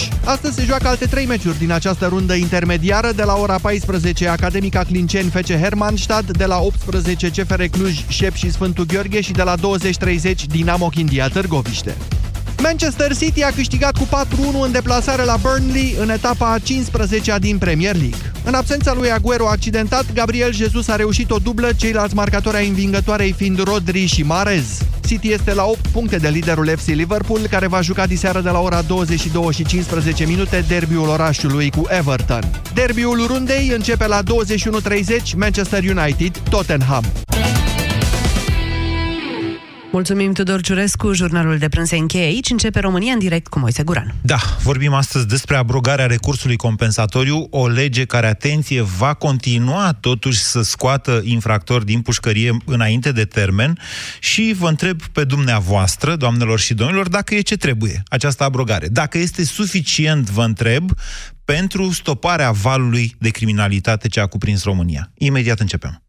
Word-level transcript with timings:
Cluj. 0.00 0.24
Astăzi 0.24 0.54
se 0.54 0.64
joacă 0.64 0.88
alte 0.88 1.06
trei 1.06 1.26
meciuri 1.26 1.58
din 1.58 1.72
această 1.72 2.06
rundă 2.06 2.34
intermediară. 2.34 3.12
De 3.12 3.22
la 3.22 3.34
ora 3.34 3.58
14, 3.58 4.28
Academica 4.28 4.82
Clinceni 4.82 5.30
FC 5.30 5.52
Hermannstad, 5.52 6.36
de 6.36 6.44
la 6.44 6.58
18, 6.58 7.28
CFR 7.30 7.62
Cluj, 7.62 8.04
Șep 8.08 8.34
și 8.34 8.50
Sfântul 8.50 8.86
Gheorghe 8.86 9.20
și 9.20 9.32
de 9.32 9.42
la 9.42 9.54
20.30 9.56 10.34
Dinamo 10.46 10.88
Chindia 10.88 11.28
Târgoviște. 11.28 11.96
Manchester 12.62 13.16
City 13.16 13.42
a 13.42 13.50
câștigat 13.50 13.98
cu 13.98 14.04
4-1 14.04 14.64
în 14.64 14.72
deplasare 14.72 15.24
la 15.24 15.36
Burnley 15.36 15.96
în 15.98 16.10
etapa 16.10 16.52
a 16.52 16.58
15-a 16.58 17.38
din 17.38 17.58
Premier 17.58 17.96
League. 17.96 18.32
În 18.44 18.54
absența 18.54 18.92
lui 18.92 19.10
Aguero 19.10 19.48
accidentat, 19.48 20.12
Gabriel 20.12 20.52
Jesus 20.52 20.88
a 20.88 20.96
reușit 20.96 21.30
o 21.30 21.36
dublă, 21.36 21.68
ceilalți 21.76 22.14
marcatori 22.14 22.56
ai 22.56 22.68
învingătoarei 22.68 23.32
fiind 23.32 23.62
Rodri 23.62 24.06
și 24.06 24.22
Marez. 24.22 24.78
City 25.06 25.32
este 25.32 25.54
la 25.54 25.64
8 25.64 25.86
puncte 25.86 26.16
de 26.16 26.28
liderul 26.28 26.72
FC 26.76 26.86
Liverpool, 26.86 27.40
care 27.50 27.66
va 27.66 27.80
juca 27.80 28.06
diseară 28.06 28.40
de 28.40 28.50
la 28.50 28.58
ora 28.58 28.82
22 28.82 29.48
și 29.52 29.64
15 29.64 30.26
minute 30.26 30.64
derbiul 30.68 31.08
orașului 31.08 31.70
cu 31.70 31.86
Everton. 31.88 32.60
Derbiul 32.74 33.26
rundei 33.26 33.68
începe 33.68 34.06
la 34.06 34.22
21.30 34.22 35.36
Manchester 35.36 35.82
United-Tottenham. 35.82 37.04
Mulțumim, 39.92 40.32
Tudor 40.32 40.60
Ciurescu. 40.60 41.12
Jurnalul 41.12 41.58
de 41.58 41.68
prânz 41.68 41.88
se 41.88 41.96
încheie 41.96 42.24
aici. 42.24 42.50
Începe 42.50 42.80
România 42.80 43.12
în 43.12 43.18
direct 43.18 43.46
cu 43.46 43.58
Moise 43.58 43.82
Guran. 43.82 44.14
Da, 44.22 44.38
vorbim 44.62 44.92
astăzi 44.92 45.26
despre 45.26 45.56
abrogarea 45.56 46.06
recursului 46.06 46.56
compensatoriu, 46.56 47.46
o 47.50 47.68
lege 47.68 48.04
care, 48.04 48.26
atenție, 48.26 48.80
va 48.80 49.14
continua 49.14 49.92
totuși 50.00 50.38
să 50.38 50.62
scoată 50.62 51.20
infractori 51.24 51.84
din 51.84 52.00
pușcărie 52.00 52.56
înainte 52.64 53.12
de 53.12 53.24
termen 53.24 53.78
și 54.20 54.54
vă 54.58 54.68
întreb 54.68 55.02
pe 55.02 55.24
dumneavoastră, 55.24 56.16
doamnelor 56.16 56.58
și 56.58 56.74
domnilor, 56.74 57.08
dacă 57.08 57.34
e 57.34 57.40
ce 57.40 57.56
trebuie 57.56 58.02
această 58.08 58.44
abrogare. 58.44 58.88
Dacă 58.88 59.18
este 59.18 59.44
suficient, 59.44 60.30
vă 60.30 60.42
întreb, 60.42 60.90
pentru 61.44 61.90
stoparea 61.92 62.50
valului 62.50 63.14
de 63.18 63.28
criminalitate 63.28 64.08
ce 64.08 64.20
a 64.20 64.26
cuprins 64.26 64.64
România. 64.64 65.10
Imediat 65.14 65.60
începem. 65.60 66.02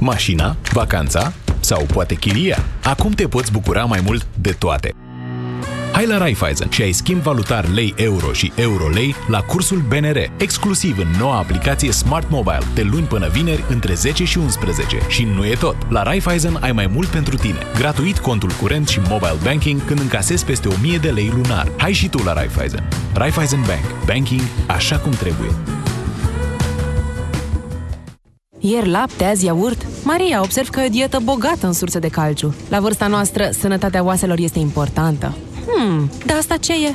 Mașina, 0.00 0.56
vacanța 0.72 1.32
sau 1.60 1.86
poate 1.92 2.14
chiria? 2.14 2.64
Acum 2.82 3.10
te 3.10 3.28
poți 3.28 3.52
bucura 3.52 3.84
mai 3.84 4.00
mult 4.04 4.26
de 4.40 4.50
toate. 4.50 4.94
Hai 5.92 6.06
la 6.06 6.18
Raiffeisen 6.18 6.70
și 6.70 6.82
ai 6.82 6.92
schimb 6.92 7.20
valutar 7.20 7.68
lei-euro 7.68 8.32
și 8.32 8.52
euro-lei 8.54 9.14
la 9.28 9.40
cursul 9.40 9.82
BNR, 9.88 10.16
exclusiv 10.36 10.98
în 10.98 11.06
noua 11.18 11.38
aplicație 11.38 11.90
Smart 11.90 12.30
Mobile, 12.30 12.62
de 12.74 12.82
luni 12.82 13.06
până 13.06 13.28
vineri, 13.28 13.64
între 13.68 13.94
10 13.94 14.24
și 14.24 14.38
11. 14.38 14.98
Și 15.08 15.24
nu 15.24 15.46
e 15.46 15.54
tot! 15.54 15.76
La 15.88 16.02
Raiffeisen 16.02 16.56
ai 16.60 16.72
mai 16.72 16.86
mult 16.86 17.08
pentru 17.08 17.36
tine. 17.36 17.58
Gratuit 17.74 18.18
contul 18.18 18.50
curent 18.50 18.88
și 18.88 19.00
mobile 19.08 19.38
banking 19.42 19.84
când 19.84 20.00
încasezi 20.00 20.44
peste 20.44 20.68
1000 20.68 20.98
de 20.98 21.10
lei 21.10 21.32
lunar. 21.34 21.72
Hai 21.76 21.92
și 21.92 22.08
tu 22.08 22.22
la 22.22 22.32
Raiffeisen. 22.32 22.88
Raiffeisen 23.14 23.60
Bank. 23.66 24.04
Banking 24.06 24.42
așa 24.66 24.98
cum 24.98 25.12
trebuie. 25.12 25.50
Ieri 28.60 28.88
lapte, 28.88 29.24
azi 29.24 29.44
iaurt. 29.44 29.86
Maria, 30.04 30.40
observ 30.42 30.68
că 30.68 30.80
e 30.80 30.86
o 30.86 30.88
dietă 30.88 31.20
bogată 31.24 31.66
în 31.66 31.72
surse 31.72 31.98
de 31.98 32.08
calciu. 32.08 32.54
La 32.68 32.80
vârsta 32.80 33.06
noastră, 33.06 33.48
sănătatea 33.58 34.04
oaselor 34.04 34.38
este 34.38 34.58
importantă. 34.58 35.34
Hmm, 35.66 36.10
dar 36.26 36.36
asta 36.36 36.56
ce 36.56 36.72
e? 36.72 36.94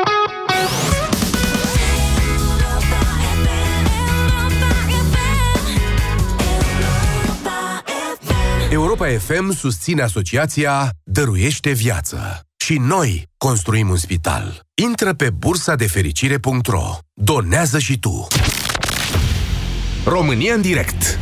Europa 8.71 9.07
FM 9.07 9.53
susține 9.53 10.01
asociația 10.01 10.89
Dăruiește 11.03 11.71
Viață. 11.71 12.39
Și 12.63 12.77
noi 12.77 13.27
construim 13.37 13.89
un 13.89 13.95
spital. 13.97 14.59
Intră 14.83 15.13
pe 15.13 15.29
bursa 15.29 15.75
de 15.75 15.87
fericire.ro. 15.87 16.97
Donează 17.13 17.79
și 17.79 17.99
tu. 17.99 18.27
România 20.05 20.53
în 20.53 20.61
direct. 20.61 21.19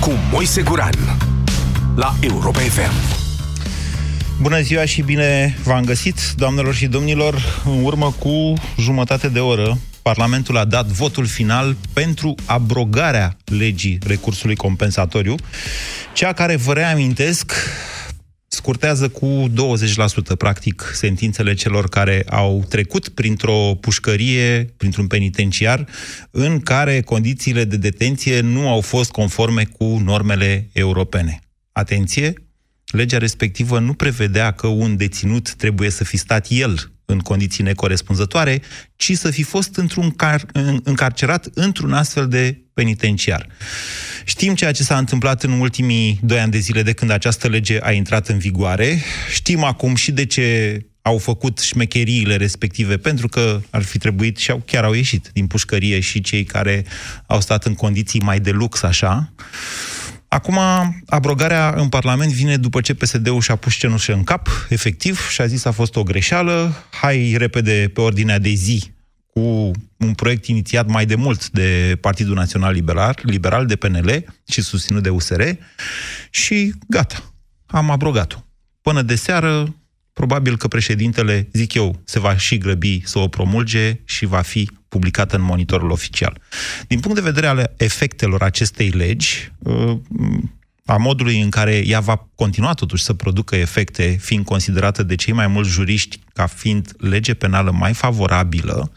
Cu 0.00 0.10
Moise 0.30 0.62
Guran. 0.62 1.18
La 1.96 2.14
Europa 2.20 2.58
FM. 2.58 2.92
Bună 4.40 4.60
ziua 4.60 4.84
și 4.84 5.02
bine 5.02 5.58
v-am 5.64 5.84
găsit, 5.84 6.32
doamnelor 6.36 6.74
și 6.74 6.86
domnilor. 6.86 7.62
În 7.64 7.84
urmă 7.84 8.14
cu 8.18 8.54
jumătate 8.78 9.28
de 9.28 9.40
oră, 9.40 9.78
Parlamentul 10.02 10.56
a 10.56 10.64
dat 10.64 10.86
votul 10.86 11.26
final 11.26 11.76
pentru 11.92 12.34
abrogarea 12.44 13.36
legii 13.44 13.98
recursului 14.06 14.56
compensatoriu, 14.56 15.34
cea 16.12 16.32
care, 16.32 16.56
vă 16.56 16.72
reamintesc, 16.72 17.52
scurtează 18.46 19.08
cu 19.08 19.50
20%, 19.50 20.36
practic, 20.38 20.90
sentințele 20.94 21.54
celor 21.54 21.88
care 21.88 22.24
au 22.28 22.64
trecut 22.68 23.08
printr-o 23.08 23.74
pușcărie, 23.80 24.74
printr-un 24.76 25.06
penitenciar, 25.06 25.86
în 26.30 26.60
care 26.60 27.00
condițiile 27.00 27.64
de 27.64 27.76
detenție 27.76 28.40
nu 28.40 28.68
au 28.68 28.80
fost 28.80 29.10
conforme 29.10 29.64
cu 29.64 29.84
normele 29.84 30.68
europene. 30.72 31.40
Atenție, 31.72 32.34
legea 32.96 33.18
respectivă 33.18 33.78
nu 33.78 33.94
prevedea 33.94 34.50
că 34.50 34.66
un 34.66 34.96
deținut 34.96 35.54
trebuie 35.54 35.90
să 35.90 36.04
fi 36.04 36.16
stat 36.16 36.46
el 36.48 36.92
în 37.04 37.18
condiții 37.18 37.64
necorespunzătoare, 37.64 38.62
ci 38.96 39.12
să 39.12 39.30
fi 39.30 39.42
fost 39.42 39.76
într-un 39.76 40.10
car- 40.10 40.46
încarcerat 40.82 41.48
într-un 41.54 41.92
astfel 41.92 42.28
de 42.28 42.60
penitenciar. 42.74 43.46
Știm 44.24 44.54
ceea 44.54 44.72
ce 44.72 44.82
s-a 44.82 44.98
întâmplat 44.98 45.42
în 45.42 45.50
ultimii 45.52 46.18
doi 46.22 46.38
ani 46.38 46.50
de 46.50 46.58
zile 46.58 46.82
de 46.82 46.92
când 46.92 47.10
această 47.10 47.48
lege 47.48 47.78
a 47.82 47.92
intrat 47.92 48.28
în 48.28 48.38
vigoare. 48.38 49.02
Știm 49.32 49.64
acum 49.64 49.94
și 49.94 50.12
de 50.12 50.26
ce 50.26 50.78
au 51.02 51.18
făcut 51.18 51.58
șmecheriile 51.58 52.36
respective, 52.36 52.96
pentru 52.96 53.28
că 53.28 53.60
ar 53.70 53.82
fi 53.82 53.98
trebuit 53.98 54.36
și 54.36 54.50
au, 54.50 54.62
chiar 54.66 54.84
au 54.84 54.92
ieșit 54.92 55.30
din 55.32 55.46
pușcărie 55.46 56.00
și 56.00 56.20
cei 56.20 56.44
care 56.44 56.84
au 57.26 57.40
stat 57.40 57.64
în 57.64 57.74
condiții 57.74 58.20
mai 58.20 58.40
de 58.40 58.50
lux, 58.50 58.82
așa. 58.82 59.32
Acum, 60.32 60.58
abrogarea 61.06 61.74
în 61.76 61.88
Parlament 61.88 62.32
vine 62.32 62.56
după 62.56 62.80
ce 62.80 62.94
PSD-ul 62.94 63.40
și-a 63.40 63.56
pus 63.56 63.74
cenușă 63.74 64.12
în 64.12 64.24
cap, 64.24 64.48
efectiv, 64.68 65.28
și 65.28 65.40
a 65.40 65.46
zis 65.46 65.64
a 65.64 65.70
fost 65.70 65.96
o 65.96 66.02
greșeală, 66.02 66.84
hai 66.90 67.34
repede 67.38 67.90
pe 67.94 68.00
ordinea 68.00 68.38
de 68.38 68.48
zi 68.48 68.92
cu 69.26 69.70
un 69.96 70.14
proiect 70.16 70.46
inițiat 70.46 70.86
mai 70.86 71.06
de 71.06 71.14
mult 71.14 71.50
de 71.50 71.98
Partidul 72.00 72.34
Național 72.34 72.72
Liberal, 72.72 73.18
Liberal 73.22 73.66
de 73.66 73.76
PNL 73.76 74.24
și 74.48 74.62
susținut 74.62 75.02
de 75.02 75.08
USR 75.08 75.42
și 76.30 76.72
gata, 76.88 77.34
am 77.66 77.90
abrogat-o. 77.90 78.44
Până 78.82 79.02
de 79.02 79.14
seară, 79.14 79.74
probabil 80.12 80.56
că 80.56 80.68
președintele, 80.68 81.48
zic 81.52 81.74
eu, 81.74 82.00
se 82.04 82.20
va 82.20 82.36
și 82.36 82.58
grăbi 82.58 83.02
să 83.04 83.18
o 83.18 83.28
promulge 83.28 84.00
și 84.04 84.26
va 84.26 84.40
fi 84.40 84.70
publicată 84.88 85.36
în 85.36 85.42
monitorul 85.42 85.90
oficial. 85.90 86.40
Din 86.88 87.00
punct 87.00 87.16
de 87.16 87.24
vedere 87.24 87.46
al 87.46 87.72
efectelor 87.76 88.42
acestei 88.42 88.88
legi, 88.88 89.52
uh, 89.58 89.98
a 90.84 90.96
modului 90.96 91.40
în 91.40 91.50
care 91.50 91.82
ea 91.86 92.00
va 92.00 92.28
continua 92.34 92.72
totuși 92.72 93.02
să 93.02 93.14
producă 93.14 93.56
efecte, 93.56 94.16
fiind 94.20 94.44
considerată 94.44 95.02
de 95.02 95.14
cei 95.14 95.32
mai 95.32 95.46
mulți 95.46 95.70
juriști 95.70 96.18
ca 96.32 96.46
fiind 96.46 96.92
lege 96.98 97.34
penală 97.34 97.70
mai 97.70 97.92
favorabilă, 97.92 98.92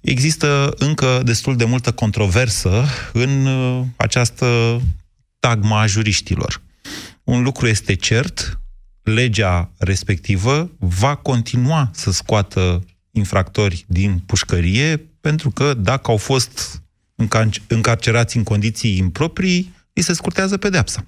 există 0.00 0.74
încă 0.78 1.20
destul 1.24 1.56
de 1.56 1.64
multă 1.64 1.92
controversă 1.92 2.84
în 3.12 3.46
uh, 3.46 3.84
această 3.96 4.80
tagma 5.38 5.80
a 5.80 5.86
juriștilor. 5.86 6.62
Un 7.24 7.42
lucru 7.42 7.66
este 7.66 7.94
cert, 7.94 8.60
legea 9.12 9.70
respectivă 9.78 10.70
va 10.78 11.14
continua 11.14 11.90
să 11.92 12.10
scoată 12.10 12.84
infractori 13.10 13.84
din 13.88 14.22
pușcărie, 14.26 14.96
pentru 15.20 15.50
că 15.50 15.74
dacă 15.74 16.10
au 16.10 16.16
fost 16.16 16.82
încarcerați 17.66 18.36
în 18.36 18.42
condiții 18.42 18.96
improprii, 18.96 19.74
îi 19.92 20.02
se 20.02 20.12
scurtează 20.12 20.56
pedeapsa. 20.56 21.06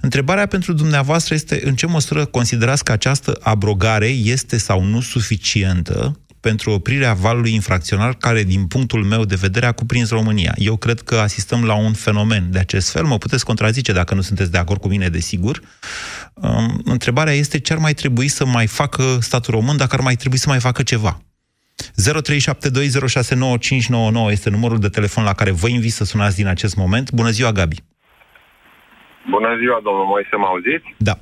Întrebarea 0.00 0.46
pentru 0.46 0.72
dumneavoastră 0.72 1.34
este 1.34 1.60
în 1.64 1.74
ce 1.74 1.86
măsură 1.86 2.24
considerați 2.24 2.84
că 2.84 2.92
această 2.92 3.38
abrogare 3.42 4.08
este 4.08 4.56
sau 4.56 4.82
nu 4.82 5.00
suficientă 5.00 6.20
pentru 6.42 6.70
oprirea 6.70 7.12
valului 7.12 7.52
infracțional 7.54 8.14
care, 8.14 8.42
din 8.42 8.66
punctul 8.66 9.02
meu 9.04 9.24
de 9.24 9.38
vedere, 9.40 9.66
a 9.66 9.72
cuprins 9.72 10.10
România. 10.10 10.52
Eu 10.56 10.76
cred 10.76 11.00
că 11.00 11.14
asistăm 11.14 11.64
la 11.64 11.74
un 11.74 11.92
fenomen 11.92 12.50
de 12.50 12.58
acest 12.58 12.92
fel. 12.92 13.04
Mă 13.04 13.18
puteți 13.18 13.44
contrazice 13.44 13.92
dacă 13.92 14.14
nu 14.14 14.20
sunteți 14.20 14.52
de 14.52 14.58
acord 14.58 14.80
cu 14.80 14.88
mine, 14.88 15.08
desigur. 15.08 15.60
Um, 16.34 16.80
întrebarea 16.84 17.32
este 17.32 17.60
ce 17.60 17.72
ar 17.72 17.78
mai 17.78 17.92
trebui 17.92 18.28
să 18.28 18.46
mai 18.46 18.66
facă 18.66 19.02
statul 19.20 19.54
român 19.54 19.76
dacă 19.76 19.94
ar 19.94 20.00
mai 20.00 20.14
trebui 20.14 20.38
să 20.38 20.48
mai 20.48 20.60
facă 20.60 20.82
ceva. 20.82 21.18
0372069599 24.28 24.30
este 24.30 24.50
numărul 24.50 24.78
de 24.78 24.88
telefon 24.88 25.24
la 25.24 25.34
care 25.34 25.50
vă 25.50 25.68
invit 25.68 25.92
să 25.92 26.04
sunați 26.04 26.36
din 26.36 26.46
acest 26.46 26.76
moment. 26.76 27.12
Bună 27.12 27.30
ziua, 27.30 27.52
Gabi! 27.52 27.76
Bună 29.30 29.56
ziua, 29.60 29.80
domnul 29.82 30.04
Moise, 30.04 30.36
mă 30.36 30.46
auziți? 30.46 30.94
Da. 30.96 31.16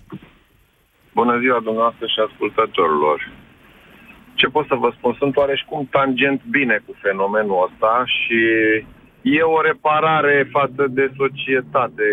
Bună 1.13 1.39
ziua, 1.43 1.59
dumneavoastră 1.61 2.07
și 2.07 2.19
ascultătorilor. 2.29 3.19
Ce 4.41 4.47
pot 4.47 4.67
să 4.67 4.77
vă 4.85 4.91
spun? 4.97 5.13
Sunt 5.19 5.37
oareșcum 5.37 5.89
tangent 5.97 6.41
bine 6.57 6.77
cu 6.87 6.93
fenomenul 7.05 7.59
ăsta 7.67 7.93
și 8.17 8.41
e 9.39 9.43
o 9.57 9.61
reparare 9.61 10.49
față 10.57 10.83
de 10.99 11.05
societate 11.17 12.09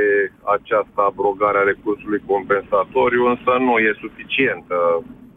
această 0.56 1.00
abrogare 1.10 1.58
a 1.60 1.70
recursului 1.72 2.22
compensatoriu, 2.32 3.24
însă 3.34 3.52
nu 3.68 3.76
e 3.88 4.02
suficientă. 4.06 4.78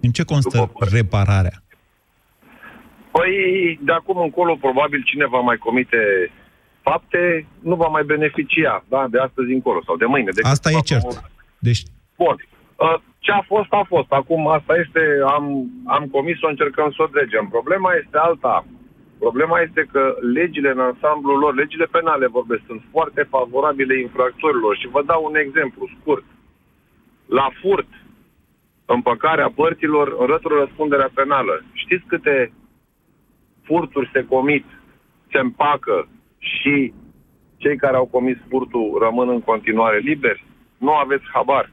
În 0.06 0.10
ce 0.16 0.24
constă 0.24 0.72
repararea? 0.96 1.56
Păi, 3.14 3.32
de 3.82 3.92
acum 3.92 4.18
încolo, 4.26 4.52
probabil 4.66 5.02
cine 5.10 5.26
va 5.26 5.40
mai 5.40 5.56
comite 5.56 6.02
fapte, 6.82 7.46
nu 7.70 7.74
va 7.74 7.86
mai 7.86 8.04
beneficia, 8.12 8.84
da, 8.88 9.06
de 9.10 9.18
astăzi 9.18 9.52
încolo 9.52 9.80
sau 9.86 9.96
de 9.96 10.04
mâine. 10.04 10.30
De 10.34 10.40
Asta 10.42 10.70
e 10.70 10.80
cert. 10.90 11.30
Deci... 11.58 11.82
Bun. 12.16 12.36
Uh, 13.20 13.26
ce 13.30 13.32
a 13.32 13.42
fost, 13.46 13.72
a 13.72 13.84
fost. 13.86 14.12
Acum 14.12 14.48
asta 14.48 14.74
este, 14.76 15.00
am, 15.26 15.44
am 15.86 16.06
comis-o, 16.06 16.48
încercăm 16.48 16.90
să 16.90 17.02
o 17.02 17.06
dregem. 17.06 17.48
Problema 17.48 17.94
este 17.94 18.18
alta. 18.18 18.64
Problema 19.18 19.60
este 19.60 19.88
că 19.92 20.16
legile 20.32 20.70
în 20.70 20.80
ansamblul 20.80 21.38
lor, 21.38 21.54
legile 21.54 21.84
penale 21.84 22.26
vorbesc, 22.26 22.62
sunt 22.66 22.82
foarte 22.90 23.22
favorabile 23.22 24.00
infractorilor. 24.00 24.76
Și 24.76 24.88
vă 24.88 25.02
dau 25.02 25.24
un 25.24 25.36
exemplu 25.36 25.88
scurt. 26.00 26.24
La 27.26 27.48
furt, 27.60 27.88
împăcarea 28.84 29.52
părților, 29.54 30.16
înrătură 30.18 30.54
răspunderea 30.58 31.10
penală. 31.14 31.64
Știți 31.72 32.04
câte 32.06 32.52
furturi 33.62 34.10
se 34.12 34.24
comit, 34.24 34.64
se 35.30 35.38
împacă 35.38 36.08
și 36.38 36.92
cei 37.56 37.76
care 37.76 37.96
au 37.96 38.06
comis 38.06 38.36
furtul 38.48 38.98
rămân 39.02 39.28
în 39.28 39.40
continuare 39.40 39.98
liberi? 39.98 40.44
Nu 40.78 40.92
aveți 40.92 41.24
habar. 41.32 41.70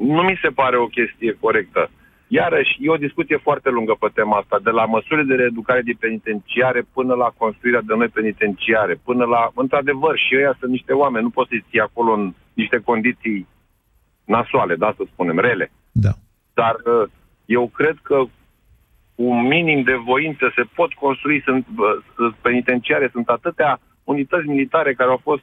Nu 0.00 0.22
mi 0.22 0.38
se 0.42 0.48
pare 0.48 0.76
o 0.76 0.86
chestie 0.86 1.36
corectă. 1.40 1.90
Iarăși, 2.28 2.76
e 2.80 2.90
o 2.90 3.04
discuție 3.06 3.36
foarte 3.36 3.70
lungă 3.70 3.96
pe 4.00 4.08
tema 4.14 4.36
asta, 4.36 4.58
de 4.62 4.70
la 4.70 4.84
măsurile 4.84 5.22
de 5.22 5.34
reeducare 5.34 5.82
de 5.82 5.92
penitenciare 5.98 6.82
până 6.92 7.14
la 7.14 7.32
construirea 7.36 7.80
de 7.80 7.94
noi 7.96 8.08
penitenciare, 8.08 8.94
până 9.04 9.24
la... 9.24 9.50
Într-adevăr, 9.54 10.18
și 10.18 10.36
ăia 10.36 10.56
sunt 10.58 10.70
niște 10.70 10.92
oameni, 10.92 11.24
nu 11.24 11.30
poți 11.30 11.48
să-i 11.48 11.64
ții 11.68 11.80
acolo 11.80 12.12
în 12.12 12.34
niște 12.52 12.78
condiții 12.84 13.46
nasoale, 14.24 14.74
da, 14.74 14.94
să 14.96 15.02
spunem, 15.12 15.38
rele. 15.38 15.72
Da. 15.92 16.12
Dar 16.54 16.74
uh, 16.74 17.08
eu 17.44 17.66
cred 17.66 17.96
că 18.02 18.22
un 19.14 19.46
minim 19.46 19.82
de 19.82 19.94
voință 19.94 20.52
se 20.54 20.62
pot 20.74 20.92
construi, 20.92 21.42
sunt 21.42 21.66
uh, 21.76 22.34
penitenciare, 22.40 23.08
sunt 23.12 23.28
atâtea 23.28 23.80
unități 24.04 24.46
militare 24.46 24.94
care 24.94 25.10
au 25.10 25.20
fost 25.22 25.42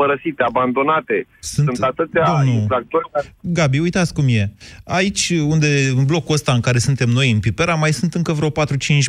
părăsite, 0.00 0.42
abandonate. 0.42 1.26
Sunt, 1.40 1.66
Sunt 1.66 1.82
atâtea 1.82 2.24
domnul, 2.26 2.60
infractori. 2.60 3.08
Gabi, 3.40 3.78
uitați 3.78 4.14
cum 4.14 4.24
e. 4.28 4.52
Aici, 4.84 5.30
unde, 5.30 5.68
în 5.96 6.04
blocul 6.04 6.34
ăsta 6.34 6.52
în 6.52 6.60
care 6.60 6.78
suntem 6.78 7.08
noi, 7.08 7.30
în 7.30 7.40
Pipera, 7.40 7.74
mai 7.74 7.92
sunt 7.92 8.14
încă 8.14 8.32
vreo 8.32 8.50
4-5 8.50 8.52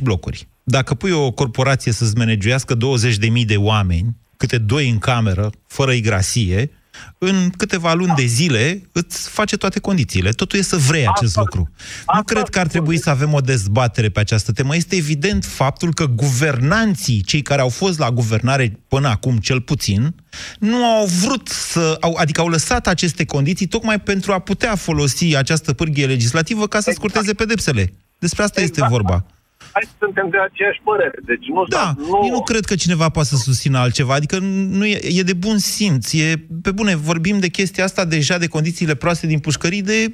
blocuri. 0.04 0.48
Dacă 0.64 0.94
pui 0.94 1.12
o 1.12 1.32
corporație 1.32 1.92
să-ți 1.92 2.18
managuească 2.18 2.74
20.000 2.76 3.46
de 3.46 3.58
oameni, 3.58 4.16
câte 4.38 4.58
doi 4.58 4.90
în 4.90 4.98
cameră, 4.98 5.50
fără 5.68 5.92
igrasie, 5.92 6.70
în 7.18 7.50
câteva 7.58 7.94
luni 7.94 8.14
de 8.16 8.26
zile 8.26 8.82
îți 8.92 9.30
face 9.30 9.58
toate 9.58 9.80
condițiile. 9.80 10.30
Totul 10.30 10.60
e 10.60 10.62
să 10.62 10.78
vrei 10.78 11.08
acest 11.08 11.38
asta, 11.38 11.40
lucru. 11.40 11.72
Asta, 11.98 12.14
nu 12.16 12.24
cred 12.24 12.50
că 12.50 12.60
ar 12.60 12.68
trebui 12.68 13.00
să 13.00 13.10
avem 13.10 13.34
o 13.34 13.40
dezbatere 13.40 14.10
pe 14.10 14.20
această 14.20 14.52
temă. 14.52 14.76
Este 14.76 14.96
evident 14.96 15.46
faptul 15.46 15.94
că 15.94 16.06
guvernanții, 16.06 17.22
cei 17.22 17.42
care 17.42 17.62
au 17.62 17.70
fost 17.70 18.00
la 18.00 18.12
guvernare 18.12 18.80
până 18.88 19.08
acum 19.08 19.38
cel 19.38 19.62
puțin, 19.62 20.16
nu 20.60 20.86
au 20.86 21.06
vrut 21.06 21.48
să, 21.48 21.98
au, 22.02 22.16
adică 22.20 22.42
au 22.42 22.48
lăsat 22.48 22.88
aceste 22.88 23.26
condiții 23.26 23.68
tocmai 23.68 24.00
pentru 24.00 24.32
a 24.32 24.40
putea 24.40 24.76
folosi 24.76 25.36
această 25.36 25.74
pârghie 25.74 26.06
legislativă 26.06 26.68
ca 26.68 26.80
să 26.80 26.90
exact. 26.90 26.98
scurteze 26.98 27.34
pedepsele. 27.34 27.94
Despre 28.20 28.44
asta 28.44 28.62
exact. 28.62 28.78
este 28.78 28.94
vorba 28.94 29.26
hai 29.74 29.84
să 29.86 29.96
suntem 30.00 30.30
de 30.30 30.38
aceeași 30.38 30.82
părere. 30.84 31.18
Deci 31.26 31.46
nu, 31.48 31.64
da, 31.66 31.94
nu... 31.98 32.20
eu 32.24 32.32
nu 32.32 32.42
cred 32.42 32.66
că 32.66 32.76
cineva 32.76 33.10
poate 33.10 33.28
să 33.28 33.36
susțină 33.36 33.78
altceva. 33.78 34.14
Adică 34.14 34.38
nu 34.78 34.86
e, 34.86 35.00
e 35.04 35.24
de 35.24 35.34
bun 35.34 35.58
simț. 35.58 36.14
E, 36.14 36.34
pe 36.62 36.72
bune, 36.72 36.96
vorbim 36.96 37.40
de 37.40 37.48
chestia 37.48 37.84
asta 37.84 38.06
deja 38.06 38.38
de 38.38 38.48
condițiile 38.48 38.96
proaste 38.96 39.28
din 39.28 39.40
pușcării 39.40 39.82
de 39.82 40.14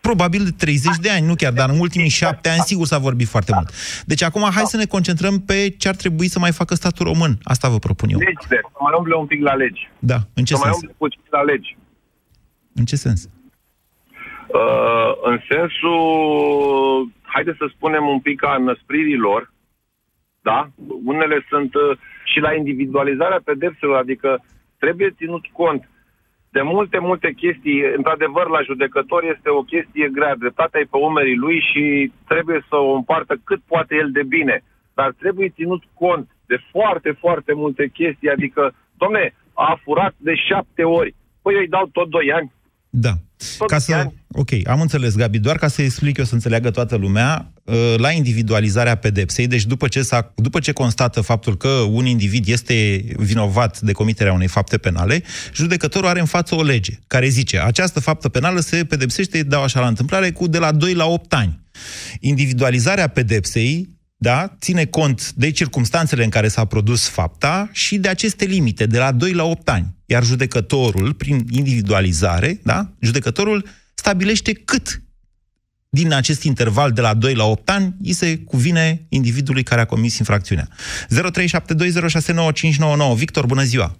probabil 0.00 0.44
de 0.44 0.50
30 0.50 0.96
de 1.00 1.10
ani, 1.10 1.26
nu 1.26 1.34
chiar, 1.34 1.52
dar 1.52 1.68
în 1.70 1.78
ultimii 1.78 2.08
șapte 2.08 2.48
ani 2.48 2.60
sigur 2.60 2.86
s-a 2.86 2.98
vorbit 2.98 3.28
foarte 3.28 3.52
mult. 3.54 3.68
Deci 4.06 4.22
acum 4.22 4.42
hai 4.54 4.62
să 4.66 4.76
ne 4.76 4.84
concentrăm 4.84 5.40
pe 5.40 5.74
ce 5.78 5.88
ar 5.88 5.94
trebui 5.94 6.28
să 6.28 6.38
mai 6.38 6.52
facă 6.52 6.74
statul 6.74 7.06
român. 7.06 7.38
Asta 7.42 7.68
vă 7.68 7.78
propun 7.78 8.08
eu. 8.08 8.18
Legi, 8.18 8.46
să 8.48 8.56
mai 8.80 8.94
umble 8.98 9.14
un 9.14 9.26
pic 9.26 9.40
la 9.42 9.54
legi. 9.54 9.90
Da, 9.98 10.18
în 10.34 10.44
ce 10.44 10.54
să 10.54 10.60
sens? 10.62 10.74
mai 10.74 10.80
umble 10.80 10.94
puțin 10.98 11.20
la 11.30 11.42
legi. 11.42 11.76
În 12.74 12.84
ce 12.84 12.96
sens? 12.96 13.28
Uh, 14.46 15.10
în 15.22 15.40
sensul 15.50 17.10
haideți 17.36 17.62
să 17.62 17.66
spunem 17.68 18.04
un 18.14 18.20
pic 18.20 18.44
a 18.44 18.56
năspririlor, 18.56 19.52
da? 20.48 20.58
Unele 21.04 21.38
sunt 21.48 21.74
uh, 21.74 21.98
și 22.30 22.38
la 22.40 22.54
individualizarea 22.54 23.40
pedepselor, 23.44 23.96
adică 23.96 24.44
trebuie 24.78 25.18
ținut 25.20 25.44
cont 25.60 25.88
de 26.56 26.62
multe, 26.62 26.98
multe 26.98 27.30
chestii. 27.42 27.78
Într-adevăr, 27.96 28.46
la 28.48 28.62
judecător 28.62 29.22
este 29.34 29.48
o 29.58 29.62
chestie 29.72 30.08
grea. 30.16 30.34
Dreptatea 30.36 30.80
e 30.80 30.92
pe 30.92 30.96
umerii 31.08 31.42
lui 31.44 31.58
și 31.70 32.12
trebuie 32.30 32.60
să 32.68 32.76
o 32.76 32.94
împartă 32.94 33.34
cât 33.44 33.60
poate 33.72 33.94
el 33.94 34.10
de 34.18 34.22
bine. 34.22 34.56
Dar 34.94 35.10
trebuie 35.22 35.56
ținut 35.58 35.82
cont 35.94 36.26
de 36.46 36.58
foarte, 36.70 37.10
foarte 37.10 37.52
multe 37.62 37.84
chestii. 37.98 38.30
Adică, 38.30 38.74
domne, 38.96 39.34
a 39.54 39.80
furat 39.84 40.14
de 40.16 40.34
șapte 40.34 40.82
ori. 40.82 41.14
Păi 41.42 41.54
eu 41.54 41.60
îi 41.60 41.74
dau 41.76 41.86
tot 41.92 42.08
doi 42.08 42.32
ani. 42.32 42.52
Da. 42.90 43.12
Ca 43.66 43.78
să... 43.78 44.06
Ok, 44.32 44.50
am 44.64 44.80
înțeles, 44.80 45.14
Gabi. 45.14 45.38
Doar 45.38 45.56
ca 45.56 45.68
să 45.68 45.82
explic 45.82 46.16
eu, 46.16 46.24
să 46.24 46.34
înțeleagă 46.34 46.70
toată 46.70 46.96
lumea, 46.96 47.52
uh, 47.64 47.94
la 47.96 48.10
individualizarea 48.10 48.94
pedepsei, 48.94 49.46
deci 49.46 49.64
după 49.64 49.88
ce, 49.88 50.02
s-a, 50.02 50.32
după 50.34 50.60
ce 50.60 50.72
constată 50.72 51.20
faptul 51.20 51.56
că 51.56 51.68
un 51.68 52.06
individ 52.06 52.48
este 52.48 53.04
vinovat 53.16 53.80
de 53.80 53.92
comiterea 53.92 54.32
unei 54.32 54.46
fapte 54.46 54.78
penale, 54.78 55.22
judecătorul 55.54 56.08
are 56.08 56.20
în 56.20 56.26
față 56.26 56.54
o 56.54 56.62
lege 56.62 56.98
care 57.06 57.28
zice 57.28 57.60
această 57.60 58.00
faptă 58.00 58.28
penală 58.28 58.60
se 58.60 58.84
pedepsește, 58.84 59.42
dau 59.42 59.62
așa 59.62 59.80
la 59.80 59.86
întâmplare, 59.86 60.30
cu 60.30 60.46
de 60.46 60.58
la 60.58 60.72
2 60.72 60.94
la 60.94 61.06
8 61.06 61.32
ani. 61.34 61.60
Individualizarea 62.20 63.08
pedepsei 63.08 63.95
da, 64.18 64.48
ține 64.60 64.84
cont 64.84 65.32
de 65.32 65.50
circumstanțele 65.50 66.24
în 66.24 66.30
care 66.30 66.48
s-a 66.48 66.64
produs 66.64 67.08
fapta 67.08 67.68
și 67.72 67.98
de 67.98 68.08
aceste 68.08 68.44
limite, 68.44 68.86
de 68.86 68.98
la 68.98 69.12
2 69.12 69.32
la 69.32 69.44
8 69.44 69.68
ani. 69.68 69.86
Iar 70.06 70.22
judecătorul, 70.22 71.14
prin 71.14 71.40
individualizare, 71.50 72.60
da, 72.64 72.80
judecătorul 73.00 73.64
stabilește 73.94 74.52
cât 74.52 75.00
din 75.88 76.12
acest 76.12 76.44
interval 76.44 76.90
de 76.92 77.00
la 77.00 77.14
2 77.14 77.34
la 77.34 77.44
8 77.44 77.70
ani 77.70 77.94
îi 78.04 78.12
se 78.12 78.38
cuvine 78.38 79.06
individului 79.08 79.62
care 79.62 79.80
a 79.80 79.86
comis 79.86 80.18
infracțiunea. 80.18 80.66
0372069599. 83.12 83.16
Victor, 83.16 83.46
bună 83.46 83.62
ziua! 83.62 83.90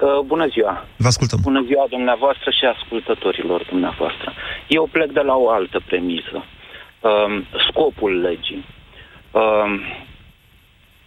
Uh, 0.00 0.20
bună 0.26 0.46
ziua! 0.46 0.86
Vă 0.96 1.06
ascultăm! 1.06 1.40
Bună 1.42 1.64
ziua 1.66 1.86
dumneavoastră 1.90 2.50
și 2.50 2.64
ascultătorilor 2.64 3.66
dumneavoastră. 3.70 4.32
Eu 4.68 4.88
plec 4.92 5.12
de 5.12 5.20
la 5.20 5.34
o 5.34 5.50
altă 5.50 5.82
premisă. 5.86 6.36
Uh, 7.00 7.46
scopul 7.68 8.20
legii 8.20 8.64
Um, 9.40 9.80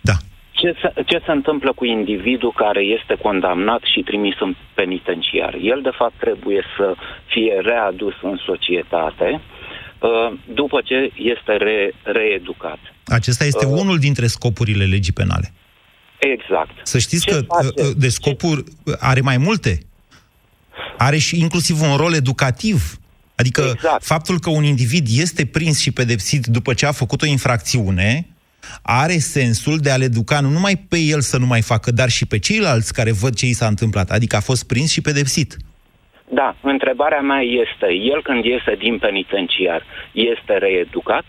da. 0.02 0.14
Ce 0.52 0.76
se, 0.82 1.04
ce 1.06 1.22
se 1.26 1.32
întâmplă 1.32 1.74
cu 1.74 1.86
individul 1.86 2.54
care 2.56 2.82
este 2.82 3.16
condamnat 3.22 3.82
și 3.94 4.02
trimis 4.02 4.36
în 4.40 4.56
penitenciar? 4.74 5.54
El, 5.62 5.82
de 5.82 5.90
fapt, 5.98 6.14
trebuie 6.20 6.64
să 6.78 6.96
fie 7.26 7.54
readus 7.62 8.14
în 8.22 8.38
societate 8.46 9.42
uh, 10.00 10.40
după 10.54 10.82
ce 10.84 11.12
este 11.16 11.52
re, 11.52 11.92
reeducat. 12.04 12.80
Acesta 13.06 13.46
este 13.46 13.66
uh, 13.66 13.72
unul 13.82 13.98
dintre 13.98 14.28
scopurile 14.28 14.86
legii 14.86 15.14
penale. 15.14 15.54
Exact. 16.20 16.72
Să 16.84 16.98
știți 16.98 17.26
ce 17.26 17.32
că 17.32 17.42
face? 17.42 17.88
Uh, 17.88 17.96
de 17.98 18.10
scopuri 18.10 18.64
are 19.00 19.22
mai 19.22 19.38
multe. 19.38 19.80
Are 20.98 21.18
și 21.18 21.40
inclusiv 21.40 21.82
un 21.82 21.96
rol 21.96 22.14
educativ. 22.14 23.00
Adică 23.40 23.62
exact. 23.74 24.04
faptul 24.04 24.40
că 24.40 24.50
un 24.50 24.64
individ 24.64 25.08
este 25.10 25.46
prins 25.46 25.80
și 25.80 25.92
pedepsit 25.92 26.46
după 26.46 26.74
ce 26.74 26.86
a 26.86 26.92
făcut 26.92 27.22
o 27.22 27.26
infracțiune, 27.26 28.28
are 28.82 29.18
sensul 29.18 29.78
de 29.78 29.92
a-l 29.92 30.02
educa 30.02 30.40
nu 30.40 30.50
numai 30.50 30.76
pe 30.90 30.98
el 30.98 31.22
să 31.22 31.38
nu 31.38 31.46
mai 31.46 31.62
facă, 31.62 31.92
dar 31.92 32.10
și 32.10 32.26
pe 32.26 32.40
ceilalți 32.40 32.94
care 32.94 33.12
văd 33.12 33.34
ce 33.36 33.46
i 33.46 33.54
s-a 33.54 33.68
întâmplat. 33.68 34.10
Adică 34.10 34.36
a 34.36 34.40
fost 34.40 34.68
prins 34.68 34.92
și 34.92 35.02
pedepsit. 35.02 35.58
Da, 36.30 36.56
întrebarea 36.62 37.22
mea 37.22 37.42
este, 37.42 37.88
el 38.14 38.22
când 38.22 38.44
iese 38.44 38.76
din 38.78 38.98
penitenciar, 38.98 39.84
este 40.12 40.54
reeducat? 40.58 41.26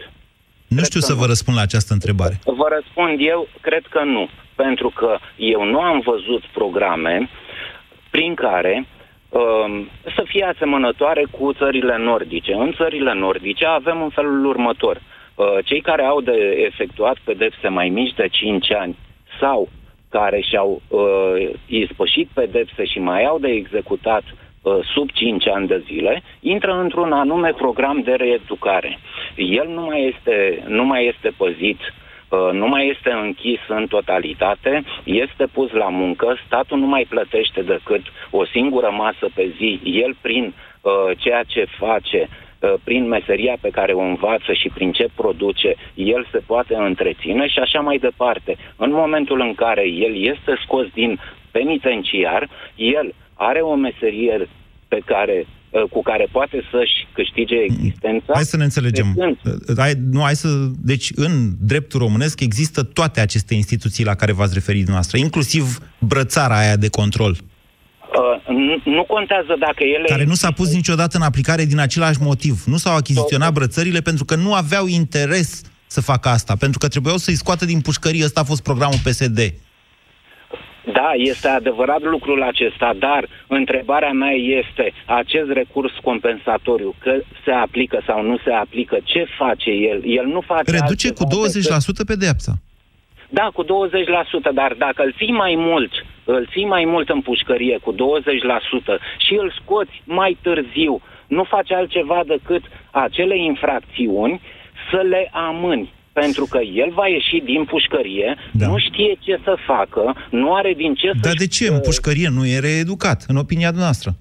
Nu 0.67 0.77
cred 0.77 0.89
știu 0.89 1.01
să 1.01 1.13
nu. 1.13 1.19
vă 1.19 1.27
răspund 1.27 1.57
la 1.57 1.63
această 1.63 1.93
întrebare. 1.93 2.41
Vă 2.45 2.69
răspund 2.77 3.19
eu, 3.21 3.49
cred 3.61 3.85
că 3.91 4.03
nu. 4.05 4.29
Pentru 4.55 4.89
că 4.89 5.19
eu 5.37 5.65
nu 5.65 5.81
am 5.81 6.01
văzut 6.05 6.43
programe 6.53 7.31
prin 8.11 8.35
care 8.35 8.75
um, 8.77 9.00
să 10.15 10.23
fie 10.25 10.45
asemănătoare 10.45 11.25
cu 11.31 11.53
țările 11.53 11.97
nordice. 11.99 12.53
În 12.53 12.73
țările 12.73 13.15
nordice 13.15 13.67
avem 13.67 14.03
în 14.03 14.09
felul 14.09 14.45
următor. 14.45 15.01
Uh, 15.35 15.47
cei 15.65 15.81
care 15.81 16.03
au 16.03 16.21
de 16.21 16.67
efectuat 16.67 17.17
pedepse 17.25 17.69
mai 17.69 17.89
mici 17.89 18.15
de 18.15 18.29
5 18.31 18.73
ani 18.73 18.97
sau 19.41 19.69
care 20.09 20.41
și-au 20.41 20.83
uh, 20.89 21.51
ispășit 21.67 22.29
pedepse 22.35 22.85
și 22.85 22.99
mai 22.99 23.25
au 23.25 23.39
de 23.39 23.49
executat 23.49 24.23
uh, 24.63 24.79
sub 24.95 25.11
5 25.11 25.49
ani 25.49 25.67
de 25.67 25.83
zile, 25.87 26.23
intră 26.41 26.73
într-un 26.73 27.13
anume 27.13 27.53
program 27.53 28.01
de 28.05 28.13
reeducare. 28.13 28.99
El 29.37 29.69
nu 29.69 29.81
mai 29.81 30.15
este, 30.15 30.65
nu 30.67 30.85
mai 30.85 31.07
este 31.07 31.33
păzit 31.37 31.79
Uh, 31.81 32.10
nu 32.53 32.67
mai 32.67 32.89
este 32.89 33.11
închis 33.11 33.61
în 33.69 33.87
totalitate, 33.87 34.85
este 35.05 35.47
pus 35.47 35.71
la 35.71 35.89
muncă, 35.89 36.37
statul 36.47 36.79
nu 36.79 36.87
mai 36.87 37.07
plătește 37.09 37.63
decât 37.63 38.03
o 38.31 38.45
singură 38.45 38.91
masă 38.91 39.29
pe 39.35 39.53
zi, 39.57 39.81
el 39.85 40.17
prin 40.21 40.55
uh, 40.81 40.93
ceea 41.19 41.43
ce 41.43 41.65
face, 41.79 42.29
uh, 42.29 42.75
prin 42.85 43.09
meseria 43.09 43.57
pe 43.61 43.71
care 43.71 43.93
o 43.93 44.01
învață 44.01 44.53
și 44.53 44.69
prin 44.69 44.93
ce 44.93 45.09
produce, 45.15 45.75
el 45.95 46.27
se 46.31 46.39
poate 46.47 46.75
întreține 46.75 47.47
și 47.47 47.59
așa 47.59 47.81
mai 47.81 47.99
departe. 47.99 48.57
În 48.77 48.93
momentul 48.93 49.41
în 49.41 49.55
care 49.55 49.89
el 49.89 50.23
este 50.23 50.59
scos 50.65 50.87
din 50.93 51.21
penitenciar, 51.51 52.49
el 52.75 53.15
are 53.35 53.61
o 53.61 53.75
meserie 53.75 54.49
pe 54.89 55.01
care 55.05 55.47
Uh, 55.47 55.60
cu 55.91 56.03
care 56.03 56.29
poate 56.33 56.69
să-și 56.71 57.07
câștige 57.13 57.55
existența. 57.55 58.33
Hai 58.33 58.43
să 58.43 58.57
ne 58.57 58.65
înțelegem. 58.65 59.07
Uh, 59.17 59.77
hai, 59.77 59.93
nu, 60.11 60.21
hai 60.21 60.35
să, 60.35 60.49
deci, 60.79 61.11
în 61.15 61.53
dreptul 61.61 62.01
românesc 62.01 62.41
există 62.41 62.83
toate 62.83 63.21
aceste 63.21 63.55
instituții 63.55 64.05
la 64.05 64.15
care 64.15 64.33
v-ați 64.33 64.55
referit 64.55 64.85
dumneavoastră, 64.85 65.19
inclusiv 65.19 65.79
brățara 65.99 66.59
aia 66.59 66.77
de 66.77 66.89
control. 66.89 67.31
Uh, 67.31 68.55
nu, 68.57 68.93
nu 68.93 69.05
contează 69.05 69.57
dacă 69.59 69.85
ele... 69.85 70.05
Care 70.07 70.25
nu 70.25 70.35
s-a 70.35 70.51
pus 70.51 70.75
niciodată 70.75 71.17
în 71.17 71.23
aplicare 71.23 71.65
din 71.65 71.79
același 71.79 72.23
motiv. 72.23 72.65
Nu 72.67 72.77
s-au 72.77 72.97
achiziționat 72.97 73.53
brățările 73.53 74.01
pentru 74.01 74.25
că 74.25 74.35
nu 74.35 74.55
aveau 74.55 74.87
interes 74.87 75.63
să 75.87 76.01
facă 76.01 76.29
asta, 76.29 76.57
pentru 76.57 76.79
că 76.79 76.89
trebuiau 76.89 77.17
să-i 77.17 77.35
scoată 77.35 77.65
din 77.65 77.81
pușcărie. 77.81 78.25
Ăsta 78.25 78.41
a 78.41 78.45
fost 78.45 78.63
programul 78.63 78.99
PSD. 79.05 79.39
Da, 80.93 81.11
este 81.15 81.49
adevărat 81.49 82.03
lucrul 82.03 82.43
acesta, 82.43 82.93
dar 82.99 83.29
întrebarea 83.47 84.13
mea 84.13 84.31
este, 84.33 84.93
acest 85.05 85.51
recurs 85.51 85.93
compensatoriu, 86.03 86.95
că 86.99 87.13
se 87.45 87.51
aplică 87.51 88.03
sau 88.07 88.23
nu 88.23 88.39
se 88.45 88.53
aplică, 88.53 88.99
ce 89.05 89.27
face 89.39 89.71
el? 89.71 90.03
El 90.05 90.27
nu 90.27 90.41
face 90.41 90.71
Reduce 90.71 91.13
cu 91.13 91.25
20% 91.25 91.27
decât... 91.87 92.07
pedeapsa. 92.07 92.53
Da, 93.29 93.51
cu 93.55 93.65
20%, 93.65 93.67
dar 94.55 94.75
dacă 94.79 95.03
îl 95.03 95.15
ții 95.17 95.33
mai 95.33 95.55
mult, 95.57 95.93
îl 96.25 96.49
ții 96.53 96.65
mai 96.65 96.85
mult 96.85 97.09
în 97.09 97.21
pușcărie 97.21 97.79
cu 97.83 97.95
20% 97.95 97.97
și 99.27 99.35
îl 99.35 99.53
scoți 99.63 100.03
mai 100.05 100.39
târziu, 100.43 101.01
nu 101.27 101.45
face 101.45 101.75
altceva 101.75 102.21
decât 102.27 102.63
acele 102.91 103.39
infracțiuni 103.39 104.41
să 104.91 105.01
le 105.09 105.31
amâni 105.33 105.93
pentru 106.13 106.47
că 106.51 106.59
el 106.59 106.91
va 106.93 107.07
ieși 107.09 107.41
din 107.45 107.65
pușcărie, 107.65 108.37
da. 108.53 108.67
nu 108.67 108.79
știe 108.79 109.17
ce 109.21 109.41
să 109.45 109.55
facă, 109.67 110.17
nu 110.31 110.55
are 110.55 110.73
din 110.77 110.95
ce 110.95 111.07
să... 111.07 111.19
Dar 111.23 111.35
de 111.35 111.47
ce? 111.47 111.69
În 111.69 111.81
pușcărie 111.81 112.29
nu 112.29 112.47
e 112.47 112.59
reeducat, 112.59 113.25
în 113.29 113.37
opinia 113.37 113.71
noastră? 113.71 114.17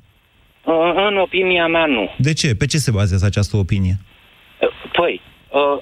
În 1.10 1.17
opinia 1.17 1.67
mea, 1.67 1.86
nu. 1.86 2.10
De 2.17 2.34
ce? 2.34 2.55
Pe 2.55 2.65
ce 2.65 2.77
se 2.77 2.91
bazează 2.91 3.25
această 3.25 3.58
opinie? 3.58 3.98
Păi, 4.91 5.22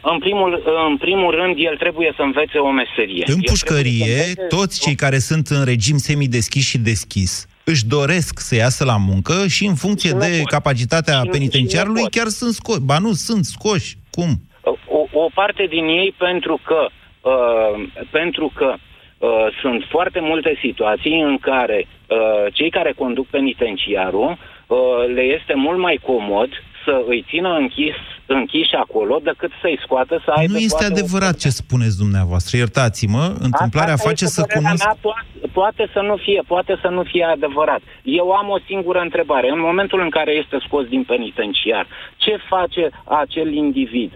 în 0.02 0.20
primul, 0.20 0.64
în 0.90 0.98
primul 0.98 1.32
rând, 1.36 1.56
el 1.58 1.76
trebuie 1.78 2.14
să 2.16 2.22
învețe 2.22 2.58
o 2.58 2.72
meserie. 2.72 3.24
În 3.28 3.36
el 3.36 3.42
pușcărie, 3.46 4.34
toți 4.50 4.82
cei 4.82 4.96
care 4.96 5.18
sunt 5.18 5.48
în 5.48 5.64
regim 5.66 5.98
semideschis 5.98 6.68
și 6.68 6.78
deschis 6.78 7.48
își 7.64 7.86
doresc 7.86 8.40
să 8.40 8.56
iasă 8.56 8.84
la 8.84 8.98
muncă 8.98 9.48
și 9.48 9.66
în 9.66 9.76
funcție 9.76 10.12
de 10.12 10.42
capacitatea 10.46 11.22
penitenciarului 11.32 12.04
chiar 12.12 12.28
sunt 12.28 12.54
scoși. 12.54 12.80
Ba 12.80 12.98
nu, 12.98 13.14
sunt 13.14 13.46
scoși. 13.46 13.98
Cum? 14.12 14.42
O, 14.88 15.06
o 15.12 15.28
parte 15.34 15.66
din 15.66 15.88
ei 15.88 16.14
pentru 16.18 16.60
că, 16.64 16.88
uh, 17.22 17.88
pentru 18.12 18.52
că 18.56 18.74
uh, 19.18 19.48
sunt 19.62 19.84
foarte 19.90 20.20
multe 20.20 20.58
situații 20.62 21.22
în 21.22 21.38
care 21.38 21.88
uh, 22.08 22.54
cei 22.54 22.70
care 22.70 22.92
conduc 22.92 23.28
penitenciarul 23.28 24.38
uh, 24.68 24.78
le 25.14 25.22
este 25.22 25.54
mult 25.56 25.80
mai 25.80 26.00
comod 26.04 26.50
să 26.88 27.04
îi 27.08 27.26
țină 27.30 27.50
închis, 27.62 27.98
închiși 28.26 28.76
acolo 28.76 29.20
decât 29.24 29.52
să-i 29.62 29.80
scoată 29.84 30.22
să 30.26 30.32
aibă... 30.32 30.52
Nu 30.52 30.58
este 30.58 30.84
adevărat 30.86 31.36
o... 31.36 31.42
ce 31.44 31.50
spuneți 31.50 31.98
dumneavoastră, 31.98 32.58
iertați-mă, 32.58 33.26
întâmplarea 33.40 33.94
Asta 33.94 34.08
face 34.10 34.26
să 34.26 34.42
cunosc... 34.54 34.84
Mea, 34.86 34.98
poate, 35.02 35.48
poate 35.60 35.84
să 35.94 36.02
nu 36.10 36.16
fie, 36.26 36.42
poate 36.48 36.74
să 36.82 36.88
nu 36.88 37.04
fie 37.04 37.24
adevărat. 37.24 37.82
Eu 38.04 38.28
am 38.32 38.50
o 38.50 38.60
singură 38.70 39.00
întrebare. 39.00 39.48
În 39.50 39.60
momentul 39.60 40.00
în 40.02 40.10
care 40.10 40.32
este 40.32 40.58
scos 40.66 40.86
din 40.86 41.04
penitenciar, 41.04 41.88
ce 42.18 42.34
face 42.50 42.84
acel 43.04 43.54
individ? 43.54 44.12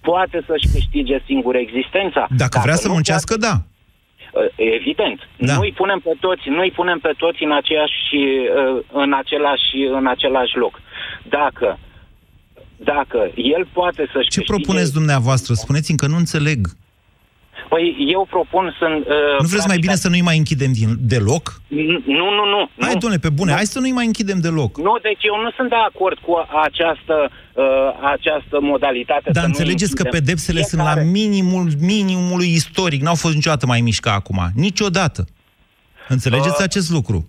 Poate 0.00 0.44
să-și 0.46 0.68
câștige 0.72 1.18
singur 1.26 1.54
existența. 1.54 2.20
Dacă, 2.20 2.34
Dacă 2.36 2.60
vrea 2.62 2.74
să 2.74 2.88
muncească, 2.88 3.34
poate... 3.36 3.46
da. 3.46 3.54
Uh, 4.40 4.46
evident. 4.56 5.18
Da. 5.36 5.54
Nu-i 5.56 5.72
punem 5.72 5.98
pe 5.98 6.14
toți, 6.20 6.48
nu-i 6.48 6.70
punem 6.70 6.98
pe 6.98 7.12
toți 7.16 7.42
în, 7.42 7.52
aceeași, 7.52 8.14
uh, 8.14 8.82
în, 8.92 9.12
același, 9.12 9.76
în 9.98 10.06
același 10.06 10.56
loc. 10.56 10.80
Dacă 11.28 11.78
dacă 12.76 13.30
el 13.34 13.66
poate 13.72 14.08
să-și 14.12 14.28
Ce 14.28 14.38
câștige... 14.38 14.52
propuneți 14.52 14.92
dumneavoastră? 14.92 15.54
Spuneți-mi 15.54 15.98
că 15.98 16.06
nu 16.06 16.16
înțeleg. 16.16 16.66
Păi 17.68 17.96
eu 18.14 18.26
propun 18.30 18.76
să... 18.78 18.86
Uh, 18.98 19.40
nu 19.40 19.46
vreți 19.46 19.66
mai 19.66 19.78
bine 19.78 19.94
să 19.94 20.08
nu-i 20.08 20.20
mai 20.30 20.36
închidem 20.36 20.72
din, 20.72 20.88
deloc? 20.98 21.60
Nu, 22.18 22.28
nu, 22.38 22.44
nu. 22.54 22.70
Hai, 22.78 22.92
nu. 22.92 22.98
domnule, 22.98 23.20
pe 23.26 23.30
bune, 23.38 23.50
nu. 23.50 23.56
hai 23.56 23.64
să 23.64 23.80
nu-i 23.80 23.98
mai 23.98 24.06
închidem 24.06 24.38
deloc. 24.40 24.78
Nu, 24.78 24.98
deci 25.02 25.22
eu 25.30 25.36
nu 25.42 25.50
sunt 25.56 25.68
de 25.68 25.80
acord 25.88 26.18
cu 26.18 26.32
această, 26.62 27.30
uh, 27.54 27.64
această 28.02 28.60
modalitate. 28.60 29.30
Dar 29.30 29.44
înțelegeți 29.44 29.94
că 29.94 30.02
pedepsele 30.02 30.60
Fiecare... 30.60 30.92
sunt 30.92 31.04
la 31.04 31.10
minimul 31.10 31.66
minimului 31.80 32.52
istoric. 32.52 33.02
N-au 33.02 33.14
fost 33.14 33.34
niciodată 33.34 33.66
mai 33.66 33.80
mici 33.80 34.00
ca 34.00 34.12
acum. 34.12 34.50
Niciodată. 34.54 35.24
Înțelegeți 36.08 36.56
uh, 36.58 36.64
acest 36.68 36.90
lucru? 36.90 37.24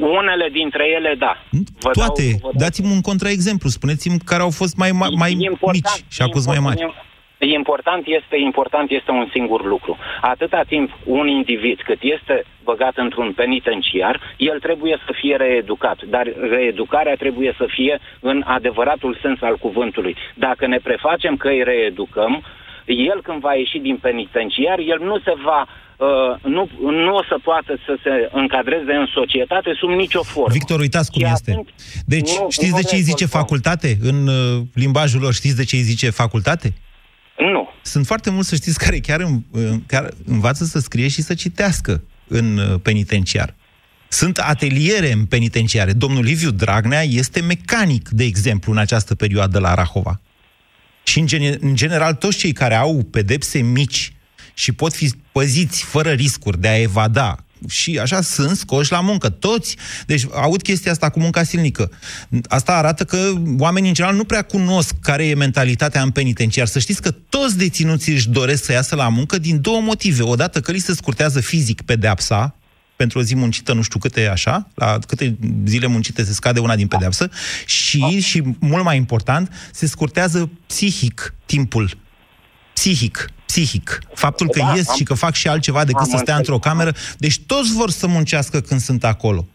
Unele 0.00 0.48
dintre 0.52 0.84
ele, 0.96 1.14
da. 1.18 1.36
Vă 1.80 1.90
Toate. 1.90 2.22
Dau, 2.22 2.38
vă 2.40 2.40
dau... 2.40 2.52
Dați-mi 2.56 2.90
un 2.92 3.00
contraexemplu. 3.00 3.68
Spuneți-mi 3.68 4.18
care 4.18 4.42
au 4.42 4.50
fost 4.50 4.76
mai, 4.76 4.90
mai, 4.90 5.08
mai 5.16 5.34
mici 5.72 6.04
și 6.08 6.22
acum 6.22 6.42
mai 6.46 6.58
mari. 6.58 6.94
Important 7.38 8.06
este, 8.06 8.36
important 8.36 8.90
este 8.90 9.10
un 9.10 9.28
singur 9.32 9.64
lucru. 9.64 9.96
Atâta 10.20 10.62
timp 10.68 10.90
un 11.04 11.28
individ 11.28 11.80
cât 11.84 11.98
este 12.00 12.44
băgat 12.64 12.96
într-un 12.96 13.32
penitenciar, 13.32 14.20
el 14.36 14.58
trebuie 14.58 14.96
să 15.06 15.12
fie 15.20 15.36
reeducat, 15.36 15.98
dar 16.02 16.32
reeducarea 16.50 17.14
trebuie 17.14 17.54
să 17.56 17.66
fie 17.68 17.98
în 18.20 18.42
adevăratul 18.46 19.18
sens 19.22 19.42
al 19.42 19.56
cuvântului. 19.56 20.16
Dacă 20.34 20.66
ne 20.66 20.78
prefacem 20.82 21.36
că 21.36 21.48
îi 21.48 21.62
reeducăm, 21.62 22.42
el 22.84 23.22
când 23.22 23.40
va 23.40 23.54
ieși 23.54 23.78
din 23.78 23.96
penitenciar, 23.96 24.78
el 24.78 24.98
nu 25.00 25.18
se 25.18 25.34
va 25.44 25.66
Uh, 25.98 26.50
nu, 26.50 26.68
nu 26.80 27.14
o 27.14 27.22
să 27.28 27.36
poată 27.42 27.78
să 27.86 27.96
se 28.02 28.28
încadreze 28.32 28.92
în 28.92 29.06
societate 29.14 29.70
sub 29.78 29.88
nicio 29.88 30.22
formă. 30.22 30.52
Victor, 30.52 30.80
uitați 30.80 31.10
cum 31.10 31.20
și 31.20 31.32
este. 31.32 31.50
Atunci, 31.50 31.68
deci, 32.06 32.38
nu, 32.38 32.46
știți 32.50 32.70
nu 32.70 32.76
de 32.76 32.82
ce 32.82 32.94
îi 32.94 33.00
zice 33.00 33.26
facultate? 33.26 33.96
În 34.02 34.26
uh, 34.26 34.62
limbajul 34.74 35.20
lor, 35.20 35.32
știți 35.34 35.56
de 35.56 35.64
ce 35.64 35.76
îi 35.76 35.82
zice 35.82 36.10
facultate? 36.10 36.74
Nu. 37.38 37.68
Sunt 37.82 38.06
foarte 38.06 38.30
mulți, 38.30 38.48
să 38.48 38.54
știți, 38.54 38.78
care 38.78 38.98
chiar, 38.98 39.20
în, 39.20 39.42
care 39.86 40.08
învață 40.24 40.64
să 40.64 40.78
scrie 40.78 41.08
și 41.08 41.22
să 41.22 41.34
citească 41.34 42.02
în 42.28 42.58
uh, 42.58 42.80
penitenciar. 42.82 43.54
Sunt 44.08 44.38
ateliere 44.38 45.12
în 45.12 45.24
penitenciare. 45.24 45.92
Domnul 45.92 46.24
Liviu 46.24 46.50
Dragnea 46.50 47.02
este 47.02 47.40
mecanic, 47.40 48.08
de 48.08 48.24
exemplu, 48.24 48.72
în 48.72 48.78
această 48.78 49.14
perioadă 49.14 49.58
la 49.58 49.74
Rahova. 49.74 50.20
Și, 51.02 51.18
în, 51.18 51.26
gen- 51.26 51.58
în 51.60 51.74
general, 51.74 52.14
toți 52.14 52.38
cei 52.38 52.52
care 52.52 52.74
au 52.74 53.02
pedepse 53.10 53.58
mici 53.58 54.12
și 54.54 54.72
pot 54.72 54.92
fi 54.92 55.14
păziți 55.32 55.84
fără 55.84 56.10
riscuri 56.10 56.60
de 56.60 56.68
a 56.68 56.80
evada, 56.80 57.44
și 57.68 57.98
așa 57.98 58.20
sunt 58.20 58.56
scoși 58.56 58.92
la 58.92 59.00
muncă. 59.00 59.28
Toți. 59.28 59.76
Deci 60.06 60.26
aud 60.32 60.62
chestia 60.62 60.92
asta 60.92 61.08
cu 61.08 61.20
munca 61.20 61.42
silnică. 61.42 61.90
Asta 62.48 62.76
arată 62.76 63.04
că 63.04 63.32
oamenii 63.58 63.88
în 63.88 63.94
general 63.94 64.16
nu 64.16 64.24
prea 64.24 64.42
cunosc 64.42 64.94
care 65.00 65.26
e 65.26 65.34
mentalitatea 65.34 66.02
în 66.02 66.10
penitenciar. 66.10 66.66
Să 66.66 66.78
știți 66.78 67.02
că 67.02 67.10
toți 67.10 67.56
deținuții 67.56 68.12
își 68.12 68.28
doresc 68.28 68.64
să 68.64 68.72
iasă 68.72 68.94
la 68.94 69.08
muncă 69.08 69.38
din 69.38 69.60
două 69.60 69.80
motive. 69.80 70.22
Odată 70.22 70.60
că 70.60 70.72
li 70.72 70.78
se 70.78 70.94
scurtează 70.94 71.40
fizic 71.40 71.82
pedeapsa, 71.82 72.54
pentru 72.96 73.18
o 73.18 73.22
zi 73.22 73.34
muncită 73.34 73.72
nu 73.72 73.82
știu 73.82 73.98
câte 73.98 74.26
așa, 74.26 74.70
la 74.74 74.98
câte 75.06 75.36
zile 75.64 75.86
muncite 75.86 76.24
se 76.24 76.32
scade 76.32 76.60
una 76.60 76.76
din 76.76 76.86
pedeapsă 76.86 77.30
și, 77.66 78.20
și 78.20 78.42
mult 78.58 78.84
mai 78.84 78.96
important, 78.96 79.52
se 79.72 79.86
scurtează 79.86 80.50
psihic 80.66 81.34
timpul. 81.46 81.98
Psihic 82.72 83.30
psihic. 83.60 83.98
Faptul 84.14 84.48
că 84.48 84.58
Da, 84.58 84.72
ies 84.76 84.88
am- 84.88 84.94
și 84.96 85.02
că 85.04 85.14
fac 85.14 85.34
și 85.34 85.48
altceva 85.48 85.84
decât 85.84 86.00
am 86.00 86.04
să 86.04 86.16
stea 86.16 86.36
înțeles. 86.36 86.38
într-o 86.38 86.58
cameră. 86.58 86.92
Deci 87.18 87.38
toți 87.46 87.72
vor 87.72 87.90
să 87.90 88.06
muncească 88.06 88.60
când 88.60 88.80
sunt 88.80 89.04
acolo. 89.04 89.46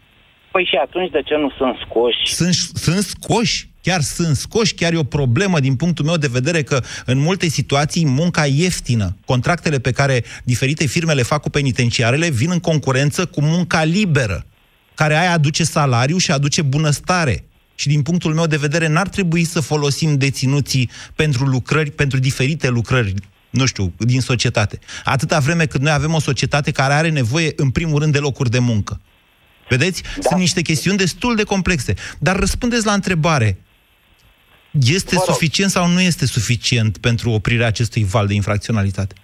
Păi 0.52 0.64
și 0.70 0.76
atunci 0.84 1.10
de 1.10 1.22
ce 1.24 1.34
nu 1.34 1.50
sunt 1.58 1.76
scoși? 1.88 2.34
Sunt, 2.34 2.54
sunt 2.74 3.02
scoși, 3.04 3.68
chiar 3.82 4.00
sunt 4.00 4.36
scoși, 4.36 4.74
chiar 4.74 4.92
e 4.92 4.96
o 4.96 5.02
problemă 5.02 5.60
din 5.60 5.76
punctul 5.76 6.04
meu 6.04 6.16
de 6.16 6.26
vedere 6.32 6.62
că 6.62 6.82
în 7.04 7.18
multe 7.18 7.48
situații 7.48 8.06
munca 8.06 8.46
ieftină, 8.46 9.16
contractele 9.24 9.78
pe 9.78 9.90
care 9.92 10.24
diferite 10.44 10.86
firme 10.86 11.12
le 11.12 11.22
fac 11.22 11.40
cu 11.42 11.50
penitenciarele 11.50 12.28
vin 12.30 12.50
în 12.50 12.58
concurență 12.60 13.26
cu 13.26 13.40
munca 13.42 13.84
liberă, 13.84 14.46
care 14.94 15.16
aia 15.18 15.32
aduce 15.32 15.64
salariu 15.64 16.16
și 16.18 16.30
aduce 16.30 16.62
bunăstare. 16.62 17.44
Și 17.74 17.88
din 17.88 18.02
punctul 18.02 18.34
meu 18.34 18.46
de 18.46 18.56
vedere 18.56 18.86
n-ar 18.88 19.08
trebui 19.08 19.44
să 19.44 19.60
folosim 19.60 20.16
deținuții 20.16 20.90
pentru 21.14 21.44
lucrări, 21.44 21.90
pentru 21.90 22.18
diferite 22.18 22.68
lucrări 22.68 23.14
nu 23.52 23.66
știu, 23.66 23.92
din 23.98 24.20
societate. 24.20 24.78
Atâta 25.04 25.38
vreme 25.38 25.66
cât 25.66 25.80
noi 25.80 25.92
avem 25.92 26.14
o 26.14 26.20
societate 26.20 26.70
care 26.70 26.92
are 26.92 27.08
nevoie, 27.08 27.52
în 27.56 27.70
primul 27.70 27.98
rând, 28.00 28.12
de 28.12 28.18
locuri 28.18 28.50
de 28.50 28.58
muncă. 28.58 29.00
Vedeți? 29.68 30.02
Da. 30.02 30.08
Sunt 30.28 30.40
niște 30.40 30.62
chestiuni 30.62 30.98
destul 30.98 31.34
de 31.36 31.42
complexe. 31.44 31.94
Dar 32.18 32.36
răspundeți 32.38 32.86
la 32.86 32.92
întrebare. 32.92 33.58
Este 34.98 35.14
Vă 35.16 35.22
rog. 35.26 35.34
suficient 35.34 35.70
sau 35.70 35.86
nu 35.88 36.00
este 36.00 36.26
suficient 36.26 36.98
pentru 36.98 37.30
oprirea 37.30 37.66
acestui 37.66 38.04
val 38.04 38.26
de 38.26 38.34
infracționalitate? 38.34 39.14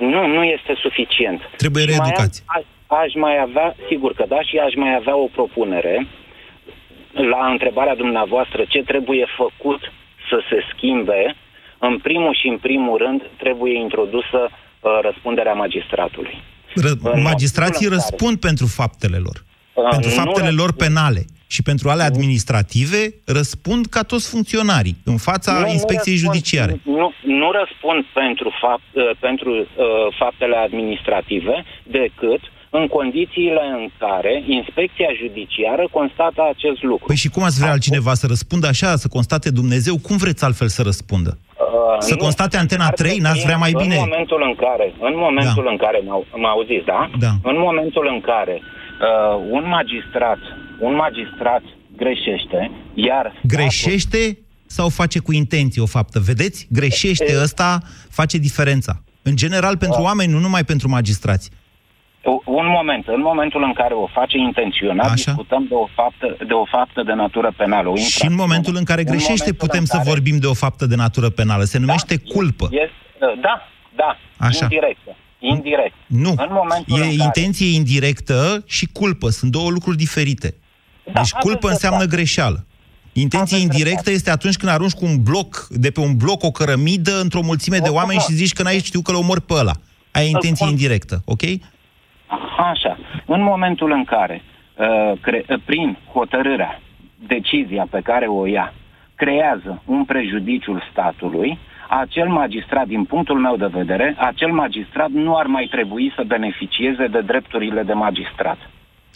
Nu, 0.00 0.26
nu 0.26 0.42
este 0.44 0.72
suficient. 0.82 1.40
Trebuie 1.56 1.82
Și 1.82 1.88
mai 1.88 1.98
am- 1.98 2.04
reeducați. 2.04 2.42
Aș, 2.46 2.62
aș 3.04 3.12
mai 3.14 3.36
avea, 3.46 3.76
sigur 3.88 4.14
că 4.14 4.24
da, 4.28 4.40
și 4.42 4.56
aș 4.66 4.74
mai 4.74 4.94
avea 5.00 5.16
o 5.16 5.26
propunere 5.26 6.06
la 7.32 7.50
întrebarea 7.50 7.94
dumneavoastră 7.96 8.64
ce 8.68 8.78
trebuie 8.82 9.26
făcut 9.36 9.80
să 10.30 10.36
se 10.50 10.58
schimbe. 10.74 11.36
În 11.88 11.98
primul 11.98 12.34
și 12.40 12.46
în 12.48 12.58
primul 12.58 12.96
rând 12.98 13.20
trebuie 13.38 13.78
introdusă 13.80 14.40
uh, 14.50 14.90
răspunderea 15.02 15.52
magistratului. 15.52 16.42
Ră- 16.84 17.00
În 17.16 17.22
magistrații 17.22 17.86
momentul 17.86 17.90
în 17.90 17.92
răspund 17.98 18.36
pentru 18.48 18.66
faptele 18.66 19.16
lor. 19.16 19.36
Uh, 19.74 19.88
pentru 19.90 20.08
nu 20.08 20.14
faptele 20.14 20.50
lor 20.60 20.70
răspund. 20.70 20.82
penale. 20.94 21.22
Și 21.54 21.62
pentru 21.62 21.88
ale 21.88 22.02
administrative 22.02 23.14
răspund 23.26 23.86
ca 23.86 24.02
toți 24.02 24.30
funcționarii 24.30 24.96
în 25.04 25.16
fața 25.16 25.52
Nu, 25.52 25.60
nu 25.60 25.72
inspecției 25.72 26.14
răspund- 26.14 26.34
judiciare. 26.34 26.80
Nu, 26.84 27.12
nu 27.22 27.48
răspund 27.60 28.04
pentru, 28.20 28.48
fapt, 28.60 28.88
uh, 28.92 29.10
pentru 29.20 29.50
uh, 29.58 29.66
faptele 30.18 30.56
administrative 30.56 31.64
decât 31.82 32.40
în 32.70 32.86
condițiile 32.86 33.64
în 33.78 33.84
care 33.98 34.32
inspecția 34.46 35.10
judiciară 35.22 35.84
constată 35.90 36.40
acest 36.54 36.82
lucru. 36.82 37.06
Păi 37.06 37.16
și 37.16 37.28
cum 37.28 37.42
ați 37.42 37.58
vrea 37.60 37.70
altcineva 37.70 38.14
să 38.14 38.26
răspundă 38.26 38.66
așa, 38.66 38.96
să 38.96 39.08
constate 39.08 39.50
Dumnezeu? 39.50 39.94
Cum 39.98 40.16
vreți 40.16 40.44
altfel 40.44 40.68
să 40.68 40.82
răspundă? 40.82 41.38
Uh, 41.48 41.96
Să 41.98 42.14
nu. 42.14 42.20
constate 42.24 42.56
Antena 42.56 42.86
Ar 42.86 42.92
3? 42.92 43.04
trebui 43.10 43.22
N-ați 43.24 43.44
vrea 43.44 43.56
mai 43.56 43.72
bine? 43.82 43.94
În 43.94 44.00
momentul 44.08 44.42
în 44.50 44.54
care, 44.64 44.86
în 45.00 45.14
momentul 45.16 45.66
în 45.70 45.76
care 45.76 46.00
mă, 46.06 46.22
mă 46.36 46.48
auziți, 46.48 46.84
da? 46.84 47.10
Da. 47.18 47.32
În 47.50 47.56
momentul 47.58 48.06
în 48.14 48.20
care 48.20 48.56
uh, 48.62 49.36
un 49.50 49.64
magistrat, 49.68 50.38
un 50.80 50.94
magistrat 50.94 51.62
greșește, 51.96 52.70
iar 52.94 53.40
Greșește 53.42 54.38
sau 54.66 54.88
face 54.88 55.18
cu 55.18 55.32
intenție 55.32 55.82
o 55.82 55.86
faptă? 55.86 56.20
Vedeți? 56.20 56.66
Greșește, 56.70 57.32
ăsta 57.42 57.78
face 58.10 58.38
diferența. 58.38 59.02
În 59.22 59.36
general 59.36 59.76
pentru 59.76 60.02
oameni, 60.02 60.32
nu 60.32 60.38
numai 60.38 60.64
pentru 60.64 60.88
magistrați. 60.88 61.50
U- 62.24 62.42
Un 62.44 62.66
moment, 62.76 63.06
în 63.06 63.20
momentul 63.20 63.62
în 63.62 63.72
care 63.72 63.94
o 63.94 64.06
face 64.06 64.36
intenționat, 64.38 65.04
Așa. 65.10 65.14
discutăm 65.14 65.66
de 65.68 65.74
o 65.74 65.86
faptă 65.94 66.36
de, 66.46 66.52
o 66.52 66.64
faptă 66.64 67.02
de 67.02 67.12
natură 67.12 67.52
penală. 67.56 67.88
O 67.88 67.94
Și 67.94 67.98
în 68.00 68.04
infracțiune. 68.04 68.34
momentul 68.34 68.76
în 68.76 68.84
care 68.84 69.00
În 69.00 69.06
greșește, 69.06 69.32
momentul 69.32 69.66
putem 69.66 69.80
în 69.80 69.86
să 69.86 69.96
care- 69.96 70.08
vorbim 70.08 70.36
de 70.38 70.46
o 70.46 70.54
faptă 70.54 70.86
de 70.86 70.94
natură 70.94 71.28
penală. 71.30 71.64
Se 71.64 71.78
numește 71.78 72.16
culpă. 72.32 72.68
Este, 72.70 73.26
da, 73.40 73.54
da, 73.96 74.16
Așa. 74.46 74.62
indirect. 74.70 74.98
Indirect. 75.38 75.94
Nu. 76.06 76.30
În 76.30 76.48
momentul 76.50 76.98
E 76.98 77.02
în 77.04 77.16
care... 77.16 77.24
intenție 77.26 77.74
indirectă 77.74 78.62
și 78.66 78.86
culpă. 78.92 79.28
Sunt 79.30 79.50
două 79.50 79.70
lucruri 79.70 79.96
diferite. 79.96 80.54
Da, 81.04 81.20
Deci 81.20 81.30
culpă 81.30 81.48
aveți 81.66 81.72
înseamnă 81.72 81.98
dreptate. 81.98 82.16
greșeală. 82.22 82.64
Intenție 83.12 83.56
Aveți 83.56 83.62
indirectă 83.76 84.10
este 84.10 84.30
atunci 84.30 84.56
când 84.56 84.70
arunci 84.72 84.92
cu 84.92 85.04
un 85.04 85.22
bloc, 85.22 85.66
de 85.70 85.90
pe 85.90 86.00
un 86.00 86.16
bloc 86.16 86.42
o 86.42 86.50
cărămidă 86.50 87.20
într-o 87.20 87.40
mulțime 87.42 87.78
de 87.78 87.88
O, 87.88 87.92
oameni 87.92 88.18
da. 88.18 88.24
și 88.24 88.32
zici 88.32 88.52
că 88.52 88.62
n-ai 88.62 88.78
știu 88.78 89.00
că 89.00 89.12
l 89.12 89.14
omori 89.14 89.40
pe 89.40 89.54
ăla. 89.54 89.72
Ai 90.10 90.26
intenție 90.28 90.54
spun. 90.56 90.68
indirectă, 90.68 91.22
ok? 91.24 91.40
Așa. 92.58 92.98
În 93.26 93.42
momentul 93.42 93.90
în 93.90 94.04
care, 94.04 94.42
uh, 94.76 95.12
cre- 95.20 95.44
uh, 95.48 95.60
prin 95.64 95.96
hotărârea, 96.12 96.80
decizia 97.26 97.86
pe 97.90 98.00
care 98.00 98.26
o 98.26 98.46
ia, 98.46 98.72
creează 99.14 99.82
un 99.84 100.04
prejudiciul 100.04 100.82
statului, 100.90 101.58
acel 101.88 102.28
magistrat, 102.28 102.86
din 102.86 103.04
punctul 103.04 103.38
meu 103.38 103.56
de 103.56 103.66
vedere, 103.66 104.14
acel 104.18 104.52
magistrat 104.52 105.08
nu 105.08 105.36
ar 105.36 105.46
mai 105.46 105.66
trebui 105.70 106.12
să 106.16 106.22
beneficieze 106.26 107.06
de 107.06 107.20
drepturile 107.20 107.82
de 107.82 107.92
magistrat. 107.92 108.58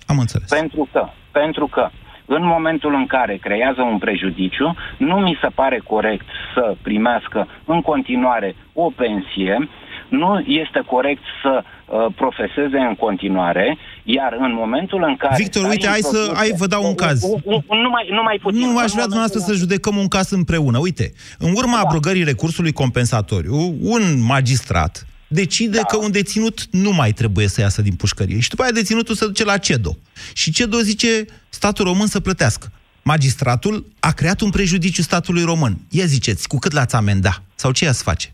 Am 0.06 0.18
înțeles. 0.18 0.48
Pentru 0.48 0.88
că, 0.92 1.08
pentru 1.32 1.66
că 1.66 1.88
în 2.26 2.44
momentul 2.44 2.94
în 2.94 3.06
care 3.06 3.36
creează 3.36 3.82
un 3.82 3.98
prejudiciu, 3.98 4.74
nu 4.96 5.16
mi 5.16 5.38
se 5.40 5.48
pare 5.54 5.78
corect 5.78 6.26
să 6.54 6.76
primească 6.82 7.48
în 7.64 7.80
continuare 7.80 8.54
o 8.72 8.90
pensie, 8.96 9.68
nu 10.08 10.38
este 10.38 10.80
corect 10.86 11.22
să 11.42 11.64
uh, 11.86 12.06
profeseze 12.16 12.78
în 12.88 12.94
continuare, 12.94 13.78
iar 14.04 14.32
în 14.46 14.52
momentul 14.62 15.02
în 15.08 15.16
care... 15.16 15.34
Victor, 15.42 15.62
s-a 15.62 15.68
uite, 15.68 15.86
hai 15.86 15.98
să- 16.00 16.06
introdus- 16.16 16.36
hai, 16.36 16.52
vă 16.56 16.66
dau 16.66 16.84
un 16.86 16.94
caz. 16.94 17.22
Un- 17.22 17.40
un- 17.44 17.62
un- 17.66 17.78
Numai, 17.86 18.06
numai 18.10 18.38
puțin. 18.42 18.60
Nu 18.60 18.70
În 18.70 18.76
aș 18.76 18.90
vrea 18.90 19.02
dumneavoastră 19.12 19.38
să 19.38 19.44
momentul 19.46 19.66
judecăm 19.68 19.96
un 19.96 20.08
caz 20.08 20.30
împreună. 20.30 20.78
Uite, 20.78 21.12
în 21.38 21.52
urma 21.54 21.72
Da. 21.76 21.80
abrogării 21.80 22.24
recursului 22.24 22.72
compensatoriu, 22.72 23.76
un 23.80 24.02
magistrat 24.22 25.06
decide 25.28 25.76
Da. 25.76 25.82
că 25.82 25.96
un 25.96 26.10
deținut 26.10 26.66
nu 26.70 26.92
mai 26.92 27.12
trebuie 27.12 27.48
să 27.48 27.60
iasă 27.60 27.82
din 27.82 27.94
pușcărie. 27.94 28.40
Și 28.40 28.48
după 28.48 28.62
aia 28.62 28.70
deținutul 28.72 29.14
se 29.14 29.24
duce 29.26 29.44
la 29.44 29.56
CEDO. 29.58 29.96
Și 30.32 30.52
CEDO 30.52 30.78
zice 30.78 31.24
statul 31.48 31.84
român 31.84 32.06
să 32.06 32.20
plătească. 32.20 32.72
Magistratul 33.02 33.86
a 34.00 34.12
creat 34.12 34.40
un 34.40 34.50
prejudiciu 34.50 35.02
statului 35.02 35.42
român. 35.42 35.76
Ia 35.90 36.04
ziceți, 36.04 36.48
cu 36.48 36.58
cât 36.58 36.72
l-ați 36.72 36.94
amenda? 36.94 37.42
Sau 37.54 37.70
ce 37.72 37.84
i-ați 37.84 38.02
face? 38.02 38.33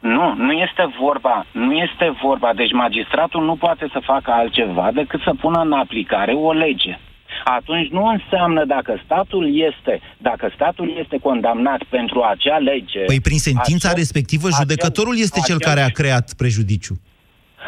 Nu, 0.00 0.34
nu 0.34 0.52
este 0.52 0.84
vorba, 1.00 1.46
nu 1.52 1.72
este 1.72 2.16
vorba. 2.22 2.50
Deci 2.54 2.72
magistratul 2.72 3.44
nu 3.44 3.56
poate 3.56 3.88
să 3.92 4.00
facă 4.04 4.30
altceva 4.30 4.90
decât 4.94 5.20
să 5.20 5.32
pună 5.40 5.60
în 5.60 5.72
aplicare 5.72 6.32
o 6.32 6.52
lege. 6.52 6.98
Atunci 7.44 7.88
nu 7.90 8.06
înseamnă 8.06 8.64
dacă 8.64 9.00
statul 9.04 9.56
este, 9.68 10.00
dacă 10.18 10.50
statul 10.54 10.96
este 11.02 11.16
condamnat 11.22 11.82
pentru 11.88 12.22
acea 12.22 12.56
lege. 12.56 13.00
Păi 13.04 13.20
prin 13.20 13.38
sentința 13.38 13.88
acel- 13.88 13.98
respectivă, 14.00 14.46
acel- 14.46 14.58
judecătorul 14.60 15.18
este 15.18 15.40
cel 15.44 15.56
acel- 15.56 15.68
care 15.68 15.80
a 15.80 15.88
creat 15.88 16.32
prejudiciu. 16.36 16.94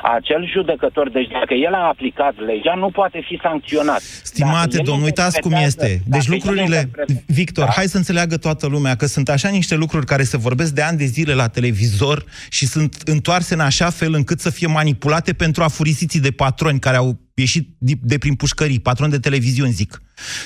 Acel 0.03 0.49
judecător, 0.55 1.11
deci 1.11 1.29
dacă 1.29 1.55
el 1.55 1.75
a 1.75 1.87
aplicat 1.89 2.35
legea, 2.47 2.75
nu 2.75 2.91
poate 2.91 3.25
fi 3.29 3.39
sancționat. 3.43 4.01
Stimate 4.23 4.67
Dacă 4.67 4.77
el 4.79 4.85
domn, 4.85 5.03
uitați 5.03 5.41
cum 5.41 5.51
interpretează- 5.51 5.93
este. 5.93 6.03
Deci 6.07 6.25
dacă 6.27 6.27
el 6.27 6.33
lucrurile... 6.35 6.77
interprete- 6.77 7.25
Victor, 7.27 7.65
Da. 7.65 7.71
hai 7.73 7.87
să 7.87 7.97
înțeleagă 7.97 8.37
toată 8.37 8.67
lumea 8.67 8.95
că 8.95 9.07
sunt 9.07 9.29
așa 9.29 9.49
niște 9.49 9.75
lucruri 9.75 10.07
care 10.07 10.23
se 10.23 10.37
vorbesc 10.37 10.73
de 10.73 10.83
ani 10.83 10.99
de 10.99 11.05
zile 11.05 11.35
la 11.35 11.49
televizor 11.49 12.25
și 12.51 12.67
sunt 12.67 12.95
întoarse 13.05 13.55
în 13.55 13.61
așa 13.61 13.91
fel 13.91 14.15
încât 14.15 14.41
să 14.41 14.51
fie 14.51 14.67
manipulate 14.67 15.33
pentru 15.33 15.63
afurisiții 15.63 16.21
de 16.21 16.31
patroni 16.31 16.79
care 16.79 16.97
au 16.97 17.19
ieșit 17.35 17.69
de, 17.79 17.93
de 18.03 18.19
prin 18.19 18.35
pușcării, 18.35 18.81
patroni 18.81 19.11
de 19.11 19.19
televiziuni, 19.19 19.71
zic. 19.73 20.03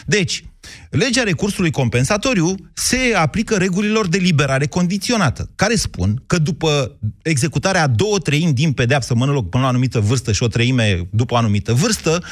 Deci, 0.07 0.45
legea 0.91 1.23
recursului 1.23 1.71
compensatoriu 1.71 2.55
se 2.75 2.99
aplică 3.17 3.57
regulilor 3.57 4.09
de 4.09 4.19
liberare 4.19 4.67
condiționată, 4.67 5.51
care 5.55 5.75
spun 5.75 6.23
că 6.27 6.39
după 6.39 6.99
executarea 7.23 7.83
a 7.83 7.87
două 7.87 8.19
treimi 8.19 8.53
din 8.53 8.73
pedeapsă, 8.73 9.15
mă 9.15 9.25
rog, 9.25 9.49
până 9.49 9.63
la 9.63 9.69
o 9.69 9.71
anumită 9.71 10.01
vârstă 10.01 10.33
și 10.33 10.43
o 10.43 10.49
treime 10.49 11.09
după 11.11 11.35
o 11.35 11.37
anumită 11.37 11.73
vârstă, 11.73 12.23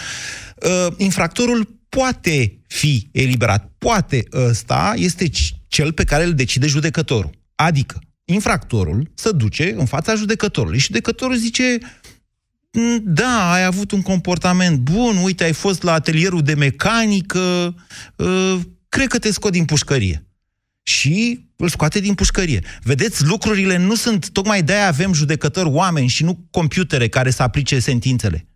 uh, 0.63 0.87
infractorul 0.97 1.79
poate 1.89 2.61
fi 2.67 3.09
eliberat. 3.13 3.73
Poate 3.79 4.25
ăsta 4.33 4.93
este 4.97 5.29
c- 5.29 5.59
cel 5.69 5.93
pe 5.93 6.05
care 6.05 6.25
îl 6.25 6.35
decide 6.35 6.67
judecătorul. 6.67 7.31
Adică, 7.55 7.99
infractorul 8.25 9.11
se 9.15 9.31
duce 9.31 9.75
în 9.77 9.85
fața 9.87 10.15
judecătorului 10.15 10.79
și 10.79 10.85
judecătorul 10.87 11.37
zice 11.37 11.79
"Mm, 11.81 11.89
da, 13.03 13.53
ai 13.53 13.65
avut 13.65 13.91
un 13.91 14.03
comportament 14.03 14.79
bun, 14.79 15.17
uite, 15.17 15.45
ai 15.45 15.53
fost 15.53 15.83
la 15.83 15.93
atelierul 15.93 16.43
de 16.43 16.55
mecanică, 16.55 17.75
uh, 18.17 18.61
cred 18.89 19.07
că 19.07 19.19
te 19.19 19.33
scot 19.33 19.53
din 19.53 19.65
pușcărie. 19.65 20.25
Și 20.83 21.47
îl 21.57 21.69
scoate 21.69 22.01
din 22.01 22.15
pușcărie. 22.15 22.65
Vedeți, 22.83 23.25
lucrurile 23.25 23.77
nu 23.77 23.95
sunt, 23.95 24.31
tocmai 24.31 24.63
de-aia 24.63 24.87
avem 24.87 25.13
judecători 25.13 25.69
oameni 25.69 26.09
și 26.09 26.25
nu 26.25 26.47
computere 26.51 27.09
care 27.09 27.31
să 27.31 27.43
aplice 27.43 27.79
sentințele. 27.79 28.49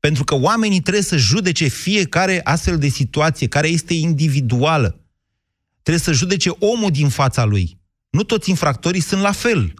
Pentru 0.00 0.24
că 0.24 0.34
oamenii 0.34 0.80
trebuie 0.80 1.02
să 1.02 1.16
judece 1.16 1.66
fiecare 1.66 2.40
astfel 2.44 2.78
de 2.78 2.88
situație, 2.88 3.46
care 3.46 3.68
este 3.68 3.94
individuală. 3.94 5.00
Trebuie 5.82 6.04
să 6.04 6.12
judece 6.12 6.50
omul 6.58 6.90
din 6.90 7.08
fața 7.08 7.44
lui. 7.44 7.80
Nu 8.10 8.22
toți 8.22 8.50
infractorii 8.50 9.00
sunt 9.00 9.20
la 9.20 9.32
fel. 9.32 9.74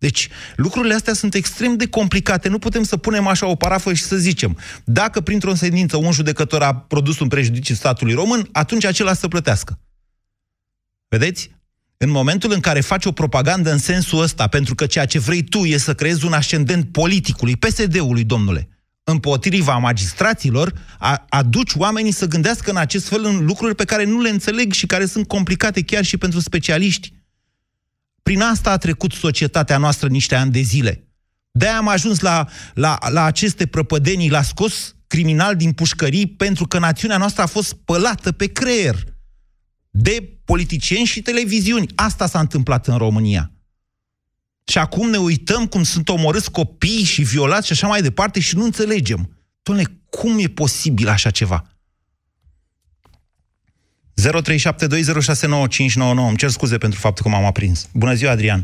Deci, 0.00 0.28
lucrurile 0.56 0.94
astea 0.94 1.12
sunt 1.12 1.34
extrem 1.34 1.76
de 1.76 1.88
complicate. 1.88 2.48
Nu 2.48 2.58
putem 2.58 2.82
să 2.82 2.96
punem 2.96 3.26
așa 3.26 3.46
o 3.46 3.54
parafă 3.54 3.92
și 3.92 4.02
să 4.02 4.16
zicem, 4.16 4.58
dacă 4.84 5.20
printr-o 5.20 5.54
sentință 5.54 5.96
un 5.96 6.12
judecător 6.12 6.62
a 6.62 6.74
produs 6.74 7.18
un 7.18 7.28
prejudiciu 7.28 7.74
statului 7.74 8.14
român, 8.14 8.48
atunci 8.52 8.84
acela 8.84 9.12
să 9.12 9.28
plătească. 9.28 9.78
Vedeți? 11.08 11.50
în 12.02 12.10
momentul 12.10 12.52
în 12.52 12.60
care 12.60 12.80
faci 12.80 13.04
o 13.04 13.12
propagandă 13.12 13.72
în 13.72 13.78
sensul 13.78 14.22
ăsta, 14.22 14.46
pentru 14.46 14.74
că 14.74 14.86
ceea 14.86 15.06
ce 15.06 15.18
vrei 15.18 15.42
tu 15.42 15.58
e 15.58 15.76
să 15.76 15.94
creezi 15.94 16.24
un 16.24 16.32
ascendent 16.32 16.92
politicului, 16.92 17.56
PSD-ului, 17.56 18.24
domnule, 18.24 18.68
împotriva 19.04 19.76
magistraților, 19.76 20.72
a, 20.98 21.24
aduci 21.28 21.72
oamenii 21.74 22.12
să 22.12 22.26
gândească 22.26 22.70
în 22.70 22.76
acest 22.76 23.08
fel 23.08 23.24
în 23.24 23.44
lucruri 23.44 23.74
pe 23.74 23.84
care 23.84 24.04
nu 24.04 24.20
le 24.20 24.28
înțeleg 24.28 24.72
și 24.72 24.86
care 24.86 25.06
sunt 25.06 25.26
complicate 25.26 25.82
chiar 25.82 26.04
și 26.04 26.16
pentru 26.16 26.40
specialiști. 26.40 27.12
Prin 28.22 28.40
asta 28.40 28.70
a 28.70 28.76
trecut 28.76 29.12
societatea 29.12 29.78
noastră 29.78 30.08
niște 30.08 30.34
ani 30.34 30.50
de 30.50 30.60
zile. 30.60 31.04
De-aia 31.50 31.76
am 31.76 31.88
ajuns 31.88 32.20
la, 32.20 32.48
la, 32.74 32.98
la 33.08 33.24
aceste 33.24 33.66
prăpădenii, 33.66 34.30
l-a 34.30 34.42
scos 34.42 34.94
criminal 35.06 35.56
din 35.56 35.72
pușcării 35.72 36.26
pentru 36.26 36.66
că 36.66 36.78
națiunea 36.78 37.16
noastră 37.16 37.42
a 37.42 37.46
fost 37.46 37.68
spălată 37.68 38.32
pe 38.32 38.46
creier 38.46 39.04
de 39.90 40.38
politicieni 40.44 41.06
și 41.06 41.22
televiziuni. 41.22 41.86
Asta 41.94 42.26
s-a 42.26 42.40
întâmplat 42.40 42.86
în 42.86 42.96
România. 42.96 43.52
Și 44.64 44.78
acum 44.78 45.10
ne 45.10 45.16
uităm 45.16 45.66
cum 45.66 45.82
sunt 45.82 46.08
omorâți 46.08 46.50
copii 46.50 47.02
și 47.02 47.22
violați 47.22 47.66
și 47.66 47.72
așa 47.72 47.86
mai 47.86 48.02
departe 48.02 48.40
și 48.40 48.56
nu 48.56 48.64
înțelegem. 48.64 49.38
Doamne, 49.62 49.84
cum 50.10 50.38
e 50.38 50.46
posibil 50.46 51.08
așa 51.08 51.30
ceva? 51.30 51.69
0372069599. 54.20 54.22
Îmi 56.28 56.36
cer 56.36 56.48
scuze 56.48 56.78
pentru 56.78 56.98
faptul 56.98 57.24
că 57.24 57.28
m-am 57.28 57.44
aprins. 57.44 57.90
Bună 57.94 58.12
ziua, 58.12 58.30
Adrian! 58.30 58.60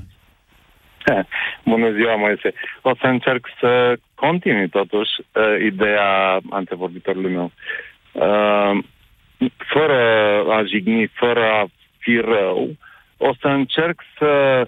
Bună 1.73 1.91
ziua, 1.91 2.17
Moise. 2.17 2.53
O 2.83 2.95
să 3.01 3.07
încerc 3.07 3.49
să 3.61 3.99
continui 4.15 4.69
totuși 4.69 5.11
uh, 5.21 5.25
ideea 5.65 6.41
antevorbitorului 6.51 7.33
meu. 7.33 7.53
Uh, 8.13 8.85
fără 9.73 10.01
a 10.51 10.65
jigni, 10.65 11.07
fără 11.07 11.45
a 11.45 11.67
fi 11.99 12.17
rău, 12.17 12.77
o 13.17 13.35
să 13.41 13.49
încerc 13.49 14.01
să, 14.19 14.67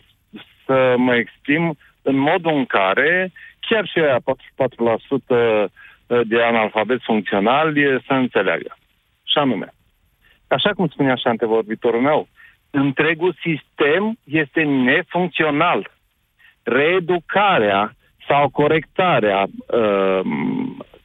să 0.66 0.94
mă 0.96 1.14
exprim 1.14 1.78
în 2.02 2.16
modul 2.16 2.56
în 2.56 2.64
care 2.64 3.32
chiar 3.60 3.86
și 3.86 3.98
aia 3.98 4.18
44% 4.18 4.22
de 6.26 6.42
analfabet 6.42 7.00
funcțional 7.02 7.72
să 8.06 8.12
înțeleagă. 8.12 8.76
Și 9.24 9.38
anume, 9.38 9.72
așa 10.48 10.70
cum 10.70 10.88
spunea 10.88 11.14
și 11.14 11.26
antevorbitorul 11.26 12.00
meu, 12.00 12.28
întregul 12.70 13.36
sistem 13.40 14.18
este 14.24 14.62
nefuncțional. 14.62 15.90
Reeducarea 16.62 17.92
sau 18.28 18.48
corectarea 18.48 19.46
uh, 19.66 20.20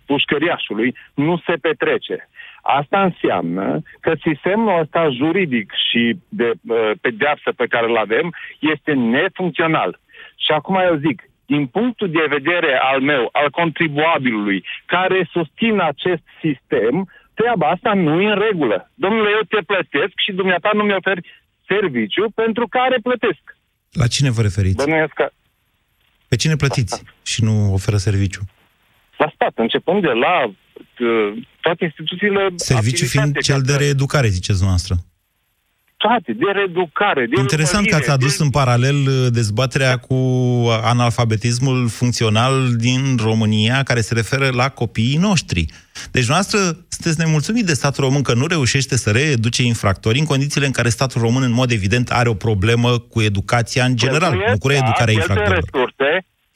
pușcăriașului 0.06 0.96
nu 1.14 1.42
se 1.46 1.54
petrece. 1.62 2.28
Asta 2.62 3.04
înseamnă 3.04 3.82
că 4.00 4.14
sistemul 4.22 4.80
ăsta 4.80 5.10
juridic 5.10 5.72
și 5.90 6.18
de 6.30 6.52
uh, 6.68 6.92
pedeapsă 7.02 7.52
pe 7.52 7.66
care 7.66 7.86
îl 7.86 7.98
avem 7.98 8.34
este 8.60 8.94
nefuncțional. 8.94 10.00
Și 10.36 10.52
acum 10.52 10.76
eu 10.76 10.96
zic, 10.96 11.24
din 11.46 11.68
punctul 11.68 12.10
de 12.10 12.26
vedere 12.30 12.80
al 12.82 13.02
meu, 13.02 13.30
al 13.32 13.50
contribuabilului, 13.50 14.66
care 14.86 15.30
susține 15.32 15.84
acest 15.84 16.24
sistem, 16.42 17.08
treaba 17.39 17.67
asta 17.69 17.93
nu 17.93 18.22
e 18.22 18.32
în 18.32 18.39
regulă. 18.48 18.91
Domnule, 18.93 19.30
eu 19.38 19.43
te 19.54 19.62
plătesc 19.72 20.13
și 20.26 20.32
dumneata 20.32 20.69
nu 20.74 20.84
mi 20.84 20.96
oferi 21.00 21.22
serviciu 21.67 22.30
pentru 22.41 22.67
care 22.67 22.98
plătesc. 23.08 23.43
La 23.91 24.08
cine 24.08 24.30
vă 24.32 24.41
referiți? 24.41 24.76
Bănuiesc 24.76 25.13
că... 25.13 25.30
Pe 26.28 26.36
cine 26.36 26.56
plătiți 26.56 27.04
și 27.24 27.43
nu 27.43 27.74
oferă 27.74 27.98
serviciu? 27.98 28.41
La 29.17 29.32
stat, 29.36 29.54
începând 29.56 30.02
de 30.02 30.13
la 30.26 30.36
uh, 30.46 31.43
toate 31.62 31.84
instituțiile... 31.84 32.48
Serviciu 32.56 33.06
fiind 33.06 33.38
cel 33.38 33.62
de 33.62 33.76
reeducare, 33.76 34.28
ziceți 34.28 34.63
noastră. 34.63 34.96
Toate, 36.06 36.34
de 36.34 36.52
reeducare, 36.52 37.26
de 37.26 37.39
Interesant 37.39 37.88
că 37.88 37.96
ați 37.96 38.12
adus 38.12 38.38
de... 38.38 38.44
în 38.44 38.50
paralel 38.50 38.96
uh, 38.96 39.28
dezbaterea 39.32 39.98
cu 39.98 40.18
analfabetismul 40.84 41.88
funcțional 41.89 42.54
din 42.88 43.02
România, 43.28 43.84
care 43.84 44.02
se 44.02 44.13
referă 44.13 44.48
la 44.62 44.70
copiii 44.70 45.18
noștri. 45.18 45.66
Deci, 46.12 46.28
noastră, 46.28 46.60
sunteți 46.88 47.20
nemulțumit 47.24 47.66
de 47.66 47.74
statul 47.74 48.04
român 48.04 48.22
că 48.22 48.34
nu 48.34 48.46
reușește 48.46 48.96
să 48.96 49.10
reeduce 49.12 49.63
infractori 49.63 50.20
în 50.20 50.26
condițiile 50.26 50.66
în 50.66 50.72
care 50.72 50.89
statul 50.89 51.22
român, 51.22 51.44
în 51.44 51.60
mod 51.62 51.72
evident, 51.72 52.10
are 52.10 52.30
o 52.30 52.34
problemă 52.48 52.89
cu 53.12 53.22
educația 53.22 53.84
în 53.86 53.96
general, 53.96 54.34
nu 54.50 54.58
cu 54.58 54.68
reeducarea 54.68 55.13
da, 55.13 55.20
infractorilor. 55.20 55.63
Resurse, 55.63 56.12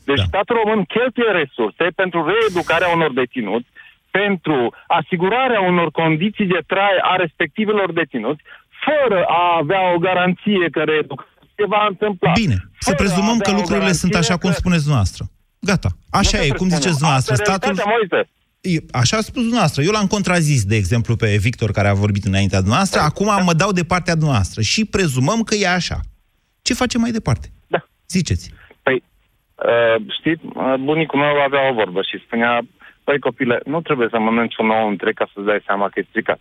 deci 0.10 0.24
da. 0.24 0.24
statul 0.24 0.56
român 0.64 0.84
cheltuie 0.84 1.32
resurse 1.42 1.86
pentru 1.96 2.20
reeducarea 2.32 2.90
unor 2.96 3.12
deținuți, 3.14 3.68
pentru 4.20 4.74
asigurarea 4.88 5.62
unor 5.72 5.92
condiții 5.92 6.46
de 6.46 6.62
trai 6.68 6.96
a 7.02 7.16
respectivelor 7.16 7.92
deținuți, 7.92 8.42
fără 8.88 9.24
a 9.28 9.58
avea 9.62 9.94
o 9.94 9.98
garanție 9.98 10.70
că 10.72 10.82
reeducația 10.84 11.48
se 11.56 11.66
va 11.66 11.86
întâmpla. 11.90 12.32
Bine, 12.32 12.58
să 12.80 12.94
prezumăm 12.94 13.38
că 13.38 13.52
lucrurile 13.52 13.92
sunt 13.92 14.16
așa 14.16 14.38
cum 14.38 14.52
spuneți 14.52 14.82
dumneavoastră. 14.82 15.24
Gata, 15.60 15.90
așa 16.10 16.38
e, 16.44 16.50
cum 16.50 16.68
ziceți 16.68 16.98
dumneavoastră. 16.98 17.36
Statul... 17.36 17.76
Așa 18.92 19.18
a 19.18 19.22
spus 19.22 19.42
dumneavoastră. 19.42 19.82
Eu 19.84 19.92
l-am 19.92 20.08
contrazis, 20.08 20.66
de 20.66 20.76
exemplu, 20.76 21.16
pe 21.16 21.38
Victor, 21.40 21.72
care 21.72 21.88
a 21.88 21.94
vorbit 21.94 22.24
înaintea 22.24 22.60
dumneavoastră. 22.60 23.00
Acum 23.02 23.44
mă 23.44 23.54
dau 23.54 23.72
de 23.72 23.84
partea 23.84 24.14
dumneavoastră 24.16 24.62
și 24.62 24.86
prezumăm 24.86 25.42
că 25.42 25.56
e 25.56 25.68
așa. 25.68 26.00
Ce 26.62 26.74
facem 26.74 27.02
mai 27.02 27.12
departe? 27.12 27.48
Da. 27.68 27.88
Ziceți. 28.08 28.52
Păi, 28.84 29.04
uh, 29.56 29.96
știți, 30.20 30.42
bunicul 30.80 31.20
meu 31.20 31.42
avea 31.46 31.70
o 31.70 31.74
vorbă 31.74 32.02
și 32.02 32.24
spunea, 32.26 32.62
păi 33.04 33.20
copile, 33.20 33.60
nu 33.66 33.82
trebuie 33.82 34.08
să 34.12 34.20
mănânci 34.20 34.58
un 34.58 34.70
ou 34.70 34.88
întreg 34.88 35.14
ca 35.14 35.30
să-ți 35.34 35.46
dai 35.46 35.62
seama 35.66 35.90
că 35.90 36.00
e 36.00 36.06
stricat. 36.10 36.40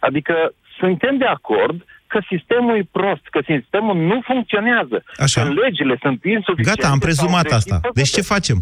Adică 0.00 0.34
suntem 0.78 1.16
de 1.16 1.24
acord 1.24 1.84
că 2.06 2.18
sistemul 2.28 2.76
e 2.76 2.88
prost, 2.92 3.24
că 3.30 3.40
sistemul 3.46 3.96
nu 3.96 4.20
funcționează, 4.24 5.04
Așa. 5.16 5.42
că 5.42 5.48
legile 5.48 5.96
sunt 6.00 6.24
insuficiente. 6.24 6.80
Gata, 6.80 6.92
am 6.92 6.98
prezumat 6.98 7.50
asta. 7.50 7.80
Deci 7.94 8.10
ce 8.10 8.20
facem? 8.20 8.56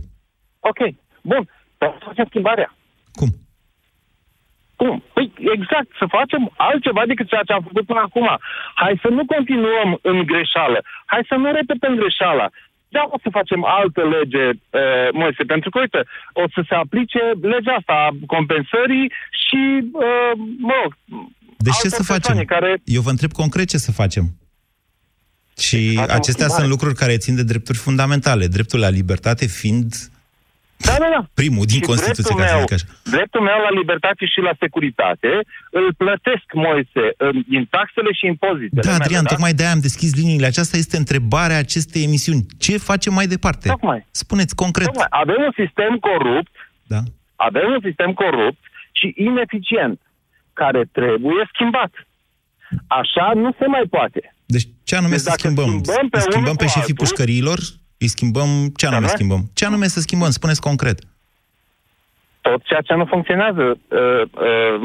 Ok, 0.61 0.81
bun. 1.23 1.49
Să 1.79 1.93
facem 2.05 2.27
schimbarea. 2.29 2.75
Cum? 3.13 3.29
Cum? 4.77 5.03
Păi 5.13 5.33
exact, 5.57 5.89
să 5.99 6.07
facem 6.09 6.53
altceva 6.57 7.03
decât 7.07 7.29
ceea 7.29 7.43
ce 7.47 7.53
am 7.53 7.63
făcut 7.63 7.87
până 7.87 8.01
acum. 8.01 8.39
Hai 8.75 8.99
să 9.03 9.09
nu 9.09 9.25
continuăm 9.25 9.99
în 10.03 10.19
greșeală. 10.31 10.79
Hai 11.05 11.23
să 11.29 11.35
nu 11.35 11.53
repetăm 11.53 11.95
greșeala. 11.95 12.49
Da, 12.89 13.03
o 13.11 13.19
să 13.23 13.37
facem 13.39 13.65
altă 13.65 14.03
lege, 14.17 14.47
uh, 14.49 15.09
Moise, 15.13 15.43
pentru 15.45 15.71
că, 15.71 15.79
uite, 15.81 16.01
o 16.33 16.45
să 16.55 16.61
se 16.69 16.75
aplice 16.75 17.23
legea 17.41 17.75
asta 17.75 17.93
a 17.93 18.17
compensării 18.27 19.13
și, 19.45 19.63
uh, 19.93 20.33
mă 20.59 20.75
rog, 20.83 20.93
deci 21.65 21.79
ce 21.83 21.89
să 21.89 22.03
facem? 22.03 22.45
Care... 22.45 22.81
Eu 22.85 23.01
vă 23.01 23.11
întreb 23.11 23.33
concret 23.33 23.69
ce 23.69 23.79
să 23.79 23.93
facem. 23.93 24.25
Și 25.59 25.95
Facem 25.95 26.15
acestea 26.15 26.49
sunt 26.49 26.69
lucruri 26.69 26.95
care 26.95 27.17
țin 27.17 27.35
de 27.35 27.43
drepturi 27.43 27.79
fundamentale. 27.79 28.47
Dreptul 28.47 28.81
la 28.81 28.89
libertate 28.89 29.47
fiind 29.47 29.95
da, 30.77 30.97
da, 30.99 31.09
da. 31.17 31.21
primul 31.35 31.65
din 31.73 31.81
și 31.83 31.89
Constituție, 31.91 32.35
ca 32.35 32.47
să 32.47 32.59
zic 32.61 32.73
așa. 32.73 32.87
Dreptul 33.17 33.41
meu 33.41 33.59
la 33.67 33.73
libertate 33.81 34.25
și 34.27 34.41
la 34.41 34.55
securitate 34.59 35.31
îl 35.71 35.95
plătesc, 36.03 36.47
Moise, 36.53 37.05
din 37.49 37.67
taxele 37.71 38.13
și 38.13 38.27
impozitele. 38.27 38.83
Da, 38.89 38.95
Adrian, 38.95 39.23
mele, 39.23 39.29
da? 39.29 39.35
tocmai 39.35 39.53
de-aia 39.53 39.73
am 39.73 39.81
deschis 39.89 40.15
liniile. 40.15 40.47
Aceasta 40.47 40.77
este 40.77 40.97
întrebarea 40.97 41.59
acestei 41.59 42.03
emisiuni. 42.03 42.47
Ce 42.59 42.79
facem 42.79 43.13
mai 43.15 43.27
departe? 43.27 43.69
Tocmai. 43.69 44.07
Spuneți 44.11 44.55
concret. 44.55 44.87
Tocmai. 44.87 45.07
Avem 45.11 45.41
un 45.49 45.55
sistem 45.63 45.93
corupt, 46.09 46.55
da. 46.87 47.01
avem 47.37 47.67
un 47.77 47.81
sistem 47.83 48.13
corupt 48.13 48.63
și 48.93 49.15
ineficient, 49.17 50.01
care 50.55 50.83
trebuie 50.93 51.43
schimbat. 51.53 51.93
Așa 52.87 53.33
nu 53.35 53.51
se 53.59 53.67
mai 53.67 53.85
poate. 53.91 54.35
Deci 54.47 54.67
ce 54.85 54.95
anume 54.97 55.11
Deci 55.17 55.21
să 55.21 55.29
dacă 55.29 55.41
schimbăm? 55.41 55.65
schimbăm 55.65 56.09
pe 56.09 56.17
Îi 56.17 56.23
schimbăm 56.23 56.43
unul 56.43 56.57
pe 56.57 56.65
cu 56.65 56.71
șefii 56.77 56.81
altul- 56.95 57.07
pușcăriilor? 57.07 57.59
Îi 57.99 58.09
schimbăm... 58.09 58.49
Ce 58.77 58.87
anume 58.87 59.01
Da, 59.07 59.07
da. 59.11 59.17
schimbăm? 59.17 59.43
Ce 59.55 59.65
anume 59.65 59.87
să 59.87 60.01
schimbăm? 60.01 60.31
Spuneți 60.31 60.61
concret. 60.61 60.99
Tot 62.41 62.63
ceea 62.69 62.81
ce 62.81 62.95
nu 62.95 63.05
funcționează. 63.05 63.65
Uh, 63.89 64.23
uh, 64.49 64.77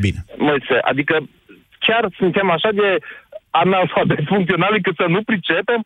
Bine. 0.00 0.24
Moise, 0.38 0.76
adică 0.90 1.14
chiar 1.86 2.02
suntem 2.18 2.50
așa 2.50 2.70
de 2.80 2.88
analfabet 3.50 4.20
funcționali 4.32 4.82
cât 4.82 4.94
să 4.96 5.06
nu 5.08 5.22
pricepem? 5.22 5.80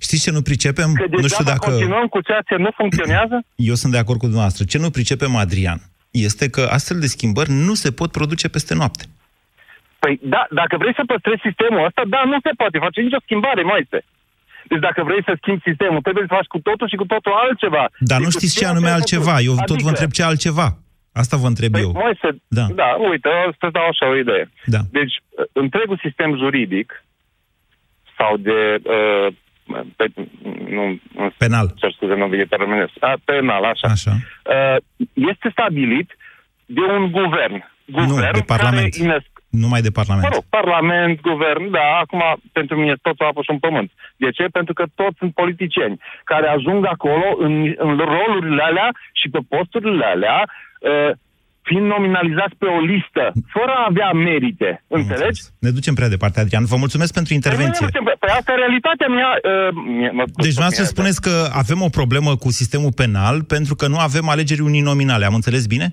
Știți 0.00 0.22
ce 0.22 0.30
nu 0.30 0.42
pricepem? 0.42 0.92
Că 0.92 1.00
nu 1.00 1.06
știu 1.06 1.20
degeaba 1.20 1.50
dacă... 1.50 1.70
continuăm 1.70 2.06
cu 2.06 2.20
ceea 2.20 2.42
ce 2.48 2.54
nu 2.56 2.70
funcționează? 2.76 3.36
Eu 3.54 3.74
sunt 3.74 3.92
de 3.92 3.98
acord 3.98 4.18
cu 4.18 4.24
dumneavoastră. 4.24 4.64
Ce 4.64 4.78
nu 4.78 4.90
pricepem, 4.90 5.36
Adrian, 5.36 5.80
este 6.10 6.50
că 6.50 6.62
astfel 6.70 6.98
de 7.00 7.06
schimbări 7.06 7.50
nu 7.50 7.74
se 7.74 7.90
pot 7.92 8.10
produce 8.10 8.48
peste 8.48 8.74
noapte. 8.74 9.04
Păi 9.98 10.18
da, 10.22 10.46
dacă 10.50 10.76
vrei 10.76 10.94
să 10.96 11.02
păstrezi 11.06 11.40
sistemul 11.48 11.84
ăsta, 11.88 12.02
da, 12.14 12.20
nu 12.32 12.38
se 12.44 12.50
poate 12.56 12.78
face 12.78 13.00
nicio 13.00 13.20
schimbare, 13.26 13.62
Moise. 13.62 13.98
Deci 14.70 14.78
dacă 14.88 15.00
vrei 15.08 15.22
să 15.28 15.32
schimbi 15.40 15.66
sistemul, 15.68 16.00
trebuie 16.06 16.24
să 16.28 16.34
faci 16.38 16.46
cu 16.54 16.58
totul 16.68 16.88
și 16.88 16.96
cu 17.02 17.06
totul 17.14 17.32
altceva. 17.44 17.84
Dar 18.10 18.18
nu 18.18 18.24
Decât 18.24 18.38
știți 18.40 18.52
ce 18.54 18.58
ceea 18.60 18.70
anume 18.70 18.88
ai 18.88 18.94
altceva. 18.98 19.30
făcut. 19.36 19.46
Eu 19.48 19.54
tot 19.54 19.62
Adică- 19.76 19.82
vă 19.82 19.88
întreb 19.94 20.10
ce 20.10 20.22
altceva. 20.22 20.68
Asta 21.22 21.36
vă 21.36 21.46
întreb 21.46 21.72
Păi, 21.72 21.80
eu. 21.86 21.92
Moise, 22.04 22.28
Da. 22.58 22.64
da. 22.68 22.74
da, 22.82 22.88
uite, 23.10 23.28
o 23.48 23.50
să 23.60 23.66
dau 23.76 23.86
așa 23.92 24.06
o 24.12 24.16
idee. 24.24 24.44
Da. 24.74 24.80
Deci, 24.98 25.14
uh, 25.28 25.44
întregul 25.52 25.98
sistem 26.06 26.30
juridic 26.42 27.04
sau 28.18 28.36
de... 28.36 28.58
Uh, 28.96 29.28
pe, 29.96 30.04
nu, 30.68 31.00
nu, 31.14 31.32
Penal. 31.38 31.72
Cer 31.76 31.92
scuze, 31.92 32.14
nu 32.14 32.26
vine 32.26 32.44
pe 32.44 32.56
românesc. 32.56 32.92
A, 33.00 33.14
penal, 33.24 33.64
așa. 33.64 33.88
Așa. 33.88 34.10
Uh, 34.10 34.76
este 35.14 35.48
stabilit 35.50 36.16
de 36.66 36.80
un 36.80 37.10
guvern. 37.10 37.68
Guvern 37.84 38.34
de 38.34 38.42
Parlament. 38.46 38.94
Care 38.94 39.04
inesc, 39.04 39.30
Numai 39.50 39.80
de 39.80 39.90
Parlament. 39.90 40.24
Mă 40.28 40.34
rog, 40.34 40.44
Parlament, 40.60 41.20
Guvern, 41.20 41.70
da, 41.70 41.86
acum 42.02 42.22
pentru 42.52 42.76
mine 42.76 42.94
totul 43.02 43.26
apă 43.26 43.40
și 43.42 43.50
un 43.50 43.58
pământ. 43.58 43.90
De 44.16 44.30
ce? 44.30 44.44
Pentru 44.44 44.74
că 44.74 44.84
toți 44.94 45.18
sunt 45.18 45.34
politicieni 45.34 46.00
care 46.24 46.46
ajung 46.48 46.86
acolo 46.86 47.28
în, 47.38 47.74
în 47.76 47.96
rolurile 47.96 48.62
alea 48.62 48.90
și 49.12 49.28
pe 49.28 49.38
posturile 49.48 50.04
alea, 50.04 50.38
uh, 50.80 51.10
fiind 51.70 51.86
nominalizați 51.96 52.54
pe 52.62 52.66
o 52.76 52.80
listă, 52.92 53.24
fără 53.56 53.72
a 53.78 53.86
avea 53.90 54.10
merite. 54.28 54.70
Înțelegi? 54.98 55.40
Ne 55.66 55.70
ducem 55.78 55.94
prea 55.98 56.12
departe, 56.14 56.40
Adrian. 56.40 56.64
Vă 56.72 56.76
mulțumesc 56.84 57.12
pentru 57.18 57.32
intervenție. 57.34 57.86
Păi 58.22 58.32
asta 58.38 58.52
e 58.52 58.62
realitatea 58.64 59.08
mea. 59.18 59.30
Uh, 59.38 59.68
mie- 59.98 60.14
mă, 60.18 60.24
Deci 60.44 60.54
dumneavoastră 60.56 60.84
spuneți 60.84 61.20
că 61.26 61.34
avem 61.62 61.80
o 61.82 61.88
problemă 61.98 62.30
cu 62.36 62.50
sistemul 62.60 62.92
penal 63.02 63.36
pentru 63.54 63.74
că 63.74 63.86
nu 63.92 63.98
avem 64.08 64.28
alegeri 64.28 64.60
uninominale. 64.70 65.24
Am 65.30 65.34
înțeles 65.40 65.64
bine? 65.74 65.86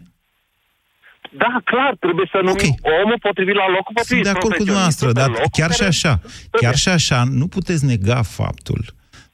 Da, 1.44 1.52
clar, 1.64 1.94
trebuie 2.00 2.28
să 2.32 2.38
numim 2.38 2.54
okay. 2.54 3.02
omul 3.04 3.18
potrivit 3.28 3.56
la 3.56 3.68
locul 3.76 3.94
Sunt 3.96 3.98
potrivit. 4.02 4.24
de 4.24 4.30
acord 4.30 4.54
cu 4.56 4.64
profesionistul 4.64 5.06
dumneavoastră, 5.08 5.08
pe 5.08 5.20
dar 5.20 5.30
locul 5.30 5.56
chiar 5.60 5.72
și 5.72 5.78
care- 5.78 5.90
așa, 5.96 6.14
chiar 6.62 6.76
și 6.84 6.90
așa, 6.98 7.20
nu 7.40 7.48
puteți 7.48 7.86
nega 7.86 8.22
faptul. 8.40 8.82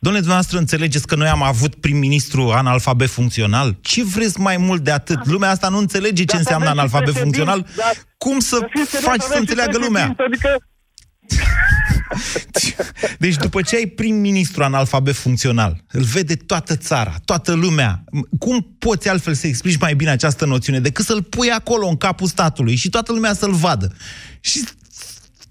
Domnule, 0.03 0.23
dumneavoastră 0.23 0.57
înțelegeți 0.59 1.07
că 1.07 1.15
noi 1.15 1.27
am 1.27 1.41
avut 1.43 1.75
prim-ministru 1.75 2.49
analfabet 2.51 3.09
funcțional? 3.09 3.77
Ce 3.81 4.03
vreți 4.03 4.39
mai 4.39 4.57
mult 4.57 4.83
de 4.83 4.91
atât? 4.91 5.25
Lumea 5.25 5.49
asta 5.49 5.69
nu 5.69 5.77
înțelege 5.77 6.23
ce 6.23 6.25
Dar 6.25 6.35
să 6.35 6.37
înseamnă 6.37 6.65
avem 6.69 6.75
și 6.75 6.79
analfabet 6.79 7.13
președinți, 7.13 7.39
funcțional. 7.39 7.67
dar- 7.77 8.03
Cum 8.17 8.39
să 8.39 8.67
fiți 8.69 8.89
serios, 8.91 9.09
faci 9.09 9.19
să 9.19 9.25
avem 9.25 9.35
și 9.43 9.49
înțeleagă 9.49 9.77
lumea? 9.77 10.13
președinți, 10.15 10.43
Adică 10.45 10.65
Deci 13.23 13.35
după 13.35 13.61
ce 13.61 13.75
ai 13.75 13.85
prim-ministru 13.85 14.63
analfabet 14.63 15.15
funcțional, 15.15 15.83
îl 15.91 16.01
vede 16.03 16.35
toată 16.35 16.75
țara, 16.75 17.15
toată 17.25 17.53
lumea, 17.53 18.03
cum 18.39 18.75
poți 18.79 19.09
altfel 19.09 19.33
să 19.33 19.47
explici 19.47 19.77
mai 19.79 19.95
bine 19.95 20.09
această 20.09 20.45
noțiune 20.45 20.79
decât 20.79 21.05
să-l 21.05 21.21
pui 21.23 21.49
acolo 21.51 21.87
în 21.87 21.97
capul 21.97 22.27
statului 22.27 22.75
și 22.75 22.89
toată 22.89 23.11
lumea 23.11 23.33
să-l 23.33 23.51
vadă? 23.53 23.95
Și, 24.39 24.63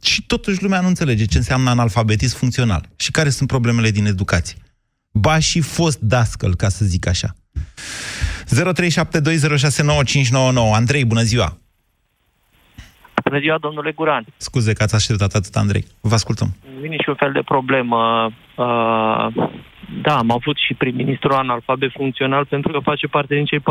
și 0.03 0.27
totuși 0.27 0.63
lumea 0.63 0.81
nu 0.81 0.87
înțelege 0.87 1.25
ce 1.25 1.37
înseamnă 1.37 1.71
analfabetism 1.71 2.39
funcțional 2.39 2.89
și 2.97 3.11
care 3.11 3.29
sunt 3.29 3.49
problemele 3.49 3.91
din 3.91 4.07
educație. 4.07 4.57
Ba 5.13 5.39
și 5.39 5.61
fost 5.61 6.01
dascăl, 6.01 6.55
ca 6.55 6.69
să 6.69 6.85
zic 6.85 7.07
așa. 7.07 7.35
0372069599. 8.53 8.57
Andrei, 10.75 11.05
bună 11.05 11.23
ziua! 11.23 11.57
Bună 13.25 13.39
ziua, 13.39 13.59
domnule 13.59 13.93
Guran. 13.93 14.27
Scuze 14.37 14.73
că 14.73 14.83
ați 14.83 14.95
așteptat 14.95 15.35
atât, 15.35 15.57
Andrei. 15.57 15.87
Vă 16.01 16.15
ascultăm. 16.15 16.57
Nu 16.79 16.85
e 16.85 16.89
niciun 16.89 17.15
fel 17.15 17.33
de 17.33 17.43
problemă. 17.45 18.31
Uh, 18.57 19.27
da, 20.03 20.17
am 20.17 20.31
avut 20.31 20.57
și 20.67 20.75
prim-ministru 20.75 21.33
analfabet 21.33 21.91
funcțional 21.97 22.45
pentru 22.45 22.73
că 22.73 22.79
face 22.83 23.07
parte 23.07 23.35
din 23.35 23.45
cei 23.45 23.61
44% 23.61 23.63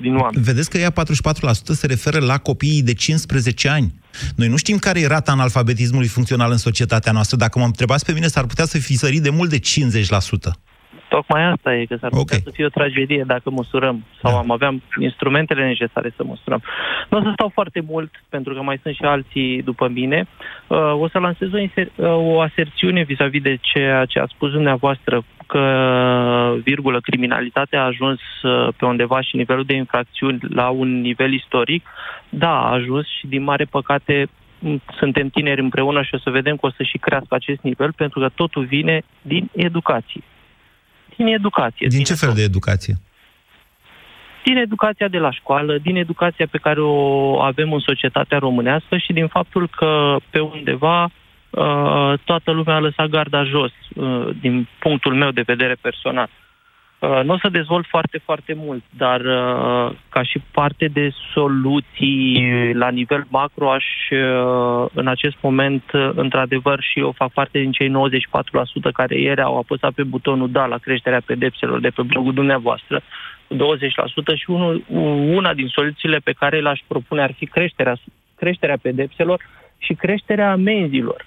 din 0.00 0.16
oameni. 0.16 0.44
Vedeți 0.44 0.70
că 0.70 0.78
ea 0.78 0.92
44% 0.92 0.94
se 1.52 1.86
referă 1.86 2.18
la 2.18 2.38
copiii 2.38 2.82
de 2.82 2.94
15 2.94 3.68
ani. 3.68 3.94
Noi 4.36 4.48
nu 4.48 4.56
știm 4.56 4.76
care 4.78 5.00
e 5.00 5.06
rata 5.06 5.32
analfabetismului 5.32 6.08
funcțional 6.08 6.50
în 6.50 6.56
societatea 6.56 7.12
noastră. 7.12 7.36
Dacă 7.36 7.58
mă 7.58 7.64
întrebați 7.64 8.04
pe 8.04 8.12
mine, 8.12 8.26
s-ar 8.26 8.46
putea 8.46 8.64
să 8.64 8.78
fi 8.78 8.96
sărit 8.96 9.22
de 9.22 9.30
mult 9.30 9.50
de 9.50 9.58
50%. 9.58 9.60
Tocmai 11.08 11.42
asta 11.42 11.74
e, 11.74 11.84
că 11.84 11.96
s-ar 12.00 12.10
putea 12.10 12.38
să 12.44 12.50
fie 12.52 12.64
o 12.64 12.68
tragedie 12.68 13.24
dacă 13.26 13.50
măsurăm 13.50 14.04
sau 14.22 14.32
Da. 14.32 14.38
am 14.38 14.50
avea 14.50 14.74
instrumentele 14.98 15.66
necesare 15.66 16.12
să 16.16 16.24
măsurăm. 16.24 16.62
Nu 17.10 17.18
o 17.18 17.22
să 17.22 17.30
stau 17.32 17.50
foarte 17.54 17.82
mult, 17.88 18.10
pentru 18.28 18.54
că 18.54 18.62
mai 18.62 18.78
sunt 18.82 18.94
și 18.94 19.02
alții 19.02 19.62
după 19.62 19.88
mine. 19.88 20.26
Uh, 20.66 21.00
o 21.00 21.08
să 21.08 21.18
lansez 21.18 21.52
o, 21.52 21.58
inser- 21.58 21.94
uh, 21.94 22.06
o 22.06 22.40
aserțiune 22.40 23.02
vis-a-vis 23.02 23.42
de 23.42 23.58
ceea 23.60 24.04
ce 24.04 24.18
a 24.18 24.26
spus 24.26 24.50
dumneavoastră, 24.50 25.24
că, 25.46 26.56
virgulă, 26.62 27.00
criminalitatea 27.00 27.80
a 27.80 27.86
ajuns 27.86 28.20
uh, 28.42 28.68
pe 28.76 28.84
undeva 28.84 29.20
și 29.20 29.36
nivelul 29.36 29.64
de 29.64 29.74
infracțiuni 29.74 30.38
la 30.48 30.68
un 30.68 31.00
nivel 31.00 31.32
istoric. 31.32 31.86
Da, 32.28 32.50
a 32.50 32.72
ajuns 32.72 33.06
și 33.18 33.26
din 33.26 33.42
mare 33.42 33.64
păcate 33.64 34.28
m, 34.58 34.76
suntem 34.98 35.28
tineri 35.28 35.60
împreună 35.60 36.02
și 36.02 36.14
o 36.14 36.18
să 36.18 36.30
vedem 36.30 36.56
că 36.56 36.66
o 36.66 36.70
să 36.70 36.82
și 36.82 36.98
crească 36.98 37.34
acest 37.34 37.60
nivel, 37.60 37.92
pentru 37.92 38.20
că 38.20 38.28
totul 38.34 38.64
vine 38.64 39.02
din 39.22 39.50
educație 39.54 40.22
din 41.16 41.26
educație. 41.26 41.86
Din 41.86 42.04
ce 42.04 42.14
fel 42.14 42.32
de 42.34 42.42
educație? 42.42 42.94
Din 44.44 44.56
educația 44.56 45.08
de 45.08 45.18
la 45.18 45.30
școală, 45.30 45.78
din 45.78 45.96
educația 45.96 46.46
pe 46.50 46.58
care 46.58 46.80
o 46.80 47.40
avem 47.40 47.72
în 47.72 47.80
societatea 47.80 48.38
românească 48.38 48.96
și 48.96 49.12
din 49.12 49.26
faptul 49.26 49.68
că 49.76 50.16
pe 50.30 50.40
undeva 50.40 51.02
uh, 51.02 52.12
toată 52.24 52.50
lumea 52.50 52.74
a 52.74 52.78
lăsat 52.78 53.06
garda 53.06 53.44
jos, 53.44 53.72
uh, 53.94 54.28
din 54.40 54.68
punctul 54.78 55.14
meu 55.14 55.30
de 55.30 55.42
vedere 55.46 55.76
personal. 55.80 56.28
Uh, 56.98 57.20
Nu 57.24 57.32
o 57.32 57.38
să 57.38 57.48
dezvolt 57.48 57.86
foarte, 57.86 58.18
foarte 58.18 58.54
mult, 58.54 58.82
dar 58.96 59.20
uh, 59.20 59.96
ca 60.08 60.22
și 60.22 60.42
parte 60.52 60.88
de 60.92 61.10
soluții 61.32 62.72
la 62.74 62.88
nivel 62.88 63.24
macro 63.28 63.70
aș 63.70 63.84
uh, 64.10 64.86
în 64.92 65.06
acest 65.06 65.36
moment, 65.40 65.82
uh, 65.92 66.10
într-adevăr, 66.14 66.80
și 66.80 66.98
eu 66.98 67.12
fac 67.12 67.32
parte 67.32 67.58
din 67.58 67.72
cei 67.72 67.92
94% 68.88 68.92
care 68.92 69.20
ieri 69.20 69.42
au 69.42 69.58
apăsat 69.58 69.92
pe 69.92 70.02
butonul 70.02 70.50
da 70.50 70.66
la 70.66 70.78
creșterea 70.78 71.22
pedepselor 71.26 71.80
de 71.80 71.88
pe 71.88 72.02
blogul 72.02 72.32
dumneavoastră, 72.32 73.00
cu 73.48 73.54
20% 73.54 73.58
și 74.36 74.50
unul, 74.50 74.84
una 75.36 75.54
din 75.54 75.66
soluțiile 75.66 76.18
pe 76.18 76.32
care 76.32 76.60
le-aș 76.60 76.80
propune 76.86 77.22
ar 77.22 77.32
fi 77.32 77.46
creșterea, 77.46 77.96
creșterea 78.36 78.78
pedepselor 78.82 79.40
și 79.78 79.94
creșterea 79.94 80.50
amenzilor. 80.50 81.24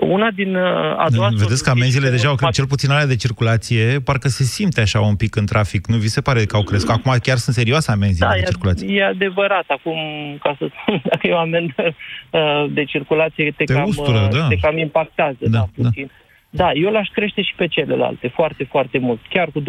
Una 0.00 0.30
din 0.30 0.54
uh, 0.54 0.62
a 0.96 1.06
doua 1.10 1.28
Vedeți 1.34 1.64
că 1.64 1.70
amenziile 1.70 2.10
deja 2.10 2.28
au 2.28 2.34
crescut, 2.34 2.54
cel 2.54 2.66
puțin 2.66 2.90
alea 2.90 3.06
de 3.06 3.16
circulație, 3.16 4.00
parcă 4.04 4.28
se 4.28 4.42
simte 4.42 4.80
așa 4.80 5.00
un 5.00 5.16
pic 5.16 5.36
în 5.36 5.46
trafic. 5.46 5.86
Nu 5.86 5.96
vi 5.96 6.08
se 6.08 6.20
pare 6.20 6.44
că 6.44 6.56
au 6.56 6.62
crescut? 6.62 6.90
Acum 6.90 7.14
chiar 7.22 7.36
sunt 7.36 7.54
serioase 7.54 7.90
amenziile 7.90 8.26
Da, 8.28 8.34
de 8.34 8.40
e, 8.40 8.44
circulație. 8.44 8.94
e 8.96 9.04
adevărat. 9.04 9.64
Acum, 9.66 9.98
ca 10.42 10.56
să 10.58 10.68
spun, 10.80 11.00
dacă 11.10 11.26
e 11.26 11.32
o 11.32 11.38
amendă 11.38 11.82
uh, 12.30 12.64
de 12.70 12.84
circulație, 12.84 13.54
te, 13.56 13.64
Te 13.64 13.72
cam, 13.72 13.84
ustură, 13.88 14.28
uh, 14.32 14.38
da. 14.38 14.46
te 14.48 14.56
cam 14.56 14.78
impactează, 14.78 15.36
da, 15.40 15.48
da, 15.48 15.68
puțin. 15.74 16.10
Da. 16.50 16.70
eu 16.72 16.90
l-aș 16.90 17.08
crește 17.08 17.42
și 17.42 17.54
pe 17.56 17.66
celelalte, 17.66 18.28
foarte, 18.28 18.64
foarte 18.70 18.98
mult, 18.98 19.20
chiar 19.28 19.48
cu 19.54 19.60
20-30%. 19.60 19.64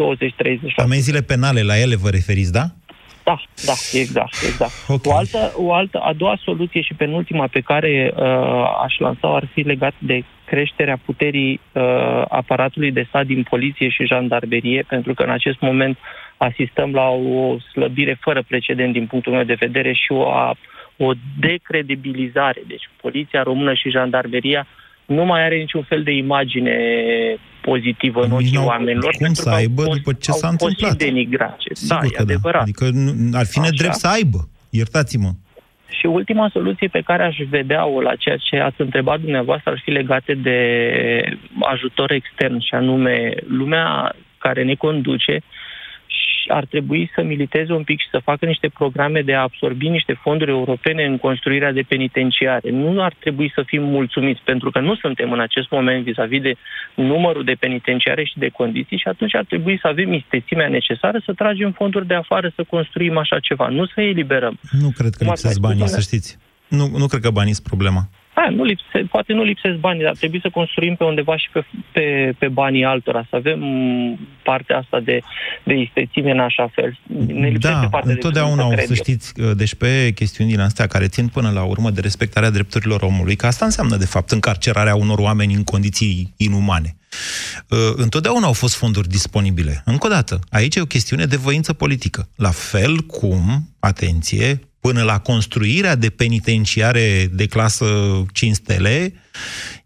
Amenziile 0.76 1.20
penale, 1.20 1.62
la 1.62 1.78
ele 1.78 1.96
vă 1.96 2.08
referiți, 2.08 2.52
da? 2.52 2.64
Da, 3.24 3.36
da, 3.66 3.72
exact, 3.92 4.34
exact. 4.46 4.72
Okay. 4.88 5.12
O, 5.12 5.16
altă, 5.16 5.52
o 5.56 5.72
altă, 5.72 5.98
a 5.98 6.12
doua 6.12 6.36
soluție 6.44 6.80
și 6.80 6.94
penultima 6.94 7.46
pe 7.46 7.60
care 7.60 8.12
uh, 8.16 8.22
aș 8.84 8.98
lansa 8.98 9.34
ar 9.34 9.48
fi 9.52 9.60
legat 9.60 9.94
de 9.98 10.24
creșterea 10.44 10.98
puterii 11.04 11.60
uh, 11.72 12.22
aparatului 12.28 12.92
de 12.92 13.04
stat 13.08 13.26
din 13.26 13.42
poliție 13.42 13.88
și 13.88 14.06
jandarmerie, 14.06 14.84
pentru 14.88 15.14
că 15.14 15.22
în 15.22 15.30
acest 15.30 15.60
moment 15.60 15.98
asistăm 16.36 16.92
la 16.92 17.08
o 17.08 17.58
slăbire 17.58 18.18
fără 18.20 18.42
precedent 18.48 18.92
din 18.92 19.06
punctul 19.06 19.32
meu 19.32 19.44
de 19.44 19.56
vedere 19.58 19.92
și 19.92 20.12
o, 20.12 20.30
a, 20.30 20.54
o 20.96 21.12
decredibilizare. 21.38 22.62
Deci 22.66 22.90
poliția 23.00 23.42
română 23.42 23.74
și 23.74 23.90
jandarmeria 23.90 24.66
nu 25.06 25.24
mai 25.24 25.44
are 25.44 25.56
niciun 25.56 25.82
fel 25.82 26.02
de 26.02 26.10
imagine 26.10 26.76
pozitivă 27.62 28.22
în 28.24 28.30
ochii 28.30 28.50
N-au 28.52 28.66
oamenilor. 28.66 29.10
Cum 29.10 29.24
pentru 29.26 29.42
să 29.42 29.48
că 29.48 29.54
au 29.54 29.56
aibă 29.56 29.82
fost- 29.82 29.96
după 29.96 30.12
ce 30.12 30.30
au 30.30 30.36
s-a 30.36 30.48
fost 30.48 30.60
și 30.60 30.66
întâmplat? 30.68 30.96
denigrate. 31.08 31.64
Da, 31.68 31.74
Sigur 31.74 32.04
e 32.04 32.08
că 32.08 32.22
da. 32.22 32.32
adevărat. 32.32 32.62
Adică 32.62 32.88
nu, 32.92 33.12
ar 33.38 33.46
fi 33.46 33.58
nedrept 33.58 33.94
să 33.94 34.08
aibă. 34.08 34.38
Iertați-mă. 34.70 35.30
Și 35.98 36.06
ultima 36.06 36.48
soluție 36.52 36.88
pe 36.88 37.00
care 37.00 37.22
aș 37.24 37.36
vedea-o 37.48 38.00
la 38.00 38.14
ceea 38.14 38.36
ce 38.36 38.56
ați 38.56 38.80
întrebat 38.80 39.20
dumneavoastră 39.20 39.70
ar 39.70 39.80
fi 39.84 39.90
legate 39.90 40.34
de 40.34 40.58
ajutor 41.60 42.10
extern 42.10 42.58
și 42.58 42.74
anume 42.74 43.34
lumea 43.48 44.14
care 44.38 44.62
ne 44.64 44.74
conduce 44.74 45.32
și 45.32 45.42
ar 46.48 46.64
trebui 46.64 47.10
să 47.14 47.22
militeze 47.22 47.72
un 47.72 47.82
pic 47.82 48.00
și 48.00 48.08
să 48.10 48.20
facă 48.24 48.46
niște 48.46 48.68
programe 48.68 49.20
de 49.20 49.34
a 49.34 49.40
absorbi 49.40 49.88
niște 49.88 50.12
fonduri 50.22 50.50
europene 50.50 51.04
în 51.04 51.18
construirea 51.18 51.72
de 51.72 51.82
penitenciare. 51.88 52.70
Nu 52.70 53.02
ar 53.02 53.14
trebui 53.18 53.52
să 53.54 53.62
fim 53.66 53.82
mulțumiți, 53.82 54.40
pentru 54.44 54.70
că 54.70 54.80
nu 54.80 54.94
suntem 54.94 55.32
în 55.32 55.40
acest 55.40 55.70
moment 55.70 56.04
vis-a-vis 56.04 56.40
de 56.40 56.54
numărul 56.94 57.44
de 57.44 57.56
penitenciare 57.60 58.24
și 58.24 58.38
de 58.38 58.48
condiții 58.48 58.96
și 58.96 59.08
atunci 59.08 59.34
ar 59.34 59.44
trebui 59.44 59.78
să 59.80 59.86
avem 59.88 60.12
istețimea 60.12 60.68
necesară 60.68 61.22
să 61.24 61.32
tragem 61.32 61.72
fonduri 61.72 62.06
de 62.06 62.14
afară 62.14 62.52
să 62.56 62.64
construim 62.68 63.16
așa 63.16 63.38
ceva, 63.38 63.68
nu 63.68 63.86
să 63.86 64.00
eliberăm. 64.00 64.58
Nu 64.70 64.90
cred 64.96 65.14
că 65.14 65.24
Cum 65.24 65.32
ați 65.32 65.44
lipsesc 65.44 65.44
mai 65.44 65.52
spus, 65.52 65.66
banii, 65.68 65.78
să 65.78 65.84
domnule? 65.84 66.02
știți. 66.02 66.38
Nu, 66.68 66.98
nu 66.98 67.06
cred 67.06 67.20
că 67.20 67.30
banii 67.30 67.52
sunt 67.52 67.66
problema. 67.66 68.08
Da, 68.34 68.48
nu 68.50 68.64
lipse, 68.64 68.98
poate 69.10 69.32
nu 69.32 69.42
lipsesc 69.42 69.76
banii, 69.76 70.02
dar 70.02 70.14
trebuie 70.14 70.40
să 70.42 70.50
construim 70.50 70.94
pe 70.96 71.04
undeva 71.04 71.36
și 71.36 71.48
pe, 71.52 71.64
pe, 71.92 72.34
pe 72.38 72.48
banii 72.48 72.84
altora, 72.84 73.26
să 73.30 73.36
avem 73.36 73.58
mm, 73.60 74.18
partea 74.42 74.78
asta 74.78 75.00
de, 75.00 75.18
de 75.64 75.74
istețime 75.74 76.30
în 76.30 76.38
așa 76.38 76.70
fel. 76.74 76.98
Ne 77.26 77.48
lipsește 77.48 77.80
Da, 77.80 77.88
partea 77.88 78.06
de 78.06 78.12
întotdeauna 78.12 78.66
o 78.66 78.68
cred 78.68 78.84
să 78.84 78.94
eu. 78.96 79.02
știți, 79.04 79.40
uh, 79.40 79.50
deci 79.56 79.74
pe 79.74 80.10
chestiuni 80.14 80.50
din 80.50 80.60
astea 80.60 80.86
care 80.86 81.06
țin 81.06 81.28
până 81.28 81.50
la 81.50 81.62
urmă 81.62 81.90
de 81.90 82.00
respectarea 82.00 82.50
drepturilor 82.50 83.02
omului, 83.02 83.36
că 83.36 83.46
asta 83.46 83.64
înseamnă 83.64 83.96
de 83.96 84.06
fapt 84.06 84.30
încarcerarea 84.30 84.94
unor 84.94 85.18
oameni 85.18 85.54
în 85.54 85.64
condiții 85.64 86.34
inumane. 86.36 86.96
Uh, 87.68 87.78
Întotdeauna 87.96 88.46
au 88.46 88.52
fost 88.52 88.76
fonduri 88.76 89.08
disponibile. 89.08 89.82
Încă 89.84 90.06
o 90.06 90.10
dată, 90.10 90.40
aici 90.50 90.74
e 90.76 90.80
o 90.80 90.84
chestiune 90.84 91.24
de 91.24 91.36
voință 91.36 91.72
politică. 91.72 92.28
La 92.36 92.50
fel 92.50 92.96
cum, 92.96 93.68
atenție, 93.78 94.60
până 94.82 95.02
la 95.02 95.18
construirea 95.18 95.94
de 95.94 96.10
penitenciare 96.10 97.30
de 97.32 97.46
clasă 97.46 97.86
5 98.32 98.54
stele, 98.54 99.14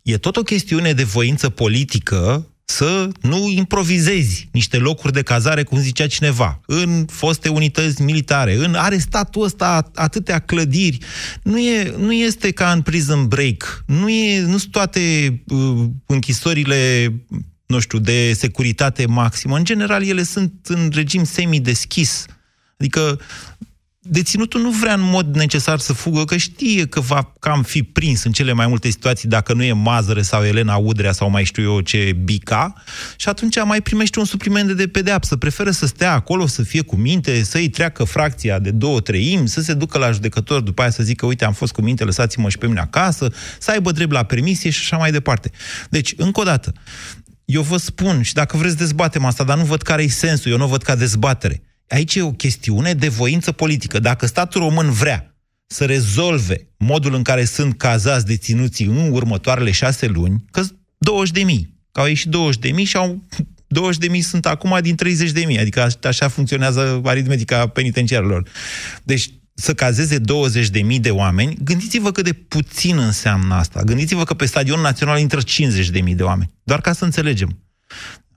e 0.02 0.16
tot 0.16 0.36
o 0.36 0.42
chestiune 0.42 0.92
de 0.92 1.04
voință 1.04 1.48
politică 1.48 2.50
să 2.64 3.08
nu 3.20 3.48
improvizezi 3.48 4.48
niște 4.52 4.78
locuri 4.78 5.12
de 5.12 5.22
cazare, 5.22 5.62
cum 5.62 5.78
zicea 5.78 6.06
cineva, 6.06 6.60
în 6.66 7.06
foste 7.10 7.48
unități 7.48 8.02
militare, 8.02 8.54
în 8.54 8.74
arestatul 8.74 9.42
ăsta 9.42 9.90
atâtea 9.94 10.38
clădiri. 10.38 10.98
Nu, 11.42 11.58
e, 11.58 11.94
nu 11.98 12.12
este 12.12 12.50
ca 12.50 12.72
în 12.72 12.82
prison 12.82 13.28
break. 13.28 13.84
Nu, 13.86 14.08
e, 14.08 14.40
nu 14.40 14.58
sunt 14.58 14.72
toate 14.72 15.00
uh, 15.46 15.84
închisorile 16.06 17.12
nu 17.66 17.78
știu, 17.78 17.98
de 17.98 18.32
securitate 18.32 19.06
maximă. 19.06 19.56
În 19.56 19.64
general, 19.64 20.04
ele 20.04 20.22
sunt 20.22 20.52
în 20.64 20.90
regim 20.92 21.24
semi-deschis. 21.24 22.26
Adică 22.78 23.20
deținutul 24.08 24.60
nu 24.60 24.70
vrea 24.70 24.94
în 24.94 25.00
mod 25.02 25.36
necesar 25.36 25.78
să 25.78 25.92
fugă, 25.92 26.24
că 26.24 26.36
știe 26.36 26.86
că 26.86 27.00
va 27.00 27.32
cam 27.40 27.62
fi 27.62 27.82
prins 27.82 28.24
în 28.24 28.32
cele 28.32 28.52
mai 28.52 28.66
multe 28.66 28.90
situații, 28.90 29.28
dacă 29.28 29.54
nu 29.54 29.62
e 29.62 29.72
Mazăre 29.72 30.22
sau 30.22 30.44
Elena 30.44 30.76
Udrea 30.76 31.12
sau 31.12 31.30
mai 31.30 31.44
știu 31.44 31.62
eu 31.62 31.80
ce 31.80 32.16
Bica, 32.24 32.74
și 33.16 33.28
atunci 33.28 33.56
mai 33.64 33.82
primește 33.82 34.18
un 34.18 34.24
supliment 34.24 34.72
de 34.72 34.88
pedeapsă. 34.88 35.36
Preferă 35.36 35.70
să 35.70 35.86
stea 35.86 36.12
acolo, 36.12 36.46
să 36.46 36.62
fie 36.62 36.82
cu 36.82 36.96
minte, 36.96 37.42
să-i 37.42 37.68
treacă 37.68 38.04
fracția 38.04 38.58
de 38.58 38.70
două 38.70 39.00
treimi, 39.00 39.48
să 39.48 39.60
se 39.60 39.74
ducă 39.74 39.98
la 39.98 40.10
judecător, 40.10 40.60
după 40.60 40.82
aia 40.82 40.90
să 40.90 41.02
zică, 41.02 41.26
uite, 41.26 41.44
am 41.44 41.52
fost 41.52 41.72
cu 41.72 41.82
minte, 41.82 42.04
lăsați-mă 42.04 42.48
și 42.48 42.58
pe 42.58 42.66
mine 42.66 42.80
acasă, 42.80 43.32
să 43.58 43.70
aibă 43.70 43.92
drept 43.92 44.12
la 44.12 44.22
permisie 44.22 44.70
și 44.70 44.80
așa 44.82 44.96
mai 44.96 45.10
departe. 45.10 45.50
Deci, 45.90 46.14
încă 46.16 46.40
o 46.40 46.44
dată, 46.44 46.72
eu 47.44 47.62
vă 47.62 47.76
spun, 47.76 48.22
și 48.22 48.34
dacă 48.34 48.56
vreți 48.56 48.76
dezbatem 48.76 49.24
asta, 49.24 49.44
dar 49.44 49.56
nu 49.56 49.64
văd 49.64 49.82
care 49.82 50.02
e 50.02 50.08
sensul, 50.08 50.50
eu 50.50 50.58
nu 50.58 50.66
văd 50.66 50.82
ca 50.82 50.94
dezbatere. 50.94 51.62
Aici 51.88 52.14
e 52.14 52.22
o 52.22 52.32
chestiune 52.32 52.92
de 52.92 53.08
voință 53.08 53.52
politică. 53.52 53.98
Dacă 53.98 54.26
statul 54.26 54.60
român 54.60 54.90
vrea 54.90 55.36
să 55.66 55.84
rezolve 55.84 56.68
modul 56.76 57.14
în 57.14 57.22
care 57.22 57.44
sunt 57.44 57.78
cazați 57.78 58.26
deținuții 58.26 58.86
în 58.86 59.10
următoarele 59.12 59.70
șase 59.70 60.06
luni, 60.06 60.44
că 60.50 60.62
20 60.98 61.34
de 61.34 61.42
mii, 61.42 61.74
că 61.92 62.00
au 62.00 62.06
ieșit 62.06 62.30
20 62.30 62.60
de 62.60 62.70
mii 62.70 62.84
și 62.84 62.96
au 62.96 63.22
20 63.66 64.00
de 64.00 64.08
mii 64.08 64.20
sunt 64.20 64.46
acum 64.46 64.78
din 64.80 64.96
30 64.96 65.30
de 65.30 65.44
mii, 65.46 65.58
adică 65.58 65.88
așa 66.02 66.28
funcționează 66.28 67.00
aritmetica 67.04 67.66
penitenciarilor. 67.66 68.48
Deci 69.02 69.30
să 69.54 69.74
cazeze 69.74 70.18
20 70.18 70.68
de 70.68 70.82
mii 70.82 71.00
de 71.00 71.10
oameni, 71.10 71.56
gândiți-vă 71.64 72.12
cât 72.12 72.24
de 72.24 72.32
puțin 72.32 72.98
înseamnă 72.98 73.54
asta. 73.54 73.82
Gândiți-vă 73.82 74.24
că 74.24 74.34
pe 74.34 74.46
stadionul 74.46 74.82
național 74.82 75.18
intră 75.18 75.40
50 75.40 75.90
de 75.90 76.00
mii 76.00 76.14
de 76.14 76.22
oameni. 76.22 76.50
Doar 76.62 76.80
ca 76.80 76.92
să 76.92 77.04
înțelegem. 77.04 77.58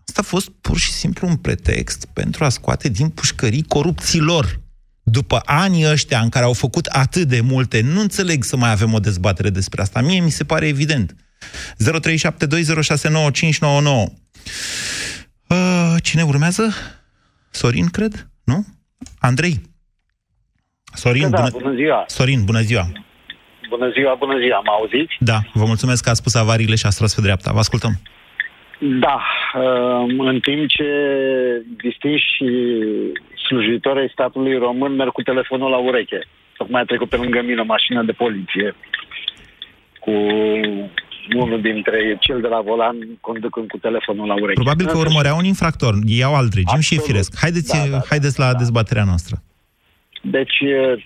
Asta 0.09 0.21
a 0.21 0.29
fost 0.35 0.49
pur 0.61 0.77
și 0.77 0.91
simplu 0.91 1.27
un 1.27 1.35
pretext 1.35 2.05
pentru 2.13 2.43
a 2.43 2.49
scoate 2.49 2.89
din 2.89 3.09
pușcării 3.09 3.63
corupților. 3.63 4.59
După 5.03 5.41
anii 5.45 5.91
ăștia 5.91 6.19
în 6.19 6.29
care 6.29 6.45
au 6.45 6.53
făcut 6.53 6.85
atât 6.85 7.27
de 7.27 7.41
multe, 7.41 7.81
nu 7.81 7.99
înțeleg 7.99 8.43
să 8.43 8.57
mai 8.57 8.71
avem 8.71 8.93
o 8.93 8.99
dezbatere 8.99 9.49
despre 9.49 9.81
asta. 9.81 10.01
Mie 10.01 10.19
mi 10.19 10.29
se 10.29 10.43
pare 10.43 10.67
evident. 10.67 11.15
0372069599. 11.15 11.15
Uh, 15.47 15.95
cine 16.03 16.23
urmează? 16.23 16.73
Sorin, 17.49 17.87
cred? 17.87 18.29
Nu? 18.43 18.65
Andrei? 19.19 19.61
Sorin, 20.93 21.29
da, 21.29 21.37
bună... 21.37 21.49
bună 21.51 21.75
ziua! 21.75 22.03
Sorin, 22.07 22.43
bună 22.43 22.61
ziua! 22.61 22.91
Bună 23.69 23.89
ziua, 23.89 24.15
bună 24.15 24.39
ziua, 24.39 24.59
mă 24.59 24.71
auziți? 24.71 25.17
Da, 25.19 25.39
vă 25.53 25.65
mulțumesc 25.65 26.03
că 26.03 26.09
ați 26.09 26.19
spus 26.19 26.35
avariile 26.35 26.75
și 26.75 26.85
ați 26.85 26.97
tras 26.97 27.15
pe 27.15 27.21
dreapta. 27.21 27.51
Vă 27.51 27.59
ascultăm. 27.59 27.99
Da, 28.79 29.21
um, 29.53 30.19
în 30.19 30.39
timp 30.39 30.67
ce 30.67 30.89
distinși 31.83 32.43
slujitori 33.47 34.09
statului 34.11 34.57
român 34.57 34.95
merg 34.95 35.11
cu 35.11 35.21
telefonul 35.21 35.69
la 35.69 35.77
ureche. 35.77 36.27
Tocmai 36.57 36.81
a 36.81 36.85
trecut 36.85 37.09
pe 37.09 37.15
lângă 37.15 37.41
mine 37.41 37.61
o 37.61 37.63
mașină 37.63 38.03
de 38.03 38.11
poliție 38.11 38.75
cu 39.99 40.11
unul 41.35 41.61
dintre 41.61 42.17
cel 42.19 42.41
de 42.41 42.47
la 42.47 42.61
volan 42.61 42.97
conducând 43.21 43.67
cu 43.69 43.77
telefonul 43.77 44.27
la 44.27 44.33
ureche. 44.33 44.61
Probabil 44.61 44.85
că 44.85 44.97
urmărea 44.97 45.33
un 45.33 45.43
infractor. 45.43 45.93
Ei 46.05 46.23
au 46.23 46.35
alt 46.35 46.53
regim 46.53 46.65
Absolut. 46.67 46.85
și 46.85 46.95
e 46.95 47.11
firesc. 47.11 47.39
Haideți, 47.39 47.77
da, 47.77 47.83
da, 47.83 47.89
da, 47.89 48.01
haideți 48.09 48.39
la 48.39 48.51
da. 48.51 48.57
dezbaterea 48.57 49.03
noastră. 49.03 49.35
Deci 50.21 50.57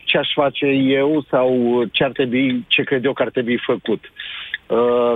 ce 0.05 0.17
aș 0.17 0.29
face 0.33 0.65
eu 0.65 1.25
sau 1.29 1.49
ce 1.91 2.03
ar 2.03 2.11
trebui, 2.11 2.65
ce 2.67 2.83
cred 2.83 3.05
eu 3.05 3.13
că 3.13 3.21
ar 3.21 3.29
trebui 3.29 3.59
făcut? 3.65 4.03
Uh, 4.03 4.42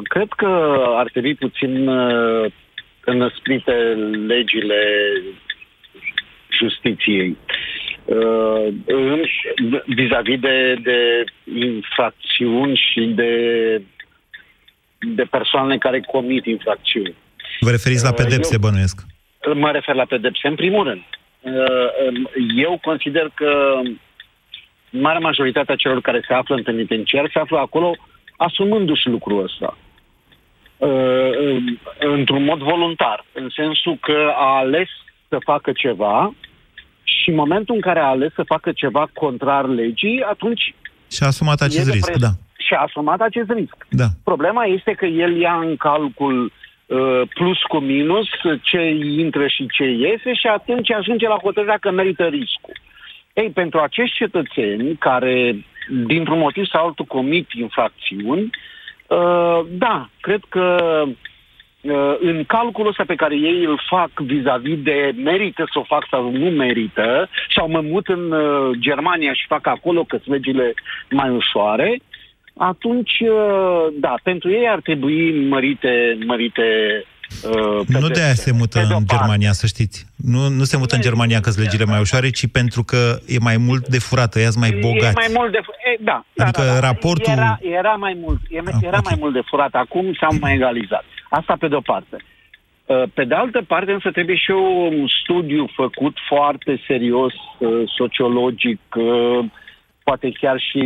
cred 0.03 0.27
că 0.36 0.83
ar 0.95 1.10
trebui 1.10 1.36
puțin 1.36 1.88
uh, 1.88 2.51
înăsprite 3.03 3.71
legile 4.27 4.81
justiției 6.60 7.38
uh, 8.05 8.67
vis-a-vis 9.86 10.39
de, 10.39 10.73
de 10.83 11.23
infracțiuni 11.60 12.81
și 12.91 13.01
de, 13.01 13.31
de 15.15 15.23
persoane 15.23 15.77
care 15.77 15.99
comit 16.01 16.45
infracțiuni. 16.45 17.15
Vă 17.60 17.69
referiți 17.69 18.03
la 18.03 18.12
pedepse, 18.12 18.53
eu, 18.53 18.60
bănuiesc? 18.60 19.01
Mă 19.53 19.71
refer 19.71 19.95
la 19.95 20.05
pedepse, 20.05 20.47
în 20.47 20.55
primul 20.55 20.83
rând. 20.83 21.03
Eu 22.55 22.79
consider 22.81 23.31
că 23.33 23.79
marea 24.89 25.19
majoritatea 25.19 25.75
celor 25.75 26.01
care 26.01 26.23
se 26.27 26.33
află 26.33 26.55
în 26.55 26.63
penitenciar 26.63 27.29
se 27.33 27.39
află 27.39 27.57
acolo 27.57 27.95
asumându-și 28.38 29.08
lucrul 29.08 29.43
ăsta. 29.43 29.78
Într-un 32.00 32.43
mod 32.43 32.60
voluntar, 32.60 33.26
în 33.34 33.50
sensul 33.56 33.97
că 34.02 34.32
a 34.36 34.58
ales 34.58 34.88
să 35.28 35.38
facă 35.39 35.71
ceva 35.71 36.34
și 37.04 37.30
în 37.30 37.36
momentul 37.36 37.76
în 37.76 37.82
care 37.82 38.00
a 38.00 38.06
ales 38.06 38.34
să 38.34 38.43
facă 38.43 38.71
ceva 38.71 39.10
contrar 39.13 39.67
legii, 39.67 40.23
atunci... 40.30 40.76
Și 41.12 41.23
a 41.23 41.26
asumat 41.26 41.62
acest 41.62 41.91
risc, 41.91 42.12
da. 42.12 42.30
Și 42.58 42.73
a 42.73 42.82
asumat 42.82 43.21
acest 43.21 43.50
risc. 43.50 43.76
Da. 43.89 44.06
Problema 44.23 44.65
este 44.65 44.91
că 44.91 45.06
el 45.06 45.39
ia 45.39 45.54
în 45.54 45.76
calcul 45.76 46.52
uh, 46.86 47.21
plus 47.34 47.62
cu 47.62 47.78
minus 47.78 48.28
ce 48.62 48.82
intră 49.19 49.47
și 49.47 49.65
ce 49.67 49.84
iese 49.84 50.34
și 50.34 50.47
atunci 50.47 50.91
ajunge 50.91 51.28
la 51.28 51.38
hotărârea 51.41 51.78
că 51.78 51.91
merită 51.91 52.23
riscul. 52.23 52.76
Ei, 53.34 53.50
pentru 53.50 53.80
acești 53.80 54.15
cetățeni 54.15 54.95
care, 54.95 55.65
dintr-un 55.88 56.39
motiv 56.39 56.65
sau 56.65 56.86
altul, 56.86 57.06
comit 57.06 57.52
infracțiuni, 57.52 58.50
uh, 59.08 59.60
da, 59.69 60.10
cred 60.21 60.41
că 60.50 61.04
uh, 61.82 62.15
în 62.19 62.43
calculul 62.43 62.89
ăsta 62.89 63.04
pe 63.08 63.15
care 63.15 63.36
ei 63.36 63.63
îl 63.63 63.82
fac 63.89 64.10
vis-a-vis 64.19 64.78
de 64.82 65.13
merită 65.23 65.67
să 65.71 65.80
o 65.80 65.84
fac 65.84 66.08
sau 66.10 66.32
nu 66.32 66.50
merită, 66.50 67.30
sau 67.56 67.69
mă 67.69 67.82
mut 67.82 68.08
în 68.08 68.32
uh, 68.32 68.78
Germania 68.80 69.34
și 69.34 69.45
fac 69.47 69.67
acolo 69.67 70.04
că 70.04 70.19
legile 70.23 70.73
mai 71.10 71.30
ușoare, 71.30 72.00
atunci, 72.58 73.19
uh, 73.19 73.88
da, 73.93 74.15
pentru 74.23 74.50
ei 74.50 74.67
ar 74.67 74.80
trebui 74.80 75.47
mărite, 75.47 76.17
mărite 76.26 76.63
Uh, 77.44 77.88
nu 77.88 78.08
de 78.08 78.22
aia 78.22 78.34
se 78.34 78.52
mută 78.52 78.80
în 78.80 79.06
Germania, 79.06 79.52
să 79.52 79.68
știți. 79.68 80.06
Nu, 80.16 80.50
nu 80.50 80.63
se 80.63 80.78
mută 80.78 80.96
în 80.96 81.02
Germania 81.02 81.40
că 81.40 81.52
legile 81.56 81.86
mai 81.86 82.00
ușoare, 82.00 82.30
ci 82.30 82.48
pentru 82.52 82.84
că 82.84 83.20
e 83.28 83.38
mai 83.40 83.58
mult 83.58 83.88
de 83.88 84.00
furat, 84.00 84.36
ea 84.36 84.50
mai 84.56 84.72
bogați. 84.82 85.18
E 85.18 85.28
mai 85.28 85.34
mult 85.34 85.52
de 85.52 85.60
e, 85.86 85.98
da, 86.00 86.26
da, 86.34 86.44
adică 86.44 86.62
da, 86.62 86.74
da. 86.74 86.80
raportul... 86.80 87.34
Era, 87.34 87.60
era 87.62 87.96
mai 87.96 88.18
mult, 88.24 88.40
era 88.50 88.63
ah, 88.68 88.74
okay. 88.76 89.02
mai 89.04 89.18
mult 89.20 89.34
de 89.34 89.42
furat, 89.46 89.74
acum 89.74 90.13
s-au 90.20 90.38
mai 90.40 90.54
egalizat. 90.54 91.06
Asta 91.30 91.56
pe 91.60 91.68
de-o 91.68 91.82
parte. 91.82 92.18
Uh, 92.86 93.04
pe 93.13 93.24
de 93.24 93.34
altă 93.34 93.62
parte, 93.68 93.92
însă 93.92 94.12
trebuie 94.12 94.36
și 94.36 94.52
un 94.52 95.08
studiu 95.22 95.70
făcut 95.76 96.18
foarte 96.28 96.82
serios, 96.88 97.34
uh, 97.58 97.84
sociologic, 97.98 98.80
poate 100.04 100.32
chiar 100.32 100.60
și 100.60 100.84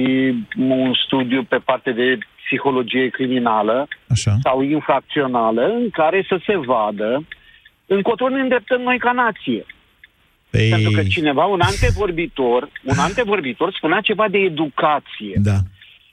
un 0.58 0.94
studiu 1.06 1.44
pe 1.44 1.58
parte 1.58 1.92
de 1.92 2.18
psihologie 2.52 3.08
criminală 3.10 3.88
Așa. 4.08 4.34
sau 4.44 4.62
infracțională 4.62 5.64
în 5.80 5.90
care 5.90 6.26
să 6.28 6.38
se 6.46 6.56
vadă 6.58 7.10
încotro 7.86 8.30
ne 8.30 8.42
îndreptăm 8.42 8.82
noi 8.82 8.98
ca 9.00 9.12
nație. 9.12 9.66
Păi... 10.50 10.70
Pentru 10.70 10.92
că 10.92 11.04
cineva, 11.04 11.46
un 11.46 11.62
antevorbitor, 11.72 12.70
un 12.84 12.98
antevorbitor 12.98 13.74
spunea 13.78 14.00
ceva 14.02 14.26
de 14.30 14.38
educație. 14.38 15.36
Da. 15.36 15.58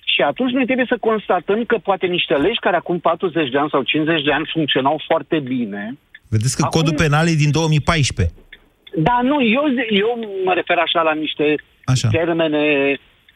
Și 0.05 0.21
atunci 0.23 0.53
noi 0.53 0.65
trebuie 0.65 0.87
să 0.89 0.97
constatăm 1.01 1.65
că 1.65 1.77
poate 1.89 2.07
niște 2.07 2.35
legi 2.35 2.59
care 2.67 2.77
acum 2.77 2.99
40 2.99 3.51
de 3.51 3.59
ani 3.59 3.71
sau 3.71 3.83
50 3.83 4.23
de 4.23 4.33
ani 4.33 4.51
funcționau 4.53 5.01
foarte 5.07 5.39
bine. 5.39 5.99
Vedeți 6.29 6.57
că 6.57 6.63
acum... 6.65 6.81
codul 6.81 6.97
penal 6.97 7.27
e 7.29 7.45
din 7.45 7.51
2014. 7.51 8.35
Da, 8.97 9.21
nu, 9.23 9.37
eu, 9.43 9.65
eu 9.91 10.11
mă 10.45 10.53
refer 10.55 10.79
așa 10.79 11.03
la 11.03 11.15
niște 11.15 11.55
așa. 11.85 12.09
termene 12.09 12.65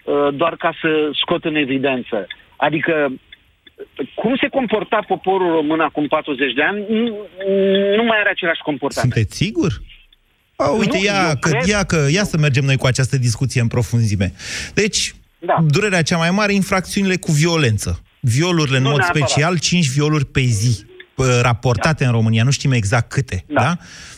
uh, 0.05 0.29
doar 0.35 0.57
ca 0.57 0.73
să 0.81 0.88
scot 1.12 1.45
în 1.45 1.55
evidență. 1.55 2.27
Adică, 2.66 3.12
cum 4.14 4.37
se 4.40 4.48
comporta 4.48 5.05
poporul 5.07 5.53
român 5.53 5.81
acum 5.81 6.07
40 6.07 6.53
de 6.55 6.62
ani, 6.62 6.79
nu 7.96 8.04
mai 8.04 8.19
are 8.21 8.31
același 8.31 8.60
comportament. 8.65 9.13
Sunteți 9.13 9.37
sigur? 9.37 9.83
A, 10.56 10.69
uite, 10.69 10.96
nu, 10.96 11.04
ia, 11.04 11.37
că, 11.40 11.48
cred... 11.48 11.67
ia, 11.67 11.83
că, 11.85 12.06
ia 12.10 12.25
să 12.25 12.37
mergem 12.37 12.65
noi 12.65 12.77
cu 12.77 12.87
această 12.87 13.17
discuție 13.19 13.60
în 13.60 13.69
profunzime. 13.69 14.33
Deci, 14.75 15.15
da. 15.38 15.56
durerea 15.67 16.02
cea 16.02 16.17
mai 16.17 16.31
mare, 16.31 16.52
infracțiunile 16.52 17.17
cu 17.17 17.33
violență. 17.33 18.02
Violurile 18.21 18.77
în 18.77 18.83
nu 18.83 18.88
mod 18.88 18.98
neapărat. 18.98 19.29
special, 19.29 19.58
5 19.58 19.88
violuri 19.88 20.27
pe 20.27 20.40
zi 20.40 20.85
raportate 21.42 22.02
da. 22.02 22.10
în 22.10 22.17
România, 22.17 22.44
nu 22.44 22.50
știm 22.50 22.73
exact 22.73 23.08
câte, 23.13 23.44
da? 23.46 23.63
da? 23.63 23.77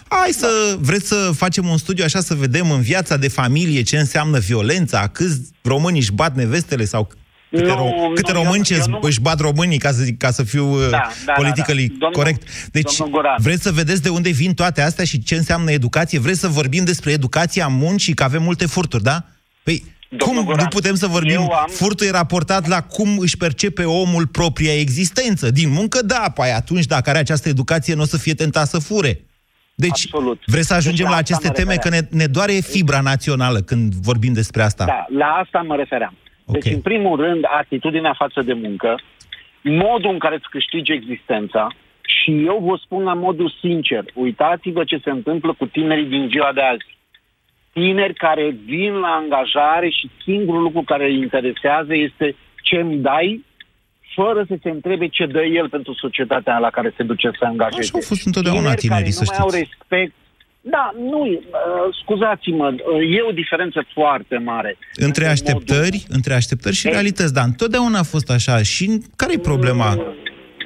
Hai 0.08 0.30
da. 0.30 0.46
să, 0.46 0.76
vreți 0.80 1.06
să 1.06 1.30
facem 1.36 1.68
un 1.68 1.76
studiu 1.76 2.04
așa 2.04 2.20
să 2.20 2.34
vedem 2.34 2.70
în 2.70 2.80
viața 2.80 3.16
de 3.16 3.28
familie 3.28 3.82
ce 3.82 3.98
înseamnă 3.98 4.38
violența, 4.38 5.08
câți 5.08 5.50
români 5.62 5.98
își 5.98 6.12
bat 6.12 6.36
nevestele 6.36 6.84
sau 6.84 7.08
Câte, 7.56 7.66
Nu, 7.66 7.74
ro- 7.74 8.14
câte 8.14 8.32
nu, 8.32 8.42
români 8.42 8.62
ce 8.64 8.74
eu 8.74 8.84
nu- 8.88 8.98
își 9.02 9.20
bat 9.20 9.40
românii, 9.40 9.78
ca 9.78 9.92
să, 9.92 10.02
zic, 10.02 10.18
ca 10.18 10.30
să 10.30 10.42
fiu 10.42 10.78
Da, 10.80 10.88
da, 10.88 10.96
da, 10.98 11.08
da, 11.26 11.32
politically 11.32 11.86
da. 11.88 11.94
Domnul- 11.98 12.12
corect. 12.12 12.68
Deci, 12.70 12.96
domnul 12.96 13.16
Goran. 13.20 13.36
vreți 13.42 13.62
să 13.62 13.70
vedeți 13.72 14.02
de 14.02 14.08
unde 14.08 14.30
vin 14.30 14.54
toate 14.54 14.82
astea 14.82 15.04
și 15.04 15.22
ce 15.22 15.34
înseamnă 15.34 15.70
educație? 15.70 16.18
Vreți 16.18 16.40
să 16.40 16.48
vorbim 16.48 16.84
despre 16.84 17.10
educația 17.12 17.66
muncii, 17.66 18.14
că 18.14 18.22
avem 18.24 18.42
multe 18.42 18.66
furturi, 18.66 19.02
da? 19.02 19.24
Păi, 19.62 19.84
cum 20.18 20.44
Goran, 20.44 20.62
nu 20.62 20.68
putem 20.68 20.94
să 20.94 21.06
vorbim? 21.06 21.30
eu 21.34 21.52
am- 21.52 21.68
Furtul 21.70 22.06
e 22.06 22.10
raportat 22.10 22.66
la 22.68 22.80
cum 22.82 23.18
își 23.18 23.36
percepe 23.36 23.84
omul 23.84 24.26
propria 24.26 24.78
existență. 24.80 25.50
Din 25.50 25.70
muncă, 25.70 26.02
da, 26.02 26.32
păi 26.34 26.50
atunci, 26.50 26.84
dacă 26.86 27.10
are 27.10 27.18
această 27.18 27.48
educație, 27.48 27.94
nu 27.94 28.02
o 28.02 28.06
să 28.06 28.16
fie 28.18 28.34
tentat 28.34 28.68
să 28.68 28.78
fure. 28.78 29.20
Deci, 29.76 29.90
Absolut. 30.12 30.42
vreți 30.46 30.66
să 30.66 30.74
ajungem 30.74 31.04
Deci, 31.04 31.04
la 31.04 31.10
la 31.10 31.16
asta 31.16 31.34
aceste 31.34 31.46
mă 31.48 31.54
teme, 31.64 31.74
că 31.80 31.88
ne, 31.88 31.94
refeream. 31.94 32.18
ne 32.20 32.26
doare 32.26 32.52
fibra 32.52 33.00
națională 33.00 33.60
când 33.60 33.94
vorbim 33.94 34.32
despre 34.32 34.62
asta. 34.62 34.84
Da, 34.84 35.06
la 35.18 35.26
asta 35.44 35.64
mă 35.66 35.76
refeream. 35.76 36.16
Deci, 36.46 36.72
în 36.72 36.80
primul 36.80 37.20
rând, 37.20 37.44
atitudinea 37.58 38.14
față 38.18 38.42
de 38.42 38.52
muncă, 38.52 38.98
modul 39.62 40.10
în 40.10 40.18
care 40.18 40.34
îți 40.34 40.48
câștigi 40.50 40.92
existența 40.92 41.68
și 42.06 42.44
eu 42.44 42.58
vă 42.68 42.78
spun 42.84 43.02
la 43.02 43.14
modul 43.14 43.54
sincer, 43.60 44.04
uitați-vă 44.14 44.84
ce 44.84 45.00
se 45.04 45.10
întâmplă 45.10 45.54
cu 45.58 45.66
tinerii 45.66 46.04
din 46.04 46.28
ziua 46.28 46.52
de 46.52 46.60
azi. 46.60 46.86
Tineri 47.72 48.14
care 48.14 48.56
vin 48.64 48.92
la 48.92 49.08
angajare 49.08 49.88
și 49.88 50.10
singurul 50.22 50.62
lucru 50.62 50.82
care 50.82 51.04
îi 51.06 51.18
interesează 51.18 51.94
este 51.94 52.36
ce 52.62 52.76
îmi 52.76 52.96
dai, 52.96 53.44
fără 54.14 54.44
să 54.48 54.54
se 54.62 54.70
întrebe 54.70 55.08
ce 55.08 55.26
dă 55.26 55.42
el 55.44 55.68
pentru 55.68 55.92
societatea 55.94 56.58
la 56.58 56.70
care 56.70 56.92
se 56.96 57.02
duce 57.02 57.30
să 57.38 57.44
angajeze. 57.44 57.80
Așa 57.80 57.90
au 57.94 58.00
fost 58.00 58.26
întotdeauna 58.26 58.74
Tineri 58.74 58.80
tinerii, 58.80 59.02
care 59.02 59.10
să 59.10 59.24
nu 59.24 59.30
mai 59.30 59.38
au 59.38 59.50
știți. 59.50 59.64
respect. 59.68 60.14
Da, 60.66 60.90
nu, 60.98 61.20
uh, 61.26 61.38
scuzați-mă, 62.02 62.66
uh, 62.66 63.16
e 63.16 63.22
o 63.28 63.32
diferență 63.32 63.86
foarte 63.94 64.36
mare. 64.38 64.76
Între 64.94 65.26
așteptări, 65.26 66.04
între 66.08 66.34
așteptări 66.34 66.74
și 66.74 66.88
realități, 66.88 67.34
dar 67.34 67.44
întotdeauna 67.44 67.98
a 67.98 68.02
fost 68.02 68.30
așa. 68.30 68.62
Și 68.62 69.00
care 69.16 69.32
e 69.32 69.38
problema? 69.38 69.98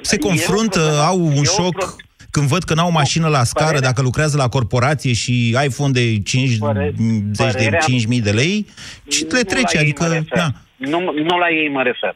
Se 0.01 0.17
confruntă, 0.17 0.79
au 1.07 1.19
un 1.19 1.43
șoc 1.43 1.95
când 2.31 2.47
văd 2.47 2.63
că 2.63 2.73
n-au 2.73 2.91
mașină 2.91 3.27
la 3.27 3.43
scară, 3.43 3.79
dacă 3.79 4.01
lucrează 4.01 4.37
la 4.37 4.47
corporație 4.49 5.13
și 5.13 5.49
iPhone 5.49 5.91
de 5.91 6.21
5, 6.21 6.49
zeci 6.49 6.57
de 6.57 6.91
părerea- 7.37 7.79
5.000 7.79 8.21
de 8.21 8.31
lei, 8.31 8.65
și 9.09 9.23
le 9.23 9.27
Nu 9.31 9.41
trece, 9.43 9.75
la 9.75 9.81
ei 9.81 9.85
adică... 9.85 10.03
mă 10.03 10.13
refer. 10.13 10.37
Na. 10.37 10.49
Nu, 10.77 10.99
nu 10.99 11.37
la 11.37 11.49
ei 11.49 11.69
mă 11.69 11.81
refer. 11.83 12.15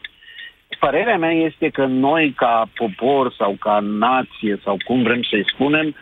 Părerea 0.80 1.16
mea 1.16 1.30
este 1.30 1.68
că 1.68 1.84
noi, 1.86 2.32
ca 2.36 2.70
popor 2.74 3.34
sau 3.38 3.56
ca 3.60 3.78
nație, 3.82 4.60
sau 4.64 4.76
cum 4.84 5.02
vrem 5.02 5.22
să-i 5.30 5.44
spunem, 5.54 5.94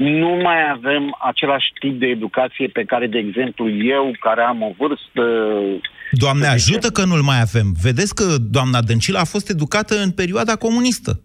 nu 0.00 0.28
mai 0.42 0.70
avem 0.70 1.16
același 1.30 1.68
tip 1.80 1.98
de 2.00 2.06
educație 2.06 2.66
pe 2.68 2.84
care, 2.84 3.06
de 3.06 3.18
exemplu, 3.18 3.70
eu, 3.70 4.12
care 4.20 4.42
am 4.42 4.62
o 4.62 4.70
vârstă... 4.78 5.22
Doamne 6.10 6.46
ajută 6.46 6.88
că 6.88 7.04
nu-l 7.04 7.20
mai 7.22 7.40
avem. 7.40 7.66
Vedeți 7.82 8.14
că 8.14 8.24
doamna 8.50 8.80
Dăncilă 8.82 9.18
a 9.18 9.24
fost 9.24 9.48
educată 9.50 9.94
în 10.04 10.10
perioada 10.10 10.56
comunistă. 10.56 11.20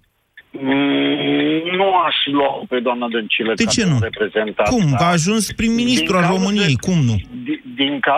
mm, 0.51 1.75
Nu 1.77 1.87
aș 2.07 2.15
lua 2.25 2.61
pe 2.69 2.79
doamna 2.79 3.07
Dăncilă 3.11 3.53
De 3.53 3.63
ca 3.63 3.69
ce 3.71 3.81
pe 3.81 3.87
nu? 3.87 3.93
un 3.95 4.01
reprezentant. 4.01 4.67
Cum? 4.69 4.85
da. 4.99 5.05
A 5.05 5.11
ajuns 5.11 5.51
prim-ministru 5.53 6.05
Din 6.13 6.15
al 6.15 6.21
cauza- 6.21 6.37
României. 6.37 6.75
Cum 6.87 6.97
nu? 7.09 7.15
Din, 7.43 7.61
din 7.75 7.99
ca... 7.99 8.15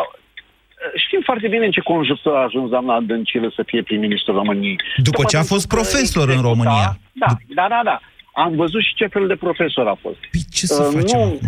Știm 1.05 1.21
foarte 1.23 1.47
bine 1.47 1.65
în 1.65 1.71
ce 1.71 1.81
conjunctură 1.81 2.35
a 2.35 2.43
ajuns 2.43 2.69
doamna 2.69 2.99
Dăncilă 2.99 3.51
să 3.55 3.63
fie 3.65 3.81
prim-ministru 3.83 4.33
României. 4.33 4.75
După 4.97 5.23
ce 5.29 5.37
a 5.37 5.39
Tocmai 5.39 5.43
fost 5.53 5.67
pentru 5.67 5.75
că 5.77 5.89
profesor 5.89 6.27
în 6.29 6.33
executa- 6.33 6.47
România. 6.49 6.89
Da, 7.23 7.31
da, 7.59 7.65
da, 7.73 7.81
da. 7.83 7.99
Am 8.43 8.55
văzut 8.55 8.81
și 8.81 8.93
ce 8.95 9.07
fel 9.07 9.27
de 9.27 9.35
profesor 9.35 9.87
a 9.87 9.97
fost. 10.01 10.19
Păi 10.31 10.41
ce 10.51 10.65
să 10.65 10.83
Uh, 10.83 10.91
facem 10.93 11.19
nu, 11.19 11.25
acum? 11.25 11.39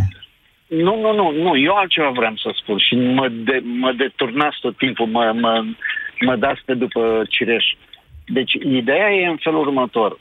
nu, 0.67 1.01
nu, 1.01 1.13
nu, 1.13 1.43
nu, 1.43 1.57
eu 1.57 1.75
altceva 1.75 2.09
vreau 2.09 2.35
să 2.35 2.49
spun 2.53 2.77
și 2.77 2.95
mă, 2.95 3.27
de, 3.29 3.61
mă 3.63 3.91
deturnați 3.91 4.57
tot 4.61 4.77
timpul, 4.77 5.05
mă, 5.05 5.31
mă, 5.39 5.65
mă 6.19 6.35
dați 6.35 6.61
pe 6.65 6.73
după 6.73 7.23
cireș. 7.29 7.65
Deci, 8.25 8.53
ideea 8.53 9.09
e 9.11 9.25
în 9.25 9.37
felul 9.37 9.59
următor. 9.59 10.11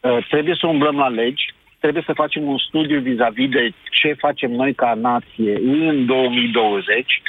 Uh, 0.00 0.26
trebuie 0.28 0.56
să 0.60 0.66
umblăm 0.66 0.96
la 0.96 1.08
legi, 1.08 1.54
trebuie 1.80 2.02
să 2.06 2.12
facem 2.12 2.42
un 2.42 2.58
studiu 2.58 3.00
vis-a-vis 3.00 3.48
de 3.48 3.72
ce 3.90 4.12
facem 4.18 4.50
noi 4.50 4.74
ca 4.74 4.94
nație 4.94 5.54
în 5.56 6.06
2020 6.06 7.22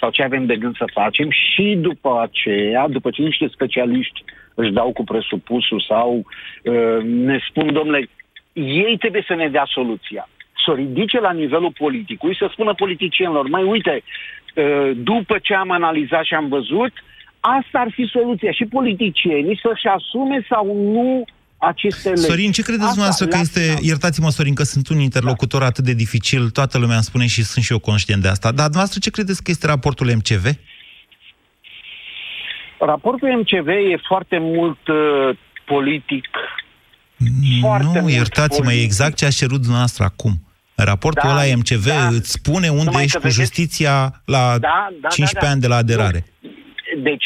sau 0.00 0.10
ce 0.10 0.22
avem 0.22 0.46
de 0.46 0.56
gând 0.56 0.76
să 0.76 0.84
facem 0.92 1.28
și 1.30 1.76
după 1.80 2.20
aceea, 2.20 2.88
după 2.88 3.10
ce 3.10 3.22
niște 3.22 3.48
specialiști 3.48 4.24
își 4.60 4.76
dau 4.78 4.92
cu 4.92 5.04
presupusul 5.04 5.80
sau 5.88 6.08
uh, 6.16 6.98
ne 7.02 7.38
spun, 7.48 7.72
domnule, 7.72 8.08
ei 8.52 8.96
trebuie 8.98 9.24
să 9.26 9.34
ne 9.34 9.48
dea 9.48 9.66
soluția. 9.76 10.28
Să 10.64 10.70
o 10.70 10.74
ridice 10.74 11.20
la 11.20 11.32
nivelul 11.32 11.72
politicului, 11.78 12.36
să 12.36 12.48
spună 12.52 12.74
politicienilor, 12.74 13.48
mai 13.48 13.62
uite, 13.62 14.02
uh, 14.02 14.90
după 14.96 15.38
ce 15.42 15.54
am 15.54 15.70
analizat 15.70 16.24
și 16.24 16.34
am 16.34 16.48
văzut, 16.48 16.92
asta 17.40 17.78
ar 17.78 17.90
fi 17.90 18.04
soluția. 18.16 18.52
Și 18.52 18.64
politicienii 18.64 19.60
să-și 19.62 19.86
asume 19.86 20.46
sau 20.48 20.64
nu 20.94 21.24
aceste 21.58 22.08
legi. 22.08 22.20
Sorin, 22.20 22.52
ce 22.52 22.62
credeți 22.62 22.92
dumneavoastră 22.94 23.26
că 23.26 23.34
la 23.34 23.40
este... 23.40 23.60
final. 23.60 23.82
Iertați-mă, 23.82 24.30
Sorin, 24.30 24.54
că 24.54 24.62
sunt 24.62 24.88
un 24.88 24.98
interlocutor 24.98 25.62
atât 25.62 25.84
de 25.84 25.94
dificil, 25.94 26.50
toată 26.50 26.78
lumea 26.78 26.94
îmi 26.94 27.04
spune 27.10 27.26
și 27.26 27.42
sunt 27.44 27.64
și 27.64 27.72
eu 27.72 27.78
conștient 27.78 28.22
de 28.22 28.28
asta. 28.28 28.48
Dar 28.48 28.64
dumneavoastră 28.64 28.98
ce 29.02 29.10
credeți 29.10 29.42
că 29.42 29.50
este 29.50 29.66
raportul 29.66 30.06
MCV? 30.06 30.44
Raportul 32.78 33.28
MCV 33.36 33.68
e 33.68 33.96
foarte 34.08 34.38
mult 34.38 34.88
uh, 34.88 35.36
politic. 35.64 36.24
Foarte 37.60 37.86
nu, 37.94 38.00
mult 38.00 38.12
iertați-mă, 38.12 38.64
e 38.64 38.68
politic. 38.68 38.84
exact 38.84 39.16
ce 39.16 39.24
a 39.26 39.30
cerut 39.30 39.58
dumneavoastră 39.60 40.04
acum. 40.04 40.32
Raportul 40.74 41.28
Da, 41.28 41.34
ăla 41.34 41.56
MCV 41.56 41.86
da. 41.86 42.06
îți 42.06 42.30
spune 42.30 42.68
unde 42.68 42.84
Numai 42.84 43.02
ești 43.02 43.12
că 43.12 43.18
cu 43.18 43.26
vedeți- 43.28 43.40
justiția 43.40 44.22
la 44.24 44.58
Da, 44.58 44.88
da, 45.00 45.08
15 45.08 45.34
da, 45.34 45.40
da. 45.46 45.50
ani 45.50 45.60
de 45.60 45.66
la 45.66 45.76
aderare. 45.76 46.24
Deci, 47.02 47.24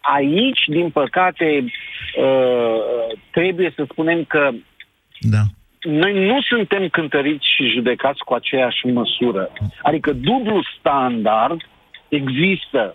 aici, 0.00 0.60
din 0.66 0.90
păcate, 0.90 1.64
uh, 1.64 2.78
trebuie 3.30 3.72
să 3.76 3.86
spunem 3.90 4.24
că 4.24 4.50
Da. 5.20 5.42
noi 5.80 6.26
nu 6.26 6.40
suntem 6.42 6.88
cântăriți 6.88 7.46
și 7.56 7.70
judecați 7.74 8.18
cu 8.24 8.34
aceeași 8.34 8.86
măsură. 8.86 9.50
Adică 9.82 10.12
dublu 10.12 10.62
standard 10.78 11.60
există. 12.08 12.92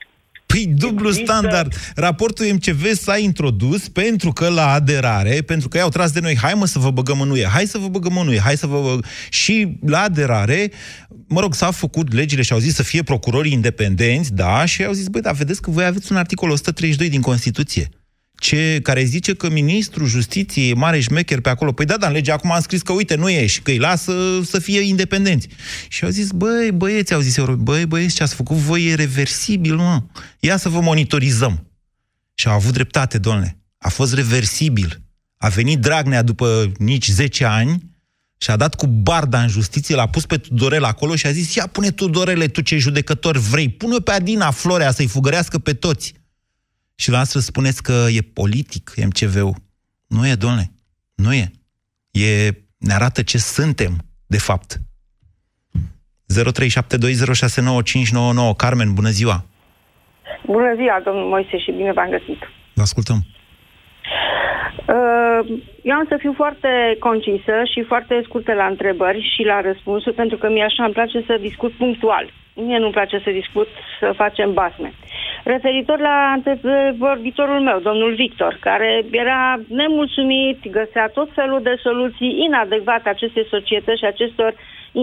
Păi 0.63 0.73
dublu 0.75 1.07
Există- 1.07 1.31
standard. 1.31 1.73
Raportul 1.95 2.45
MCV 2.45 2.93
s-a 2.93 3.17
introdus 3.17 3.87
pentru 3.87 4.31
că 4.31 4.47
la 4.47 4.71
aderare, 4.71 5.41
pentru 5.41 5.67
că 5.67 5.77
i-au 5.77 5.89
tras 5.89 6.11
de 6.11 6.19
noi, 6.19 6.37
hai 6.37 6.53
mă 6.53 6.65
să 6.65 6.79
vă 6.79 6.91
băgăm 6.91 7.21
în 7.21 7.29
UE, 7.29 7.45
hai 7.45 7.65
să 7.65 7.77
vă 7.77 7.87
băgăm 7.87 8.17
în 8.17 8.27
UE, 8.27 8.39
hai 8.39 8.57
să 8.57 8.67
vă 8.67 8.81
băg... 8.81 9.05
Și 9.29 9.77
la 9.85 9.99
aderare, 9.99 10.71
mă 11.27 11.39
rog, 11.39 11.53
s-au 11.53 11.71
făcut 11.71 12.13
legile 12.13 12.41
și 12.41 12.53
au 12.53 12.59
zis 12.59 12.73
să 12.73 12.83
fie 12.83 13.03
procurorii 13.03 13.51
independenți, 13.51 14.33
da, 14.33 14.65
și 14.65 14.83
au 14.83 14.93
zis, 14.93 15.07
băi, 15.07 15.21
dar 15.21 15.33
vedeți 15.33 15.61
că 15.61 15.71
voi 15.71 15.85
aveți 15.85 16.11
un 16.11 16.17
articol 16.17 16.49
132 16.49 17.09
din 17.09 17.21
Constituție. 17.21 17.89
Ce, 18.39 18.79
care 18.83 19.03
zice 19.03 19.33
că 19.33 19.49
ministrul 19.49 20.07
justiției 20.07 20.69
e 20.69 20.73
mare 20.73 20.99
șmecher 20.99 21.39
pe 21.39 21.49
acolo. 21.49 21.71
Păi 21.71 21.85
da, 21.85 21.97
dar 21.97 22.09
în 22.09 22.15
lege 22.15 22.31
acum 22.31 22.51
am 22.51 22.61
scris 22.61 22.81
că 22.81 22.91
uite, 22.91 23.15
nu 23.15 23.29
e 23.29 23.45
și 23.45 23.61
că 23.61 23.71
îi 23.71 23.77
lasă 23.77 24.41
să 24.43 24.59
fie 24.59 24.79
independenți. 24.79 25.47
Și 25.87 26.03
au 26.03 26.09
zis, 26.09 26.31
băi, 26.31 26.71
băieți, 26.71 27.13
au 27.13 27.19
zis 27.19 27.37
euro, 27.37 27.55
băi, 27.55 27.85
băieți, 27.85 28.15
ce 28.15 28.23
ați 28.23 28.35
făcut 28.35 28.55
voi 28.55 28.85
e 28.85 28.95
reversibil, 28.95 29.75
mă. 29.75 30.03
Ia 30.39 30.57
să 30.57 30.69
vă 30.69 30.79
monitorizăm. 30.79 31.67
Și 32.33 32.47
au 32.47 32.53
avut 32.53 32.73
dreptate, 32.73 33.17
domnule. 33.17 33.57
A 33.77 33.89
fost 33.89 34.13
reversibil. 34.13 35.01
A 35.37 35.47
venit 35.47 35.79
Dragnea 35.79 36.21
după 36.21 36.71
nici 36.77 37.07
10 37.07 37.45
ani 37.45 37.95
și 38.37 38.49
a 38.49 38.55
dat 38.55 38.75
cu 38.75 38.87
barda 38.87 39.41
în 39.41 39.47
justiție, 39.47 39.95
l-a 39.95 40.07
pus 40.07 40.25
pe 40.25 40.37
Tudorel 40.37 40.83
acolo 40.83 41.15
și 41.15 41.25
a 41.25 41.31
zis, 41.31 41.55
ia 41.55 41.67
pune 41.67 41.91
Tudorele, 41.91 42.47
tu 42.47 42.61
ce 42.61 42.77
judecător 42.77 43.37
vrei, 43.37 43.69
pune 43.69 43.97
pe 43.97 44.11
Adina 44.11 44.51
Florea 44.51 44.91
să-i 44.91 45.07
fugărească 45.07 45.57
pe 45.57 45.73
toți. 45.73 46.13
Și 46.99 47.11
la 47.11 47.19
asta 47.19 47.39
spuneți 47.39 47.83
că 47.83 48.05
e 48.17 48.21
politic 48.33 48.91
MCV-ul. 49.05 49.55
Nu 50.07 50.27
e, 50.27 50.35
domnule. 50.35 50.71
Nu 51.15 51.33
e. 51.33 51.51
e. 52.11 52.49
Ne 52.77 52.93
arată 52.93 53.21
ce 53.21 53.37
suntem, 53.37 53.91
de 54.27 54.37
fapt. 54.37 54.77
0372069599 56.33 56.37
Carmen, 58.57 58.93
bună 58.93 59.09
ziua! 59.09 59.45
Bună 60.45 60.73
ziua, 60.75 61.01
domnul 61.03 61.27
Moise, 61.27 61.57
și 61.57 61.71
bine 61.71 61.91
v-am 61.91 62.09
găsit. 62.09 62.39
Vă 62.73 62.81
ascultăm. 62.81 63.17
Uh, 64.95 65.39
Eu 65.83 65.95
am 65.95 66.05
să 66.09 66.15
fiu 66.19 66.33
foarte 66.35 66.95
concisă 66.99 67.53
și 67.73 67.83
foarte 67.83 68.21
scurtă 68.23 68.53
la 68.53 68.65
întrebări 68.65 69.31
și 69.33 69.43
la 69.43 69.61
răspunsuri, 69.61 70.15
pentru 70.15 70.37
că 70.37 70.49
mie 70.49 70.63
așa 70.63 70.83
îmi 70.83 70.93
place 70.93 71.23
să 71.25 71.37
discut 71.39 71.73
punctual. 71.73 72.31
Mie 72.53 72.77
nu-mi 72.77 72.91
place 72.91 73.21
să 73.23 73.29
discut, 73.31 73.67
să 73.99 74.13
facem 74.15 74.53
basme. 74.53 74.93
Referitor 75.53 75.99
la 75.99 76.17
vorbitorul 77.05 77.61
meu, 77.69 77.79
domnul 77.89 78.13
Victor, 78.23 78.53
care 78.67 78.89
era 79.23 79.41
nemulțumit, 79.81 80.57
găsea 80.77 81.05
tot 81.17 81.29
felul 81.39 81.61
de 81.69 81.75
soluții 81.85 82.31
inadecvate 82.47 83.07
acestei 83.09 83.45
societăți 83.53 84.01
și 84.01 84.11
acestor 84.13 84.51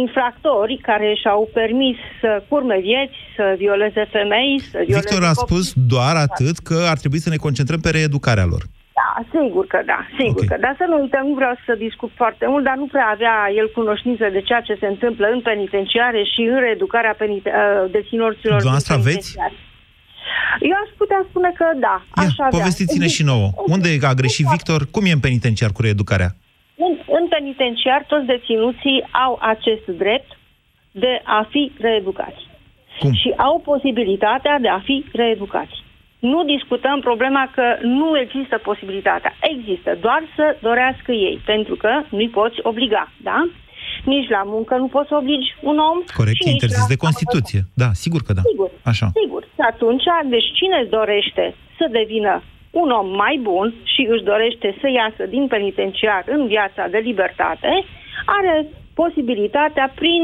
infractori 0.03 0.75
care 0.89 1.09
și-au 1.23 1.43
permis 1.59 1.97
să 2.21 2.31
curme 2.49 2.79
vieți, 2.89 3.17
să 3.37 3.45
violeze 3.63 4.03
femei, 4.17 4.61
să 4.73 4.79
violeze 4.87 5.09
Victor 5.09 5.23
a 5.31 5.35
copii. 5.35 5.47
spus 5.47 5.67
doar 5.95 6.15
atât 6.27 6.57
că 6.69 6.79
ar 6.93 6.99
trebui 7.03 7.25
să 7.25 7.31
ne 7.31 7.45
concentrăm 7.47 7.81
pe 7.83 7.91
reeducarea 7.91 8.51
lor. 8.53 8.63
Da, 9.01 9.11
sigur 9.35 9.65
că 9.73 9.81
da, 9.93 10.01
sigur 10.19 10.45
okay. 10.45 10.51
că 10.51 10.57
da. 10.65 10.71
Să 10.81 10.85
nu 10.91 10.97
uităm, 11.05 11.25
nu 11.31 11.35
vreau 11.41 11.55
să 11.67 11.83
discut 11.87 12.11
foarte 12.21 12.45
mult, 12.53 12.65
dar 12.69 12.77
nu 12.83 12.87
prea 12.95 13.09
avea 13.15 13.37
el 13.61 13.69
cunoștință 13.79 14.25
de 14.37 14.41
ceea 14.49 14.63
ce 14.69 14.75
se 14.83 14.89
întâmplă 14.95 15.27
în 15.37 15.41
penitenciare 15.51 16.21
și 16.33 16.41
în 16.53 16.59
reeducarea 16.67 17.15
penite- 17.23 17.55
uh, 17.63 17.91
deținuților 17.97 18.59
din 18.61 18.67
Dumneavoastră 18.67 18.95
aveți? 18.95 19.29
Penitenciare. 20.55 20.73
Eu 20.73 20.77
aș 20.85 20.91
putea 21.03 21.21
spune 21.31 21.51
că 21.61 21.67
da, 21.87 21.97
Ia, 22.03 22.23
aș 22.25 22.35
avea. 22.39 22.59
povestiți-ne 22.59 23.09
și 23.17 23.23
nouă. 23.33 23.49
Unde 23.75 23.89
a 24.11 24.15
greșit 24.21 24.47
Victor? 24.55 24.81
Cum 24.95 25.05
e 25.07 25.17
în 25.19 25.25
penitenciar 25.29 25.71
cu 25.77 25.83
reeducarea? 25.87 26.31
În, 26.87 26.93
în 27.19 27.25
penitenciar, 27.35 28.01
toți 28.13 28.27
deținuții 28.33 28.99
au 29.25 29.33
acest 29.53 29.87
drept 30.03 30.31
de 31.05 31.13
a 31.39 31.47
fi 31.51 31.73
reeducați. 31.87 32.43
Cum? 33.01 33.13
Și 33.13 33.31
au 33.37 33.61
posibilitatea 33.65 34.59
de 34.59 34.69
a 34.69 34.81
fi 34.89 35.05
reeducați. 35.13 35.77
Nu 36.19 36.45
discutăm 36.45 37.01
problema 37.01 37.51
că 37.55 37.67
nu 37.83 38.19
există 38.19 38.59
posibilitatea. 38.59 39.33
Există, 39.41 39.99
doar 40.01 40.23
să 40.37 40.57
dorească 40.61 41.13
ei, 41.13 41.41
pentru 41.45 41.75
că 41.75 42.03
nu-i 42.09 42.29
poți 42.29 42.59
obliga, 42.63 43.13
da? 43.23 43.49
Nici 44.13 44.29
la 44.37 44.43
muncă 44.55 44.75
nu 44.83 44.89
poți 44.95 45.09
să 45.11 45.15
obligi 45.21 45.49
un 45.71 45.77
om. 45.91 45.97
Corect, 46.21 46.37
și 46.39 46.43
e 46.45 46.51
nici 46.51 46.55
interzis 46.57 46.87
la 46.89 46.93
de 46.95 47.03
Constituție. 47.07 47.61
Da, 47.83 47.89
sigur 48.05 48.21
că 48.27 48.33
da. 48.39 48.43
Sigur, 48.51 48.71
Așa. 48.93 49.07
sigur. 49.23 49.43
Și 49.57 49.63
atunci, 49.73 50.07
deci 50.35 50.49
cine 50.59 50.77
își 50.83 50.95
dorește 50.99 51.45
să 51.79 51.85
devină 52.01 52.35
un 52.83 52.89
om 53.01 53.09
mai 53.23 53.35
bun 53.49 53.67
și 53.93 54.03
își 54.15 54.25
dorește 54.33 54.69
să 54.81 54.87
iasă 55.01 55.23
din 55.35 55.45
penitenciar 55.55 56.23
în 56.37 56.43
viața 56.55 56.83
de 56.95 57.01
libertate, 57.09 57.71
are 58.39 58.55
posibilitatea 58.95 59.87
prin 60.01 60.23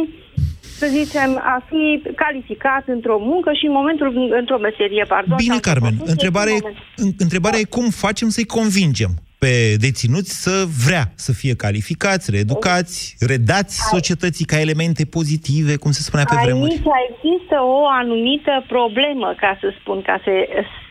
să 0.80 0.86
zicem, 0.86 1.30
a 1.54 1.58
fi 1.70 1.84
calificat 2.14 2.84
într-o 2.86 3.18
muncă 3.30 3.50
și 3.52 3.66
în 3.66 3.72
momentul, 3.72 4.08
într-o 4.40 4.58
meserie, 4.58 5.04
pardon. 5.08 5.36
Bine, 5.36 5.52
sau 5.52 5.60
Carmen, 5.60 5.90
într-o 5.92 6.10
întrebarea 6.14 6.52
e, 6.52 6.56
în 6.56 6.60
moment- 6.62 6.84
în- 6.96 7.12
întrebarea 7.18 7.58
e 7.58 7.64
cum 7.76 7.86
facem 8.06 8.28
să-i 8.28 8.44
convingem 8.44 9.10
pe 9.42 9.54
deținuți 9.86 10.32
să 10.44 10.54
vrea 10.86 11.04
să 11.26 11.32
fie 11.40 11.54
calificați, 11.64 12.30
reeducați, 12.30 12.96
redați 13.32 13.74
societății 13.94 14.50
ca 14.52 14.58
elemente 14.66 15.04
pozitive, 15.18 15.72
cum 15.82 15.90
se 15.90 16.02
spunea 16.08 16.26
pe 16.28 16.36
vremuri. 16.44 16.70
Aici 16.70 16.90
există 17.10 17.56
o 17.78 17.80
anumită 18.02 18.54
problemă, 18.74 19.28
ca 19.44 19.52
să 19.60 19.68
spun, 19.78 19.98
ca 20.02 20.16
să, 20.24 20.32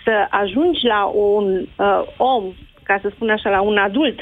să 0.05 0.13
ajungi 0.41 0.81
la 0.93 1.01
un 1.31 1.45
uh, 1.61 2.01
om, 2.17 2.43
ca 2.83 2.99
să 3.01 3.07
spun 3.15 3.29
așa, 3.29 3.49
la 3.49 3.61
un 3.61 3.77
adult, 3.77 4.17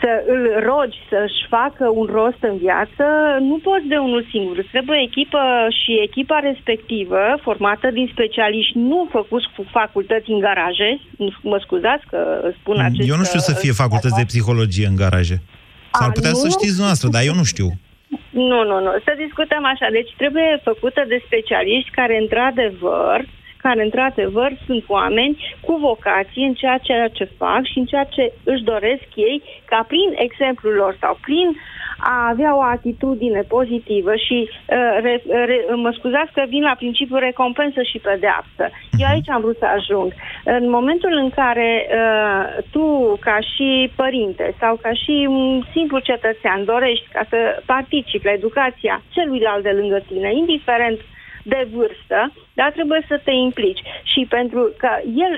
să 0.00 0.10
îl 0.34 0.42
rogi 0.68 0.98
să-și 1.10 1.40
facă 1.48 1.84
un 2.00 2.06
rost 2.18 2.40
în 2.50 2.56
viață, 2.66 3.04
nu 3.50 3.56
poți 3.68 3.86
de 3.92 3.96
unul 3.96 4.26
singur. 4.30 4.56
Îți 4.58 4.74
Trebuie 4.76 5.00
echipă 5.08 5.42
și 5.80 5.92
echipa 6.08 6.38
respectivă, 6.48 7.20
formată 7.46 7.86
din 7.98 8.08
specialiști 8.12 8.78
nu 8.78 9.08
făcuți 9.10 9.46
cu 9.56 9.62
facultăți 9.78 10.30
în 10.30 10.40
garaje, 10.46 10.90
mă 11.42 11.58
scuzați 11.64 12.04
că 12.10 12.20
spun 12.60 12.76
acest... 12.80 13.08
Eu 13.08 13.16
nu 13.16 13.24
știu 13.24 13.38
să 13.48 13.54
fie 13.62 13.72
facultăți 13.72 14.18
de 14.20 14.28
psihologie 14.30 14.86
în 14.86 14.96
garaje. 14.96 15.36
S-ar 15.98 16.08
A, 16.08 16.12
putea 16.18 16.30
nu? 16.30 16.42
să 16.42 16.48
știți 16.48 16.80
noastră, 16.80 17.08
dar 17.08 17.22
eu 17.30 17.34
nu 17.34 17.44
știu. 17.52 17.68
Nu, 18.30 18.60
nu, 18.70 18.76
nu. 18.84 18.90
Să 19.06 19.12
discutăm 19.24 19.64
așa. 19.72 19.86
Deci 19.98 20.10
trebuie 20.16 20.60
făcută 20.70 21.00
de 21.12 21.18
specialiști 21.26 21.90
care, 21.98 22.14
într-adevăr, 22.24 23.18
care, 23.66 23.82
într-adevăr, 23.82 24.50
sunt 24.66 24.84
oameni 24.86 25.34
cu 25.66 25.72
vocație 25.88 26.44
în 26.46 26.54
ceea 26.60 26.78
ce, 26.86 26.94
ce 27.12 27.24
fac 27.38 27.62
și 27.72 27.78
în 27.78 27.84
ceea 27.84 28.04
ce 28.04 28.32
își 28.44 28.62
doresc 28.72 29.08
ei, 29.14 29.42
ca 29.70 29.80
prin 29.90 30.10
exemplul 30.26 30.74
lor 30.82 30.96
sau 31.00 31.18
prin 31.26 31.48
a 31.98 32.28
avea 32.32 32.56
o 32.56 32.62
atitudine 32.62 33.42
pozitivă 33.56 34.12
și, 34.26 34.38
uh, 34.48 34.98
re, 35.02 35.22
re, 35.48 35.56
mă 35.74 35.90
scuzați 35.98 36.32
că 36.32 36.42
vin 36.48 36.62
la 36.62 36.74
principiul 36.82 37.18
recompensă 37.18 37.82
și 37.82 37.98
pedeapsă. 37.98 38.64
Eu 38.98 39.08
aici 39.10 39.30
am 39.30 39.40
vrut 39.40 39.58
să 39.58 39.66
ajung. 39.76 40.12
În 40.44 40.70
momentul 40.70 41.12
în 41.22 41.30
care 41.30 41.70
uh, 41.86 42.64
tu, 42.70 43.16
ca 43.20 43.38
și 43.52 43.92
părinte 43.96 44.54
sau 44.60 44.78
ca 44.82 44.92
și 44.92 45.26
un 45.28 45.62
simplu 45.72 45.98
cetățean, 45.98 46.64
dorești 46.64 47.06
ca 47.12 47.22
să 47.28 47.62
participi 47.66 48.26
la 48.26 48.32
educația 48.32 49.02
celuilalt 49.08 49.62
de 49.62 49.70
lângă 49.80 49.98
tine, 50.08 50.30
indiferent 50.34 50.98
de 51.52 51.68
vârstă, 51.72 52.32
dar 52.54 52.70
trebuie 52.72 53.02
să 53.08 53.20
te 53.24 53.30
implici. 53.30 53.82
Și 54.02 54.26
pentru 54.28 54.72
că 54.78 54.90
el 55.26 55.34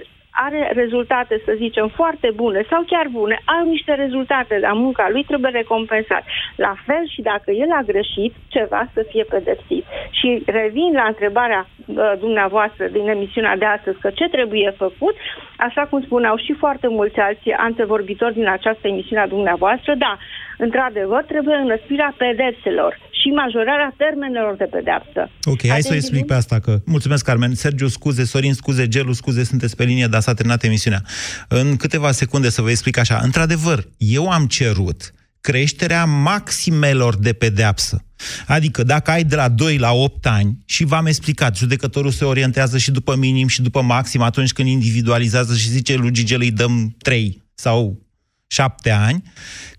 are 0.46 0.70
rezultate, 0.74 1.40
să 1.44 1.52
zicem, 1.56 1.88
foarte 1.88 2.30
bune 2.34 2.64
sau 2.70 2.82
chiar 2.86 3.06
bune, 3.10 3.40
au 3.44 3.68
niște 3.68 3.94
rezultate, 3.94 4.58
dar 4.60 4.72
munca 4.72 5.08
lui 5.10 5.24
trebuie 5.24 5.50
recompensat. 5.50 6.22
La 6.56 6.74
fel 6.86 7.08
și 7.14 7.20
dacă 7.22 7.50
el 7.50 7.70
a 7.70 7.82
greșit, 7.86 8.32
ceva 8.48 8.88
să 8.94 9.06
fie 9.10 9.24
pedepsit. 9.24 9.84
Și 10.10 10.42
revin 10.46 10.92
la 10.92 11.04
întrebarea 11.06 11.66
uh, 11.86 12.12
dumneavoastră 12.18 12.86
din 12.86 13.08
emisiunea 13.08 13.56
de 13.56 13.64
astăzi, 13.64 13.98
că 13.98 14.10
ce 14.10 14.28
trebuie 14.28 14.74
făcut, 14.76 15.16
așa 15.56 15.82
cum 15.90 16.02
spuneau 16.02 16.36
și 16.36 16.52
foarte 16.52 16.88
mulți 16.88 17.18
alți 17.18 17.50
antevorbitori 17.50 18.34
din 18.34 18.48
această 18.48 18.88
emisiune 18.88 19.22
a 19.22 19.26
dumneavoastră, 19.36 19.94
da, 19.94 20.18
într-adevăr, 20.58 21.22
trebuie 21.22 21.54
înăspirea 21.56 22.14
pedepselor 22.16 22.98
și 23.28 23.34
majorarea 23.34 23.94
termenelor 23.96 24.56
de 24.56 24.64
pedeapsă. 24.64 25.30
Ok, 25.44 25.68
hai 25.68 25.82
să 25.82 25.92
o 25.92 25.94
explic 25.94 26.26
pe 26.26 26.34
asta 26.34 26.58
că... 26.58 26.80
Mulțumesc, 26.84 27.24
Carmen. 27.24 27.54
Sergiu, 27.54 27.88
scuze, 27.88 28.24
Sorin, 28.24 28.54
scuze, 28.54 28.88
Gelu, 28.88 29.12
scuze, 29.12 29.44
sunteți 29.44 29.76
pe 29.76 29.84
linie, 29.84 30.06
dar 30.06 30.20
s-a 30.20 30.34
terminat 30.34 30.62
emisiunea. 30.64 31.02
În 31.48 31.76
câteva 31.76 32.10
secunde 32.10 32.48
să 32.48 32.62
vă 32.62 32.70
explic 32.70 32.98
așa. 32.98 33.20
Într-adevăr, 33.22 33.84
eu 33.96 34.28
am 34.28 34.46
cerut 34.46 35.12
creșterea 35.40 36.04
maximelor 36.04 37.16
de 37.16 37.32
pedeapsă. 37.32 38.04
Adică 38.46 38.82
dacă 38.82 39.10
ai 39.10 39.24
de 39.24 39.34
la 39.34 39.48
2 39.48 39.76
la 39.76 39.92
8 39.92 40.26
ani 40.26 40.58
și 40.64 40.84
v-am 40.84 41.06
explicat, 41.06 41.56
judecătorul 41.56 42.10
se 42.10 42.24
orientează 42.24 42.78
și 42.78 42.90
după 42.90 43.16
minim 43.16 43.46
și 43.46 43.62
după 43.62 43.82
maxim 43.82 44.20
atunci 44.20 44.52
când 44.52 44.68
individualizează 44.68 45.56
și 45.56 45.68
zice 45.68 45.94
lui 45.94 46.10
Gigel 46.10 46.40
îi 46.40 46.50
dăm 46.50 46.94
3 46.98 47.42
sau 47.54 48.06
7 48.46 48.90
ani, 48.90 49.22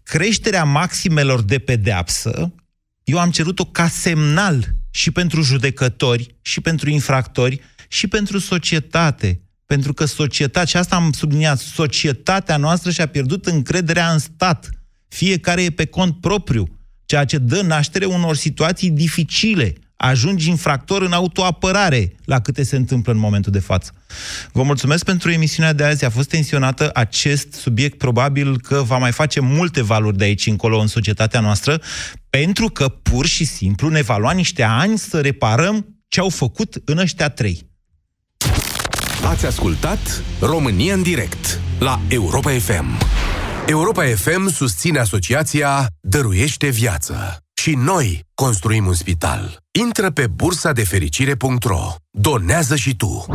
creșterea 0.04 0.64
maximelor 0.64 1.42
de 1.42 1.60
pedeapsă 1.60 2.54
eu 3.10 3.20
am 3.20 3.32
cerut-o 3.32 3.66
ca 3.66 3.88
semnal 3.88 4.68
și 4.90 5.12
pentru 5.12 5.42
judecători, 5.42 6.36
și 6.42 6.62
pentru 6.62 6.90
infractori, 6.90 7.62
și 7.88 8.08
pentru 8.08 8.38
societate. 8.38 9.42
Pentru 9.66 9.94
că 9.94 10.06
societatea, 10.06 10.66
și 10.66 10.78
asta 10.78 10.96
am 10.96 11.12
subliniat, 11.12 11.60
societatea 11.60 12.58
noastră 12.58 12.92
și-a 12.92 13.06
pierdut 13.08 13.46
încrederea 13.46 14.12
în 14.12 14.20
stat. 14.20 14.70
Fiecare 15.08 15.64
e 15.64 15.70
pe 15.70 15.86
cont 15.86 16.22
propriu, 16.22 16.80
ceea 17.06 17.26
ce 17.26 17.38
dă 17.38 17.62
naștere 17.62 18.06
unor 18.06 18.36
situații 18.36 18.90
dificile. 18.90 19.74
Ajungi 20.02 20.50
infractor 20.50 21.02
în 21.02 21.12
autoapărare 21.12 22.16
la 22.26 22.40
câte 22.40 22.64
se 22.64 22.76
întâmplă 22.76 23.12
în 23.12 23.18
momentul 23.18 23.52
de 23.52 23.60
față. 23.60 23.92
Vă 24.52 24.64
mulțumesc 24.64 25.04
pentru 25.04 25.32
emisiunea 25.32 25.74
de 25.74 25.84
azi. 25.84 26.06
A 26.06 26.10
fost 26.10 26.30
tensionată 26.30 26.90
acest 26.94 27.54
subiect. 27.54 27.98
Probabil 27.98 28.60
că 28.60 28.82
va 28.82 28.98
mai 28.98 29.12
face 29.12 29.40
multe 29.40 29.82
valuri 29.82 30.18
de 30.18 30.24
aici 30.24 30.48
încolo 30.48 30.80
în 30.80 30.88
societatea 30.88 31.40
noastră, 31.40 31.82
pentru 32.30 32.68
că 32.68 32.88
pur 32.88 33.26
și 33.26 33.46
simplu 33.46 33.90
ne 33.90 34.02
va 34.02 34.18
lua 34.18 34.32
niște 34.32 34.64
ani 34.64 34.98
să 34.98 35.22
reparăm 35.22 35.98
ce 36.08 36.20
au 36.20 36.30
făcut 36.30 36.82
în 36.86 36.98
ăștia 36.98 37.30
trei. 37.30 37.70
Ați 39.24 39.46
ascultat 39.46 40.24
România 40.40 40.94
în 40.94 41.02
direct 41.02 41.60
la 41.80 42.00
Europa 42.08 42.52
FM. 42.52 42.98
Europa 43.68 44.04
FM 44.06 44.50
susține 44.50 45.00
asociația 45.00 45.88
Dăruiește 46.02 46.68
Viață. 46.68 47.44
Și 47.62 47.76
noi 47.76 48.26
construim 48.34 48.86
un 48.86 48.94
spital. 48.94 49.58
Intră 49.80 50.12
pe 50.12 50.28
bursa 50.28 50.72
de 50.72 50.84
fericire.ro. 50.84 51.82
Donează 52.12 52.76
și 52.76 52.96
tu. 52.96 53.26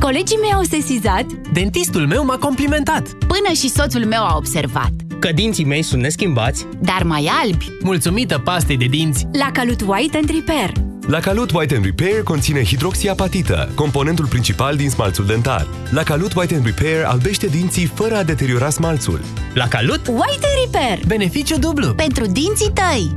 Colegii 0.00 0.36
mei 0.40 0.52
au 0.52 0.62
sesizat. 0.62 1.24
Dentistul 1.52 2.06
meu 2.06 2.24
m-a 2.24 2.36
complimentat. 2.36 3.08
Până 3.08 3.52
și 3.54 3.68
soțul 3.68 4.04
meu 4.04 4.22
a 4.22 4.36
observat. 4.36 4.92
Că 5.18 5.32
dinții 5.32 5.64
mei 5.64 5.82
sunt 5.82 6.02
neschimbați. 6.02 6.66
Dar 6.80 7.02
mai 7.02 7.30
albi. 7.42 7.68
Mulțumită 7.82 8.38
pastei 8.38 8.76
de 8.76 8.86
dinți. 8.86 9.26
La 9.32 9.50
Calut 9.52 9.80
White 9.86 10.16
and 10.16 10.30
Repair 10.30 10.72
La 11.10 11.20
Calut 11.20 11.50
White 11.50 11.74
and 11.74 11.84
Repair 11.84 12.22
conține 12.22 12.64
hidroxiapatită, 12.64 13.72
componentul 13.74 14.26
principal 14.26 14.76
din 14.76 14.90
smalțul 14.90 15.26
dentar. 15.26 15.66
La 15.90 16.02
Calut 16.02 16.34
White 16.34 16.54
and 16.54 16.64
Repair 16.64 17.04
albește 17.04 17.46
dinții 17.46 17.86
fără 17.86 18.16
a 18.16 18.22
deteriora 18.22 18.70
smalțul. 18.70 19.20
La 19.54 19.68
Calut 19.68 20.06
White 20.06 20.46
and 20.46 20.64
Repair 20.64 21.06
Beneficiu 21.06 21.58
dublu 21.58 21.94
Pentru 21.94 22.26
dinții 22.26 22.70
tăi 22.74 23.14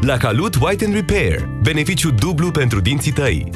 La 0.00 0.16
Calut 0.16 0.54
White 0.60 0.84
and 0.84 0.94
Repair, 0.94 1.48
beneficiu 1.62 2.10
dublu 2.10 2.50
pentru 2.50 2.80
dinții 2.80 3.12
tăi. 3.12 3.50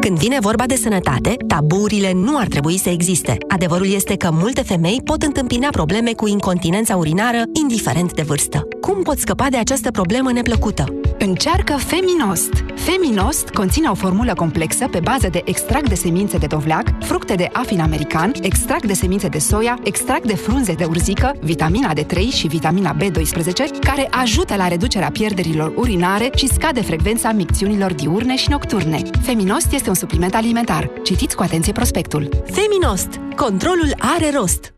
Când 0.00 0.18
vine 0.18 0.38
vorba 0.40 0.66
de 0.66 0.76
sănătate, 0.76 1.36
taburile 1.46 2.12
nu 2.12 2.38
ar 2.38 2.46
trebui 2.46 2.78
să 2.78 2.88
existe. 2.88 3.38
Adevărul 3.48 3.92
este 3.92 4.16
că 4.16 4.28
multe 4.32 4.62
femei 4.62 5.00
pot 5.04 5.22
întâmpina 5.22 5.68
probleme 5.70 6.12
cu 6.12 6.26
incontinența 6.26 6.96
urinară, 6.96 7.42
indiferent 7.62 8.14
de 8.14 8.22
vârstă. 8.22 8.68
Cum 8.80 9.02
pot 9.02 9.18
scăpa 9.18 9.46
de 9.50 9.56
această 9.56 9.90
problemă 9.90 10.32
neplăcută? 10.32 10.84
Încearcă 11.26 11.76
Feminost. 11.76 12.52
Feminost 12.74 13.48
conține 13.48 13.88
o 13.88 13.94
formulă 13.94 14.34
complexă 14.34 14.88
pe 14.88 15.00
bază 15.00 15.28
de 15.28 15.42
extract 15.44 15.88
de 15.88 15.94
semințe 15.94 16.38
de 16.38 16.46
dovleac, 16.46 17.04
fructe 17.04 17.34
de 17.34 17.48
afin 17.52 17.80
american, 17.80 18.32
extract 18.42 18.86
de 18.86 18.92
semințe 18.92 19.28
de 19.28 19.38
soia, 19.38 19.78
extract 19.82 20.26
de 20.26 20.34
frunze 20.34 20.72
de 20.72 20.84
urzică, 20.84 21.32
vitamina 21.40 21.92
D3 21.94 22.18
și 22.34 22.46
vitamina 22.46 22.96
B12, 22.96 23.80
care 23.80 24.08
ajută 24.10 24.56
la 24.56 24.68
reducerea 24.68 25.10
pierderilor 25.10 25.72
urinare 25.76 26.30
și 26.36 26.48
scade 26.48 26.82
frecvența 26.82 27.32
micțiunilor 27.32 27.92
diurne 27.92 28.36
și 28.36 28.50
nocturne. 28.50 29.02
Feminost 29.22 29.72
este 29.72 29.88
un 29.88 29.94
supliment 29.94 30.34
alimentar. 30.34 30.90
Citiți 31.02 31.36
cu 31.36 31.42
atenție 31.42 31.72
prospectul. 31.72 32.28
Feminost. 32.52 33.08
Controlul 33.36 33.94
are 33.98 34.30
rost. 34.34 34.74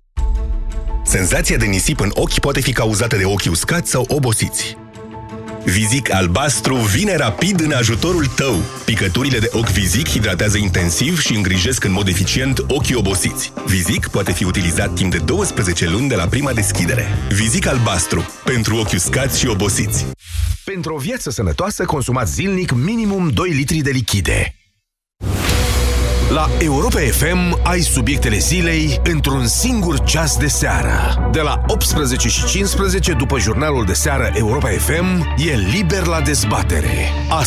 Senzația 1.05 1.57
de 1.57 1.67
nisip 1.67 2.01
în 2.01 2.11
ochi 2.15 2.39
poate 2.39 2.61
fi 2.61 2.73
cauzată 2.73 3.17
de 3.17 3.25
ochi 3.25 3.51
uscați 3.51 3.91
sau 3.91 4.05
obosiți. 4.09 4.77
Vizic 5.69 6.13
albastru 6.13 6.75
vine 6.75 7.17
rapid 7.17 7.61
în 7.61 7.73
ajutorul 7.73 8.27
tău. 8.27 8.63
Picăturile 8.85 9.39
de 9.39 9.49
ochi 9.53 9.71
Vizic 9.71 10.09
hidratează 10.09 10.59
intensiv 10.59 11.21
și 11.21 11.35
îngrijesc 11.35 11.85
în 11.85 11.93
mod 11.93 12.09
eficient 12.09 12.65
ochii 12.69 12.95
obosiți. 12.95 13.53
Vizic 13.67 14.07
poate 14.07 14.33
fi 14.33 14.45
utilizat 14.45 14.95
timp 14.95 15.13
de 15.13 15.19
12 15.19 15.89
luni 15.89 16.09
de 16.09 16.15
la 16.15 16.27
prima 16.27 16.53
deschidere. 16.53 17.07
Vizic 17.29 17.67
albastru. 17.67 18.27
Pentru 18.45 18.77
ochi 18.77 18.93
uscați 18.93 19.39
și 19.39 19.47
obosiți. 19.47 20.07
Pentru 20.65 20.95
o 20.95 20.99
viață 20.99 21.31
sănătoasă, 21.31 21.85
consumați 21.85 22.33
zilnic 22.33 22.73
minimum 22.73 23.29
2 23.29 23.51
litri 23.51 23.79
de 23.79 23.91
lichide. 23.91 24.58
La 26.35 26.49
Europa 26.59 26.99
FM 26.99 27.61
ai 27.63 27.81
subiectele 27.81 28.39
zilei 28.39 29.01
într-un 29.05 29.47
singur 29.47 30.05
ceas 30.05 30.37
de 30.37 30.47
seară. 30.47 31.29
De 31.33 31.41
la 31.41 31.61
18 31.67 32.29
și 32.29 32.45
15 32.45 33.13
după 33.13 33.39
jurnalul 33.39 33.85
de 33.85 33.93
seară 33.93 34.31
Europa 34.35 34.69
FM 34.69 35.35
e 35.37 35.55
liber 35.55 36.05
la 36.05 36.21
dezbatere. 36.21 37.13